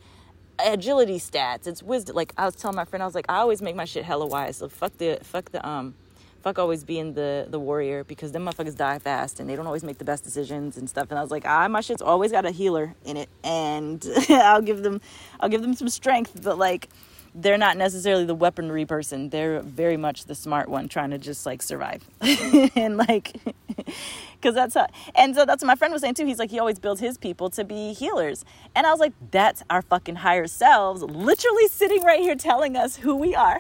agility 0.63 1.20
stats, 1.20 1.68
its 1.68 1.84
wisdom. 1.84 2.16
Like 2.16 2.34
I 2.38 2.46
was 2.46 2.56
telling 2.56 2.76
my 2.76 2.86
friend, 2.86 3.04
I 3.04 3.06
was 3.06 3.16
like, 3.16 3.28
I 3.30 3.38
always 3.38 3.62
make 3.62 3.76
my 3.76 3.86
shit 3.86 4.04
hella 4.04 4.26
wise. 4.26 4.58
So 4.58 4.70
fuck 4.70 4.98
the 4.98 5.20
fuck 5.22 5.52
the 5.52 5.68
um 5.68 5.94
fuck 6.41 6.60
always 6.60 6.84
being 6.84 7.13
the 7.13 7.47
the 7.50 7.60
warrior 7.60 8.04
because 8.04 8.32
them 8.32 8.45
motherfuckers 8.45 8.76
die 8.76 9.00
fast 9.00 9.39
and 9.39 9.50
they 9.50 9.56
don't 9.56 9.67
always 9.67 9.84
make 9.84 9.97
the 9.97 10.06
best 10.06 10.23
decisions 10.23 10.78
and 10.78 10.89
stuff. 10.89 11.08
And 11.10 11.19
I 11.19 11.21
was 11.21 11.32
like, 11.32 11.45
ah, 11.45 11.67
my 11.67 11.82
shit's 11.82 12.02
always 12.02 12.32
got 12.32 12.45
a 12.45 12.52
healer 12.52 12.95
in 13.06 13.17
it, 13.17 13.30
and 13.43 14.06
I'll 14.30 14.62
give 14.62 14.84
them, 14.84 15.02
I'll 15.39 15.50
give 15.50 15.62
them 15.62 15.73
some 15.73 15.89
strength, 15.89 16.41
but 16.41 16.58
like. 16.58 16.89
They're 17.39 17.58
not 17.58 17.78
necessarily 17.78 18.26
the 18.26 18.34
weaponry 18.34 18.86
person. 18.86 19.30
They're 19.30 19.62
very 19.62 19.95
much 19.95 20.26
the 20.26 20.34
smart 20.34 20.69
one 20.69 20.88
trying 20.88 21.12
to 21.12 21.19
just 21.19 21.45
like 21.45 21.62
survive. 21.62 22.04
and 22.21 22.97
like 22.97 23.39
because 24.36 24.56
that's 24.56 24.76
how, 24.76 24.88
and 25.15 25.36
so 25.36 25.45
that's 25.45 25.63
what 25.63 25.67
my 25.67 25.76
friend 25.76 25.93
was 25.93 26.02
saying 26.02 26.15
too. 26.15 26.26
He's 26.26 26.39
like, 26.39 26.52
he 26.52 26.60
always 26.60 26.80
builds 26.80 27.02
his 27.02 27.17
people 27.17 27.50
to 27.52 27.63
be 27.63 27.93
healers. 27.93 28.45
And 28.76 28.86
I 28.86 28.91
was 28.91 29.00
like, 29.00 29.13
that's 29.32 29.63
our 29.69 29.82
fucking 29.82 30.17
higher 30.17 30.47
selves 30.47 31.02
literally 31.04 31.67
sitting 31.67 32.04
right 32.04 32.19
here 32.19 32.36
telling 32.36 32.76
us 32.76 32.97
who 32.97 33.15
we 33.15 33.36
are. 33.36 33.60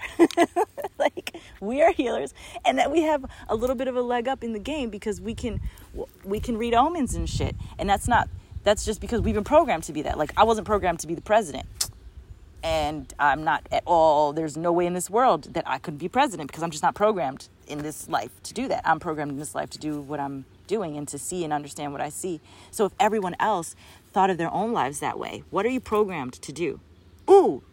like, 0.97 1.37
we 1.59 1.81
are 1.81 1.91
healers 1.91 2.33
and 2.65 2.77
that 2.77 2.91
we 2.91 3.01
have 3.03 3.25
a 3.49 3.55
little 3.55 3.75
bit 3.75 3.87
of 3.87 3.95
a 3.95 4.01
leg 4.01 4.27
up 4.27 4.43
in 4.43 4.53
the 4.53 4.59
game 4.59 4.89
because 4.89 5.19
we 5.21 5.33
can, 5.33 5.59
we 6.23 6.39
can 6.39 6.57
read 6.57 6.73
omens 6.73 7.15
and 7.15 7.29
shit. 7.29 7.55
And 7.77 7.89
that's 7.89 8.07
not, 8.07 8.29
that's 8.63 8.85
just 8.85 9.01
because 9.01 9.21
we've 9.21 9.35
been 9.35 9.43
programmed 9.43 9.83
to 9.83 9.93
be 9.93 10.01
that. 10.03 10.17
Like, 10.17 10.31
I 10.37 10.43
wasn't 10.43 10.67
programmed 10.67 10.99
to 10.99 11.07
be 11.07 11.15
the 11.15 11.21
president 11.21 11.65
and 12.67 13.13
I'm 13.17 13.45
not 13.45 13.65
at 13.71 13.83
all, 13.85 14.33
there's 14.33 14.57
no 14.57 14.73
way 14.73 14.85
in 14.85 14.93
this 14.93 15.09
world 15.09 15.53
that 15.53 15.63
I 15.65 15.77
could 15.77 15.97
be 15.97 16.09
president 16.09 16.49
because 16.49 16.63
I'm 16.63 16.69
just 16.69 16.83
not 16.83 16.95
programmed 16.95 17.47
in 17.65 17.77
this 17.81 18.09
life 18.09 18.31
to 18.43 18.53
do 18.53 18.67
that. 18.67 18.81
I'm 18.83 18.99
programmed 18.99 19.31
in 19.31 19.39
this 19.39 19.55
life 19.55 19.69
to 19.69 19.77
do 19.77 20.01
what 20.01 20.19
I'm 20.19 20.43
doing 20.67 20.97
and 20.97 21.07
to 21.07 21.17
see 21.17 21.45
and 21.45 21.53
understand 21.53 21.93
what 21.93 22.01
I 22.01 22.09
see. 22.09 22.41
So 22.71 22.83
if 22.83 22.91
everyone 22.99 23.37
else 23.39 23.73
thought 24.11 24.29
of 24.29 24.37
their 24.37 24.51
own 24.51 24.73
lives 24.73 24.99
that 24.99 25.17
way, 25.17 25.43
what 25.49 25.65
are 25.65 25.69
you 25.69 25.79
programmed 25.79 26.33
to 26.33 26.51
do? 26.51 26.81
Ooh, 27.29 27.63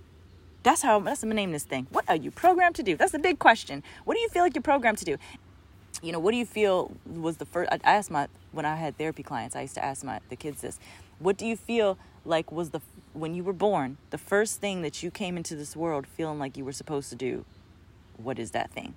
that's 0.62 0.82
how 0.82 1.00
that's 1.00 1.24
I'm 1.24 1.30
gonna 1.30 1.40
name 1.40 1.50
this 1.50 1.64
thing. 1.64 1.88
What 1.90 2.04
are 2.08 2.14
you 2.14 2.30
programmed 2.30 2.76
to 2.76 2.84
do? 2.84 2.96
That's 2.96 3.12
the 3.12 3.18
big 3.18 3.40
question. 3.40 3.82
What 4.04 4.14
do 4.14 4.20
you 4.20 4.28
feel 4.28 4.44
like 4.44 4.54
you're 4.54 4.62
programmed 4.62 4.98
to 4.98 5.04
do? 5.04 5.16
You 6.02 6.12
know, 6.12 6.20
what 6.20 6.30
do 6.30 6.36
you 6.36 6.46
feel 6.46 6.92
was 7.04 7.38
the 7.38 7.46
first? 7.46 7.72
I 7.72 7.78
asked 7.82 8.12
my 8.12 8.28
when 8.52 8.64
I 8.64 8.76
had 8.76 8.96
therapy 8.96 9.24
clients, 9.24 9.56
I 9.56 9.62
used 9.62 9.74
to 9.74 9.84
ask 9.84 10.04
my 10.04 10.20
the 10.28 10.36
kids 10.36 10.60
this. 10.60 10.78
What 11.18 11.36
do 11.36 11.46
you 11.46 11.56
feel 11.56 11.98
like 12.24 12.50
was 12.52 12.70
the 12.70 12.80
when 13.12 13.34
you 13.34 13.44
were 13.44 13.52
born 13.52 13.98
the 14.10 14.18
first 14.18 14.60
thing 14.60 14.82
that 14.82 15.02
you 15.02 15.10
came 15.10 15.36
into 15.36 15.54
this 15.54 15.76
world 15.76 16.06
feeling 16.06 16.38
like 16.38 16.56
you 16.56 16.64
were 16.64 16.72
supposed 16.72 17.10
to 17.10 17.16
do? 17.16 17.44
What 18.16 18.38
is 18.38 18.52
that 18.52 18.70
thing? 18.70 18.94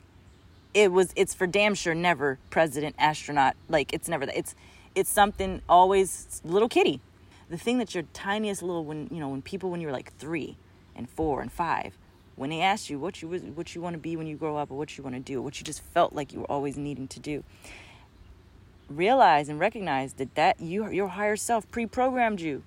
it 0.78 0.92
was 0.92 1.12
it's 1.16 1.34
for 1.34 1.48
damn 1.48 1.74
sure 1.74 1.96
never 1.96 2.38
president 2.52 2.96
astronaut 3.00 3.56
like 3.68 3.92
it's 3.94 4.08
never 4.08 4.28
that 4.28 4.38
it's 4.38 4.54
it's 4.94 5.10
something 5.10 5.62
always 5.68 6.40
little 6.44 6.70
kitty 6.70 7.02
the 7.50 7.58
thing 7.58 7.80
that 7.80 7.96
your 7.96 8.04
tiniest 8.14 8.62
little 8.62 8.86
when 8.86 9.08
you 9.12 9.20
know 9.20 9.30
when 9.30 9.42
people 9.42 9.72
when 9.72 9.82
you 9.82 9.88
were 9.88 9.94
like 9.94 10.16
three 10.18 10.56
and 10.96 11.10
four 11.10 11.42
and 11.42 11.52
five 11.52 11.98
when 12.36 12.52
they 12.52 12.62
asked 12.62 12.92
you 12.92 13.00
what 13.00 13.22
you 13.24 13.28
what 13.28 13.74
you 13.74 13.82
want 13.82 13.96
to 13.96 14.00
be 14.00 14.16
when 14.16 14.28
you 14.28 14.36
grow 14.36 14.56
up 14.56 14.70
or 14.70 14.78
what 14.78 14.96
you 14.98 15.04
want 15.04 15.16
to 15.16 15.20
do 15.20 15.42
what 15.42 15.60
you 15.60 15.64
just 15.64 15.82
felt 15.82 16.14
like 16.14 16.32
you 16.32 16.42
were 16.42 16.52
always 16.52 16.78
needing 16.78 17.08
to 17.08 17.20
do 17.20 17.44
realize 18.90 19.50
and 19.50 19.60
recognize 19.60 20.14
that 20.14 20.36
that 20.36 20.60
you 20.60 20.90
your 20.92 21.10
higher 21.10 21.36
self 21.36 21.70
pre-programmed 21.72 22.42
you 22.42 22.64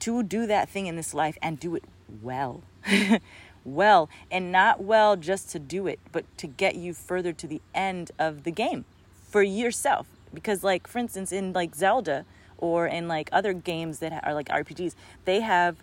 to 0.00 0.22
do 0.22 0.46
that 0.46 0.68
thing 0.68 0.86
in 0.86 0.96
this 0.96 1.12
life 1.12 1.36
and 1.42 1.60
do 1.60 1.74
it 1.74 1.84
well. 2.22 2.62
Well 3.64 4.08
and 4.30 4.50
not 4.50 4.82
well 4.82 5.16
just 5.16 5.50
to 5.50 5.58
do 5.58 5.86
it 5.86 6.00
but 6.12 6.24
to 6.38 6.46
get 6.46 6.76
you 6.76 6.94
further 6.94 7.32
to 7.34 7.46
the 7.46 7.60
end 7.74 8.10
of 8.18 8.44
the 8.44 8.50
game 8.50 8.84
for 9.28 9.42
yourself. 9.42 10.06
Because 10.32 10.64
like 10.64 10.86
for 10.86 10.98
instance 10.98 11.30
in 11.30 11.52
like 11.52 11.74
zelda 11.74 12.24
or 12.56 12.86
in 12.86 13.06
like 13.06 13.28
other 13.32 13.52
games 13.52 13.98
that 13.98 14.24
are 14.24 14.34
like 14.34 14.48
rpgs 14.48 14.94
they 15.24 15.40
have 15.40 15.76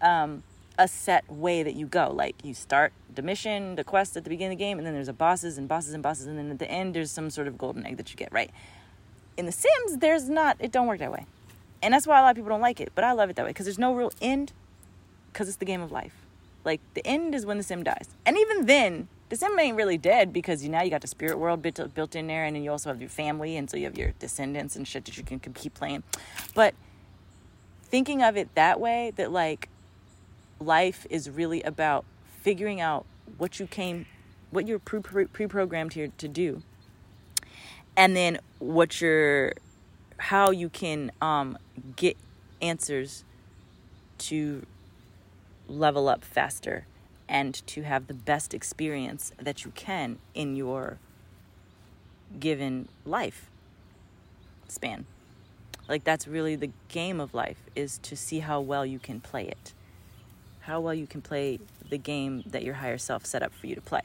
um, 0.00 0.42
a 0.78 0.86
set 0.86 1.28
way 1.30 1.62
that 1.62 1.74
you 1.74 1.86
go. 1.86 2.10
Like 2.12 2.36
you 2.44 2.54
start 2.54 2.92
the 3.12 3.22
mission 3.22 3.74
the 3.74 3.84
quest 3.84 4.16
at 4.16 4.24
the 4.24 4.30
beginning 4.30 4.52
of 4.52 4.58
the 4.58 4.64
game 4.64 4.78
and 4.78 4.86
then 4.86 4.94
there's 4.94 5.08
a 5.08 5.12
bosses 5.12 5.58
and 5.58 5.68
bosses 5.68 5.94
and 5.94 6.02
bosses 6.02 6.26
and 6.26 6.38
then 6.38 6.50
at 6.50 6.58
the 6.58 6.70
end 6.70 6.94
there's 6.94 7.10
some 7.10 7.30
sort 7.30 7.48
of 7.48 7.58
golden 7.58 7.86
egg 7.86 7.96
that 7.96 8.10
you 8.10 8.16
get 8.16 8.32
right 8.32 8.50
in 9.36 9.46
the 9.46 9.52
sims 9.52 9.98
there's 9.98 10.28
not 10.28 10.56
it 10.60 10.70
don't 10.72 10.86
work 10.86 10.98
that 10.98 11.12
way 11.12 11.26
and 11.82 11.92
that's 11.92 12.06
why 12.06 12.18
a 12.18 12.22
lot 12.22 12.30
of 12.30 12.36
people 12.36 12.50
don't 12.50 12.60
like 12.60 12.80
it 12.80 12.92
but 12.94 13.04
i 13.04 13.12
love 13.12 13.30
it 13.30 13.36
that 13.36 13.44
way 13.44 13.50
because 13.50 13.66
there's 13.66 13.78
no 13.78 13.94
real 13.94 14.12
end 14.20 14.52
because 15.32 15.48
it's 15.48 15.58
the 15.58 15.64
game 15.64 15.80
of 15.80 15.90
life 15.90 16.24
like 16.64 16.80
the 16.94 17.06
end 17.06 17.34
is 17.34 17.44
when 17.44 17.58
the 17.58 17.62
sim 17.62 17.82
dies. 17.82 18.08
And 18.24 18.38
even 18.38 18.66
then, 18.66 19.08
the 19.28 19.36
sim 19.36 19.58
ain't 19.58 19.76
really 19.76 19.98
dead 19.98 20.32
because 20.32 20.64
you 20.64 20.70
now 20.70 20.82
you 20.82 20.90
got 20.90 21.02
the 21.02 21.06
spirit 21.06 21.38
world 21.38 21.62
built, 21.62 21.94
built 21.94 22.14
in 22.14 22.26
there 22.26 22.44
and 22.44 22.56
then 22.56 22.62
you 22.62 22.70
also 22.70 22.88
have 22.88 23.00
your 23.00 23.10
family 23.10 23.56
and 23.56 23.70
so 23.70 23.76
you 23.76 23.84
have 23.84 23.98
your 23.98 24.12
descendants 24.18 24.76
and 24.76 24.88
shit 24.88 25.04
that 25.04 25.16
you 25.16 25.22
can 25.22 25.38
keep 25.38 25.74
playing. 25.74 26.02
But 26.54 26.74
thinking 27.82 28.22
of 28.22 28.36
it 28.36 28.54
that 28.54 28.80
way 28.80 29.12
that 29.16 29.30
like 29.30 29.68
life 30.58 31.06
is 31.10 31.28
really 31.28 31.62
about 31.62 32.04
figuring 32.40 32.80
out 32.80 33.04
what 33.38 33.60
you 33.60 33.66
came 33.66 34.06
what 34.50 34.68
you're 34.68 34.78
pre-programmed 34.78 35.94
here 35.94 36.08
to 36.16 36.28
do 36.28 36.62
and 37.96 38.16
then 38.16 38.38
what 38.58 39.00
you're 39.00 39.52
how 40.16 40.50
you 40.50 40.68
can 40.68 41.10
um, 41.20 41.58
get 41.96 42.16
answers 42.62 43.24
to 44.16 44.64
level 45.68 46.08
up 46.08 46.24
faster 46.24 46.86
and 47.28 47.54
to 47.66 47.82
have 47.82 48.06
the 48.06 48.14
best 48.14 48.54
experience 48.54 49.32
that 49.40 49.64
you 49.64 49.72
can 49.74 50.18
in 50.34 50.56
your 50.56 50.98
given 52.38 52.88
life 53.04 53.50
span. 54.68 55.06
Like 55.88 56.04
that's 56.04 56.26
really 56.26 56.56
the 56.56 56.70
game 56.88 57.20
of 57.20 57.34
life 57.34 57.58
is 57.74 57.98
to 57.98 58.16
see 58.16 58.40
how 58.40 58.60
well 58.60 58.86
you 58.86 58.98
can 58.98 59.20
play 59.20 59.46
it. 59.46 59.72
How 60.60 60.80
well 60.80 60.94
you 60.94 61.06
can 61.06 61.20
play 61.20 61.58
the 61.90 61.98
game 61.98 62.42
that 62.46 62.62
your 62.62 62.74
higher 62.74 62.98
self 62.98 63.26
set 63.26 63.42
up 63.42 63.52
for 63.52 63.66
you 63.66 63.74
to 63.74 63.80
play. 63.80 64.02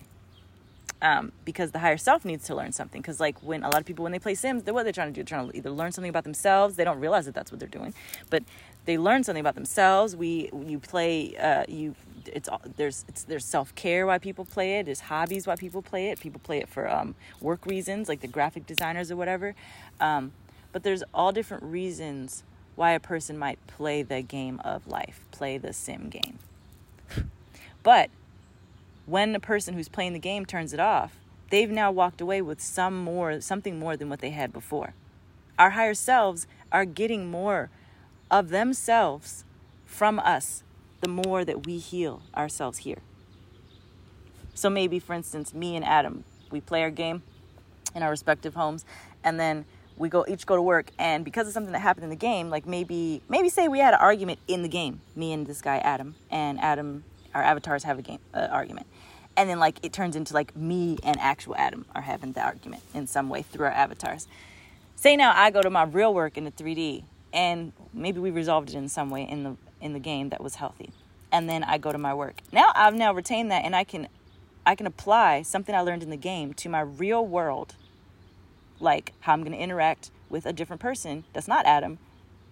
Um, 1.02 1.32
because 1.46 1.72
the 1.72 1.80
higher 1.80 1.96
self 1.96 2.26
needs 2.26 2.46
to 2.48 2.56
learn 2.56 2.74
something. 2.74 3.02
Because 3.02 3.22
like 3.22 3.40
when 3.42 3.64
a 3.64 3.70
lot 3.70 3.80
of 3.80 3.86
people 3.86 4.04
when 4.04 4.12
they 4.12 4.20
play 4.20 4.36
Sims, 4.36 4.64
they're, 4.64 4.74
what 4.74 4.84
they're 4.84 4.92
trying 4.92 5.08
to 5.08 5.14
do, 5.14 5.24
they're 5.24 5.38
trying 5.38 5.50
to 5.50 5.56
either 5.56 5.70
learn 5.70 5.94
something 5.94 6.10
about 6.10 6.26
themselves. 6.26 6.76
They 6.76 6.84
don't 6.84 7.00
realize 7.00 7.26
that 7.26 7.34
that's 7.34 7.52
what 7.52 7.60
they're 7.60 7.70
doing, 7.70 7.94
but 8.30 8.44
they 8.84 8.98
learn 8.98 9.24
something 9.24 9.40
about 9.40 9.56
themselves. 9.56 10.16
We 10.16 10.50
you 10.54 10.80
play 10.80 11.38
uh, 11.38 11.64
you 11.70 11.96
it's 12.26 12.50
there's 12.76 13.06
it's 13.08 13.24
there's 13.24 13.46
self 13.46 13.74
care 13.76 14.06
why 14.06 14.18
people 14.18 14.46
play 14.46 14.80
it. 14.80 14.86
There's 14.86 15.02
hobbies 15.02 15.48
why 15.48 15.56
people 15.56 15.82
play 15.82 16.10
it. 16.10 16.20
People 16.20 16.42
play 16.44 16.60
it 16.60 16.70
for 16.70 16.90
um, 16.90 17.16
work 17.42 17.66
reasons, 17.66 18.10
like 18.10 18.22
the 18.22 18.28
graphic 18.28 18.66
designers 18.66 19.12
or 19.12 19.16
whatever. 19.16 19.56
Um, 20.00 20.32
but 20.72 20.84
there's 20.84 21.04
all 21.14 21.32
different 21.32 21.64
reasons 21.64 22.44
why 22.76 22.92
a 22.92 23.00
person 23.00 23.38
might 23.38 23.60
play 23.68 24.04
the 24.04 24.22
game 24.22 24.62
of 24.64 24.88
life, 24.88 25.26
play 25.32 25.58
the 25.58 25.74
sim 25.74 26.10
game. 26.10 26.40
but 27.84 28.10
when 29.10 29.34
the 29.34 29.40
person 29.40 29.74
who's 29.74 29.90
playing 29.90 30.14
the 30.14 30.20
game 30.20 30.46
turns 30.46 30.74
it 30.74 30.80
off, 30.80 31.18
they've 31.50 31.70
now 31.70 31.92
walked 31.92 32.22
away 32.22 32.42
with 32.42 32.62
some 32.62 32.98
more 32.98 33.42
something 33.42 33.80
more 33.80 33.98
than 33.98 34.10
what 34.10 34.20
they 34.20 34.30
had 34.32 34.54
before. 34.54 34.94
Our 35.58 35.72
higher 35.72 35.94
selves 35.94 36.48
are 36.72 36.86
getting 36.86 37.30
more 37.30 37.70
of 38.32 38.50
themselves 38.50 39.44
from 39.86 40.20
us 40.20 40.64
the 41.02 41.10
more 41.10 41.44
that 41.44 41.66
we 41.66 41.78
heal 41.78 42.22
ourselves 42.36 42.80
here. 42.80 43.00
So 44.54 44.70
maybe, 44.70 45.00
for 45.00 45.14
instance, 45.14 45.54
me 45.54 45.76
and 45.76 45.86
Adam, 45.86 46.26
we 46.52 46.62
play 46.62 46.84
our 46.84 46.90
game 46.90 47.24
in 47.96 48.04
our 48.04 48.10
respective 48.10 48.56
homes, 48.56 48.86
and 49.24 49.40
then 49.40 49.66
we 49.98 50.10
go 50.10 50.26
each 50.28 50.46
go 50.46 50.56
to 50.56 50.62
work, 50.62 50.92
and 51.00 51.26
because 51.26 51.48
of 51.48 51.54
something 51.54 51.74
that 51.74 51.80
happened 51.80 52.04
in 52.04 52.10
the 52.10 52.16
game, 52.16 52.50
like 52.50 52.66
maybe 52.66 53.22
maybe 53.30 53.50
say 53.50 53.68
we 53.68 53.80
had 53.80 53.94
an 53.94 54.00
argument 54.00 54.40
in 54.48 54.62
the 54.62 54.68
game, 54.68 55.02
me 55.16 55.34
and 55.34 55.48
this 55.48 55.62
guy 55.62 55.78
Adam, 55.80 56.16
and 56.30 56.60
Adam, 56.60 57.04
our 57.34 57.44
avatars 57.44 57.84
have 57.84 58.00
a 58.00 58.02
game 58.02 58.20
uh, 58.34 58.48
argument, 58.52 58.88
and 59.38 59.50
then 59.50 59.60
like 59.60 59.80
it 59.84 59.94
turns 59.94 60.16
into 60.16 60.34
like 60.34 60.56
me 60.56 60.98
and 61.04 61.20
actual 61.20 61.56
Adam 61.56 61.86
are 61.96 62.02
having 62.02 62.34
the 62.34 62.42
argument 62.42 62.84
in 62.94 63.08
some 63.08 63.30
way 63.30 63.42
through 63.42 63.66
our 63.66 63.72
avatars. 63.72 64.28
Say 64.96 65.16
now 65.16 65.34
I 65.36 65.52
go 65.52 65.62
to 65.62 65.70
my 65.70 65.84
real 65.84 66.14
work 66.14 66.38
in 66.38 66.44
the 66.44 66.52
3D, 66.52 67.04
and 67.34 67.72
maybe 67.94 68.20
we 68.20 68.32
resolved 68.32 68.70
it 68.70 68.76
in 68.76 68.90
some 68.90 69.10
way 69.10 69.24
in 69.24 69.44
the 69.44 69.56
in 69.82 69.94
the 69.94 70.00
game 70.00 70.30
that 70.30 70.42
was 70.42 70.56
healthy, 70.56 70.92
and 71.32 71.50
then 71.50 71.64
I 71.64 71.78
go 71.78 71.92
to 71.92 71.98
my 71.98 72.14
work. 72.14 72.42
Now 72.52 72.72
I've 72.76 72.96
now 72.96 73.14
retained 73.14 73.50
that, 73.52 73.64
and 73.64 73.76
I 73.76 73.84
can 73.84 74.08
I 74.66 74.76
can 74.76 74.86
apply 74.86 75.44
something 75.44 75.74
I 75.74 75.82
learned 75.82 76.04
in 76.04 76.10
the 76.10 76.18
game 76.18 76.54
to 76.56 76.70
my 76.70 76.82
real 76.82 77.26
world, 77.26 77.76
like 78.80 79.14
how 79.22 79.34
I'm 79.34 79.42
going 79.42 79.54
to 79.54 79.58
interact 79.58 80.12
with 80.30 80.46
a 80.46 80.54
different 80.54 80.82
person 80.82 81.24
that's 81.34 81.48
not 81.48 81.66
Adam 81.66 81.98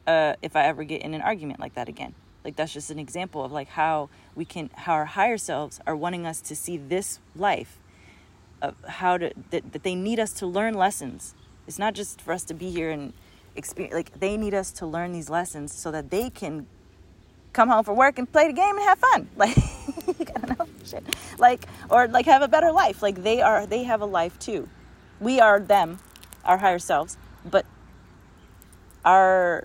uh, 0.07 0.33
if 0.41 0.55
I 0.55 0.63
ever 0.63 0.83
get 0.83 1.01
in 1.01 1.13
an 1.13 1.21
argument 1.21 1.59
like 1.59 1.75
that 1.75 1.89
again. 1.89 2.15
Like 2.43 2.55
that's 2.55 2.73
just 2.73 2.89
an 2.91 2.99
example 2.99 3.43
of 3.43 3.51
like 3.51 3.69
how 3.69 4.09
we 4.35 4.45
can, 4.45 4.69
how 4.73 4.93
our 4.93 5.05
higher 5.05 5.37
selves 5.37 5.79
are 5.85 5.95
wanting 5.95 6.25
us 6.25 6.41
to 6.41 6.55
see 6.55 6.77
this 6.77 7.19
life, 7.35 7.79
of 8.61 8.75
how 8.87 9.17
to 9.17 9.31
that, 9.51 9.71
that 9.73 9.83
they 9.83 9.95
need 9.95 10.19
us 10.19 10.31
to 10.33 10.47
learn 10.47 10.73
lessons. 10.73 11.35
It's 11.67 11.79
not 11.79 11.93
just 11.93 12.21
for 12.21 12.33
us 12.33 12.43
to 12.45 12.53
be 12.53 12.69
here 12.69 12.89
and 12.89 13.13
experience. 13.55 13.93
Like 13.93 14.19
they 14.19 14.37
need 14.37 14.53
us 14.53 14.71
to 14.73 14.85
learn 14.85 15.11
these 15.11 15.29
lessons 15.29 15.73
so 15.73 15.91
that 15.91 16.09
they 16.09 16.29
can 16.29 16.67
come 17.53 17.69
home 17.69 17.83
from 17.83 17.97
work 17.97 18.17
and 18.19 18.31
play 18.31 18.47
the 18.47 18.53
game 18.53 18.77
and 18.77 18.85
have 18.85 18.99
fun. 18.99 19.29
Like 19.37 19.57
don't 20.47 20.59
know, 20.59 20.67
shit. 20.85 21.03
Like 21.37 21.65
or 21.89 22.07
like 22.07 22.25
have 22.25 22.41
a 22.41 22.47
better 22.47 22.71
life. 22.71 23.01
Like 23.01 23.23
they 23.23 23.41
are 23.41 23.65
they 23.65 23.83
have 23.83 24.01
a 24.01 24.05
life 24.05 24.37
too. 24.39 24.69
We 25.19 25.39
are 25.39 25.59
them, 25.59 25.99
our 26.45 26.57
higher 26.57 26.79
selves, 26.79 27.17
but 27.45 27.65
our 29.03 29.63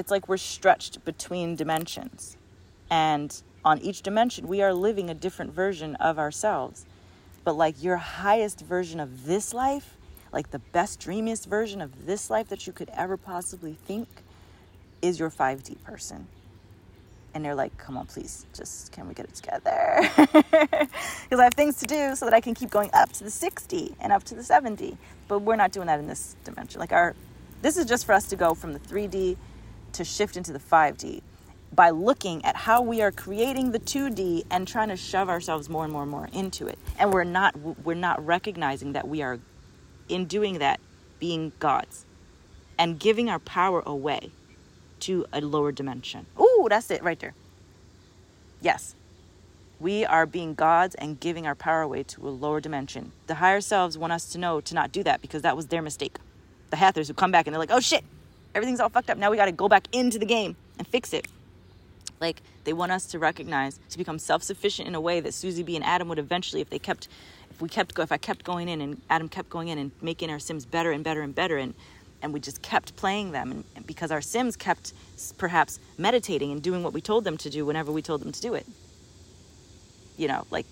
it's 0.00 0.10
like 0.10 0.28
we're 0.28 0.36
stretched 0.36 1.04
between 1.04 1.56
dimensions. 1.56 2.36
And 2.90 3.40
on 3.64 3.78
each 3.78 4.02
dimension, 4.02 4.48
we 4.48 4.62
are 4.62 4.74
living 4.74 5.10
a 5.10 5.14
different 5.14 5.52
version 5.52 5.94
of 5.96 6.18
ourselves. 6.18 6.86
But 7.44 7.54
like 7.56 7.82
your 7.82 7.96
highest 7.96 8.60
version 8.60 8.98
of 8.98 9.26
this 9.26 9.54
life, 9.54 9.96
like 10.32 10.50
the 10.50 10.58
best, 10.58 11.00
dreamiest 11.00 11.46
version 11.46 11.80
of 11.80 12.06
this 12.06 12.30
life 12.30 12.48
that 12.48 12.66
you 12.66 12.72
could 12.72 12.90
ever 12.90 13.16
possibly 13.16 13.74
think, 13.86 14.08
is 15.02 15.18
your 15.18 15.30
5D 15.30 15.82
person 15.84 16.26
and 17.34 17.44
they're 17.44 17.54
like, 17.54 17.76
come 17.78 17.96
on, 17.96 18.06
please, 18.06 18.46
just 18.54 18.92
can 18.92 19.06
we 19.06 19.14
get 19.14 19.26
it 19.26 19.34
together? 19.34 20.10
Because 21.24 21.38
I 21.38 21.44
have 21.44 21.54
things 21.54 21.76
to 21.76 21.86
do 21.86 22.16
so 22.16 22.24
that 22.24 22.34
I 22.34 22.40
can 22.40 22.54
keep 22.54 22.70
going 22.70 22.90
up 22.92 23.12
to 23.12 23.24
the 23.24 23.30
6D 23.30 23.94
and 24.00 24.12
up 24.12 24.24
to 24.24 24.34
the 24.34 24.42
7D. 24.42 24.96
But 25.28 25.40
we're 25.40 25.54
not 25.54 25.70
doing 25.70 25.86
that 25.86 26.00
in 26.00 26.08
this 26.08 26.34
dimension. 26.42 26.80
Like, 26.80 26.90
our, 26.90 27.14
this 27.62 27.76
is 27.76 27.86
just 27.86 28.04
for 28.04 28.12
us 28.12 28.26
to 28.28 28.36
go 28.36 28.54
from 28.54 28.72
the 28.72 28.80
3D 28.80 29.36
to 29.94 30.04
shift 30.04 30.36
into 30.36 30.52
the 30.52 30.58
5D 30.58 31.22
by 31.72 31.90
looking 31.90 32.44
at 32.44 32.56
how 32.56 32.82
we 32.82 33.00
are 33.00 33.12
creating 33.12 33.70
the 33.72 33.78
2D 33.78 34.44
and 34.50 34.66
trying 34.66 34.88
to 34.88 34.96
shove 34.96 35.28
ourselves 35.28 35.68
more 35.68 35.84
and 35.84 35.92
more 35.92 36.02
and 36.02 36.10
more 36.10 36.28
into 36.32 36.66
it. 36.66 36.78
And 36.98 37.12
we're 37.12 37.24
not, 37.24 37.56
we're 37.84 37.94
not 37.94 38.24
recognizing 38.24 38.92
that 38.92 39.06
we 39.06 39.22
are, 39.22 39.38
in 40.08 40.26
doing 40.26 40.58
that, 40.58 40.80
being 41.18 41.52
gods 41.58 42.06
and 42.78 42.98
giving 42.98 43.28
our 43.28 43.38
power 43.38 43.82
away 43.86 44.30
to 45.00 45.26
a 45.32 45.40
lower 45.40 45.70
dimension. 45.72 46.26
Ooh, 46.40 46.66
that's 46.68 46.90
it 46.90 47.02
right 47.02 47.18
there. 47.18 47.34
Yes. 48.60 48.94
We 49.78 50.04
are 50.04 50.26
being 50.26 50.54
gods 50.54 50.94
and 50.96 51.18
giving 51.18 51.46
our 51.46 51.54
power 51.54 51.82
away 51.82 52.02
to 52.02 52.28
a 52.28 52.30
lower 52.30 52.60
dimension. 52.60 53.12
The 53.26 53.36
higher 53.36 53.60
selves 53.60 53.96
want 53.96 54.12
us 54.12 54.30
to 54.32 54.38
know 54.38 54.60
to 54.60 54.74
not 54.74 54.92
do 54.92 55.02
that 55.04 55.22
because 55.22 55.42
that 55.42 55.56
was 55.56 55.68
their 55.68 55.80
mistake. 55.80 56.18
The 56.70 56.76
Hathors 56.76 57.08
who 57.08 57.14
come 57.14 57.30
back 57.30 57.46
and 57.46 57.54
they're 57.54 57.60
like, 57.60 57.70
oh 57.70 57.80
shit, 57.80 58.04
everything's 58.54 58.80
all 58.80 58.88
fucked 58.88 59.10
up. 59.10 59.18
Now 59.18 59.30
we 59.30 59.36
got 59.36 59.46
to 59.46 59.52
go 59.52 59.68
back 59.68 59.88
into 59.92 60.18
the 60.18 60.26
game 60.26 60.56
and 60.78 60.86
fix 60.86 61.12
it. 61.12 61.28
Like 62.20 62.42
they 62.64 62.72
want 62.72 62.92
us 62.92 63.06
to 63.06 63.18
recognize 63.18 63.78
to 63.90 63.98
become 63.98 64.18
self-sufficient 64.18 64.86
in 64.86 64.94
a 64.94 65.00
way 65.00 65.20
that 65.20 65.32
Susie 65.34 65.62
B 65.62 65.76
and 65.76 65.84
Adam 65.84 66.08
would 66.08 66.18
eventually, 66.18 66.60
if 66.60 66.70
they 66.70 66.78
kept, 66.78 67.08
if 67.50 67.62
we 67.62 67.68
kept, 67.68 67.98
if 67.98 68.12
I 68.12 68.18
kept 68.18 68.44
going 68.44 68.68
in 68.68 68.80
and 68.80 69.00
Adam 69.08 69.28
kept 69.28 69.48
going 69.48 69.68
in 69.68 69.78
and 69.78 69.90
making 70.02 70.30
our 70.30 70.38
Sims 70.38 70.66
better 70.66 70.92
and 70.92 71.02
better 71.02 71.22
and 71.22 71.34
better 71.34 71.56
and 71.56 71.74
and 72.22 72.32
we 72.32 72.40
just 72.40 72.62
kept 72.62 72.96
playing 72.96 73.32
them 73.32 73.64
and 73.74 73.86
because 73.86 74.10
our 74.10 74.20
sims 74.20 74.56
kept 74.56 74.92
perhaps 75.38 75.78
meditating 75.98 76.52
and 76.52 76.62
doing 76.62 76.82
what 76.82 76.92
we 76.92 77.00
told 77.00 77.24
them 77.24 77.36
to 77.38 77.50
do 77.50 77.64
whenever 77.64 77.90
we 77.92 78.02
told 78.02 78.20
them 78.20 78.32
to 78.32 78.40
do 78.40 78.54
it 78.54 78.66
you 80.16 80.28
know 80.28 80.46
like 80.50 80.66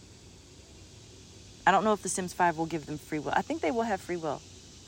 i 1.67 1.71
don't 1.71 1.85
know 1.85 1.93
if 1.93 2.03
the 2.03 2.09
sims 2.09 2.33
5 2.33 2.59
will 2.59 2.67
give 2.67 2.87
them 2.87 2.99
free 2.99 3.19
will 3.19 3.33
i 3.35 3.43
think 3.43 3.61
they 3.61 3.71
will 3.71 3.83
have 3.83 4.01
free 4.01 4.17
will 4.17 4.41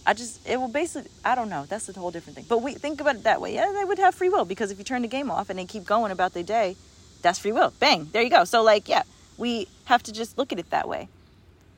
i 0.07 0.15
just 0.15 0.47
it 0.47 0.59
will 0.59 0.69
basically 0.69 1.11
i 1.25 1.35
don't 1.35 1.49
know 1.49 1.65
that's 1.69 1.89
a 1.89 1.93
whole 1.93 2.11
different 2.11 2.37
thing. 2.37 2.47
But 2.49 2.63
we 2.63 2.75
think 2.75 3.01
about 3.01 3.17
it 3.17 3.25
that 3.25 3.41
way. 3.41 3.55
Yeah 3.55 3.73
they 3.73 3.85
would 3.85 3.99
have 3.99 4.15
free 4.15 4.29
will 4.29 4.45
because 4.45 4.71
if 4.71 4.79
you 4.79 4.85
turn 4.85 5.03
the 5.03 5.09
game 5.09 5.31
off 5.31 5.51
and 5.51 5.59
they 5.59 5.65
keep 5.65 5.85
going 5.85 6.13
about 6.13 6.35
their 6.35 6.43
day 6.43 6.77
that's 7.23 7.39
free 7.39 7.53
will. 7.53 7.73
Bang 7.81 8.09
there 8.13 8.23
you 8.23 8.31
go. 8.31 8.45
So 8.45 8.63
like 8.63 8.89
yeah 8.89 9.03
we 9.37 9.69
have 9.87 10.03
to 10.05 10.13
just 10.13 10.39
look 10.39 10.53
at 10.53 10.59
it 10.59 10.71
that 10.71 10.89
way. 10.89 11.09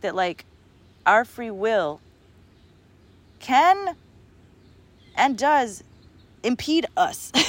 That 0.00 0.14
like 0.14 0.44
our 1.06 1.24
free 1.24 1.50
will 1.50 2.00
can 3.40 3.96
and 5.16 5.36
does 5.36 5.82
impede 6.42 6.86
us. 6.96 7.32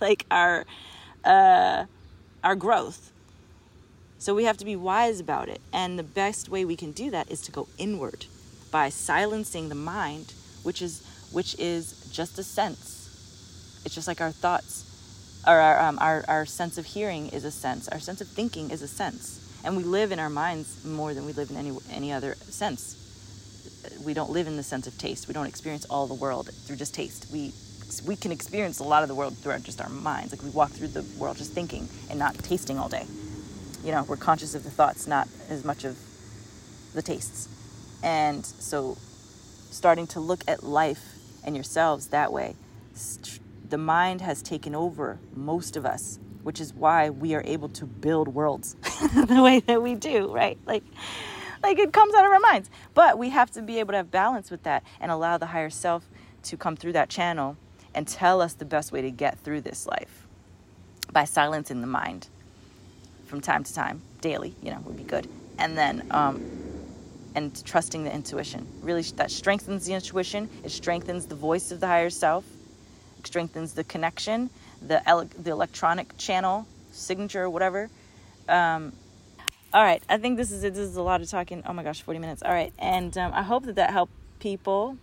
Like 0.00 0.24
our 0.30 0.64
uh, 1.24 1.84
our 2.42 2.54
growth. 2.54 3.12
So 4.18 4.34
we 4.34 4.44
have 4.44 4.56
to 4.58 4.64
be 4.64 4.76
wise 4.76 5.20
about 5.20 5.48
it. 5.48 5.60
And 5.72 5.98
the 5.98 6.02
best 6.02 6.48
way 6.48 6.64
we 6.64 6.76
can 6.76 6.92
do 6.92 7.10
that 7.10 7.30
is 7.30 7.40
to 7.42 7.52
go 7.52 7.68
inward 7.78 8.26
by 8.70 8.88
silencing 8.88 9.68
the 9.68 9.74
mind 9.74 10.32
which 10.62 10.82
is 10.82 11.02
which 11.32 11.58
is 11.58 12.08
just 12.12 12.38
a 12.38 12.42
sense 12.42 13.80
it's 13.84 13.94
just 13.94 14.08
like 14.08 14.20
our 14.20 14.32
thoughts 14.32 14.86
or 15.46 15.58
our, 15.58 15.80
um, 15.80 15.98
our, 16.00 16.22
our 16.28 16.44
sense 16.44 16.76
of 16.76 16.84
hearing 16.84 17.28
is 17.28 17.44
a 17.44 17.50
sense 17.50 17.88
our 17.88 18.00
sense 18.00 18.20
of 18.20 18.28
thinking 18.28 18.70
is 18.70 18.82
a 18.82 18.88
sense 18.88 19.38
and 19.64 19.76
we 19.76 19.82
live 19.82 20.12
in 20.12 20.18
our 20.18 20.30
minds 20.30 20.84
more 20.84 21.14
than 21.14 21.26
we 21.26 21.32
live 21.32 21.50
in 21.50 21.56
any 21.56 21.72
any 21.90 22.12
other 22.12 22.34
sense 22.34 23.00
we 24.04 24.14
don't 24.14 24.30
live 24.30 24.46
in 24.46 24.56
the 24.56 24.62
sense 24.62 24.86
of 24.86 24.96
taste. 24.98 25.28
We 25.28 25.34
don't 25.34 25.46
experience 25.46 25.84
all 25.86 26.06
the 26.06 26.14
world 26.14 26.50
through 26.64 26.76
just 26.76 26.94
taste. 26.94 27.26
We 27.32 27.52
we 28.06 28.14
can 28.14 28.30
experience 28.30 28.78
a 28.78 28.84
lot 28.84 29.02
of 29.02 29.08
the 29.08 29.16
world 29.16 29.36
through 29.36 29.52
our, 29.52 29.58
just 29.58 29.80
our 29.80 29.88
minds. 29.88 30.32
Like 30.32 30.42
we 30.42 30.50
walk 30.50 30.70
through 30.70 30.88
the 30.88 31.02
world 31.18 31.38
just 31.38 31.52
thinking 31.52 31.88
and 32.08 32.18
not 32.18 32.38
tasting 32.38 32.78
all 32.78 32.88
day. 32.88 33.04
You 33.84 33.92
know, 33.92 34.04
we're 34.04 34.16
conscious 34.16 34.54
of 34.54 34.62
the 34.62 34.70
thoughts, 34.70 35.06
not 35.06 35.26
as 35.48 35.64
much 35.64 35.84
of 35.84 35.98
the 36.94 37.02
tastes. 37.02 37.48
And 38.02 38.44
so, 38.44 38.96
starting 39.70 40.06
to 40.08 40.20
look 40.20 40.42
at 40.48 40.62
life 40.62 41.14
and 41.44 41.54
yourselves 41.54 42.08
that 42.08 42.32
way, 42.32 42.56
the 43.68 43.78
mind 43.78 44.20
has 44.20 44.42
taken 44.42 44.74
over 44.74 45.18
most 45.34 45.76
of 45.76 45.86
us, 45.86 46.18
which 46.42 46.60
is 46.60 46.74
why 46.74 47.10
we 47.10 47.34
are 47.34 47.42
able 47.44 47.68
to 47.70 47.86
build 47.86 48.28
worlds 48.28 48.74
the 49.14 49.42
way 49.42 49.60
that 49.60 49.82
we 49.82 49.94
do, 49.94 50.32
right? 50.32 50.58
Like 50.66 50.82
like 51.62 51.78
it 51.78 51.92
comes 51.92 52.14
out 52.14 52.24
of 52.24 52.32
our 52.32 52.40
minds. 52.40 52.70
But 52.94 53.18
we 53.18 53.30
have 53.30 53.50
to 53.52 53.62
be 53.62 53.78
able 53.80 53.92
to 53.92 53.98
have 53.98 54.10
balance 54.10 54.50
with 54.50 54.62
that 54.64 54.82
and 55.00 55.10
allow 55.10 55.38
the 55.38 55.46
higher 55.46 55.70
self 55.70 56.04
to 56.44 56.56
come 56.56 56.76
through 56.76 56.94
that 56.94 57.08
channel 57.08 57.56
and 57.94 58.06
tell 58.06 58.40
us 58.40 58.54
the 58.54 58.64
best 58.64 58.92
way 58.92 59.02
to 59.02 59.10
get 59.10 59.38
through 59.38 59.60
this 59.60 59.86
life 59.86 60.26
by 61.12 61.24
silencing 61.24 61.80
the 61.80 61.86
mind 61.86 62.28
from 63.26 63.40
time 63.40 63.62
to 63.62 63.74
time, 63.74 64.02
daily, 64.20 64.54
you 64.62 64.70
know, 64.70 64.80
would 64.84 64.96
be 64.96 65.02
good. 65.02 65.28
And 65.58 65.76
then, 65.76 66.06
um, 66.10 66.42
and 67.34 67.64
trusting 67.64 68.04
the 68.04 68.14
intuition. 68.14 68.66
Really, 68.82 69.02
that 69.02 69.30
strengthens 69.30 69.86
the 69.86 69.94
intuition. 69.94 70.48
It 70.64 70.70
strengthens 70.70 71.26
the 71.26 71.34
voice 71.34 71.70
of 71.70 71.80
the 71.80 71.86
higher 71.86 72.10
self. 72.10 72.44
It 73.18 73.26
strengthens 73.26 73.74
the 73.74 73.84
connection, 73.84 74.50
the 74.86 75.06
ele- 75.08 75.30
the 75.38 75.50
electronic 75.50 76.16
channel 76.16 76.66
signature, 76.92 77.48
whatever. 77.48 77.88
Um, 78.48 78.92
all 79.72 79.82
right 79.84 80.02
i 80.08 80.18
think 80.18 80.36
this 80.36 80.50
is 80.50 80.64
it 80.64 80.74
this 80.74 80.88
is 80.88 80.96
a 80.96 81.02
lot 81.02 81.20
of 81.20 81.28
talking 81.28 81.62
oh 81.64 81.72
my 81.72 81.84
gosh 81.84 82.02
40 82.02 82.18
minutes 82.18 82.42
all 82.42 82.52
right 82.52 82.72
and 82.78 83.16
um, 83.16 83.32
i 83.32 83.42
hope 83.42 83.64
that 83.66 83.76
that 83.76 83.90
helped 83.90 84.12
people 84.40 84.96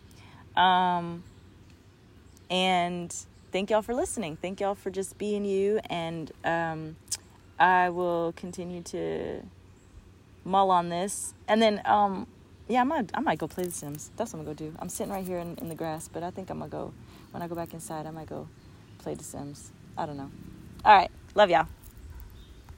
um, 0.57 1.23
and 2.49 3.13
thank 3.51 3.69
y'all 3.69 3.81
for 3.81 3.93
listening 3.93 4.35
thank 4.35 4.59
y'all 4.59 4.75
for 4.75 4.89
just 4.89 5.17
being 5.17 5.45
you 5.45 5.79
and 5.89 6.31
um, 6.43 6.97
i 7.59 7.89
will 7.89 8.33
continue 8.35 8.81
to 8.81 9.41
mull 10.47 10.71
on 10.71 10.89
this. 10.89 11.33
And 11.47 11.61
then 11.61 11.81
um, 11.85 12.27
yeah 12.67 12.81
i 12.81 12.83
might 12.83 13.09
i 13.13 13.19
might 13.19 13.39
go 13.39 13.47
play 13.47 13.63
the 13.65 13.71
sims. 13.71 14.11
That's 14.17 14.33
what 14.33 14.39
i'm 14.39 14.45
gonna 14.45 14.55
go 14.55 14.65
do. 14.71 14.75
I'm 14.79 14.89
sitting 14.89 15.13
right 15.13 15.25
here 15.25 15.39
in, 15.39 15.55
in 15.57 15.69
the 15.69 15.75
grass 15.75 16.07
but 16.07 16.23
i 16.23 16.31
think 16.31 16.49
i'm 16.49 16.59
gonna 16.59 16.69
go 16.69 16.93
when 17.31 17.43
i 17.43 17.47
go 17.47 17.55
back 17.55 17.73
inside 17.73 18.05
i 18.05 18.11
might 18.11 18.29
go 18.29 18.47
play 18.99 19.13
the 19.15 19.23
sims. 19.23 19.71
I 19.97 20.05
don't 20.05 20.17
know. 20.17 20.31
All 20.85 20.95
right. 20.95 21.11
Love 21.35 21.49
y'all 21.49 21.67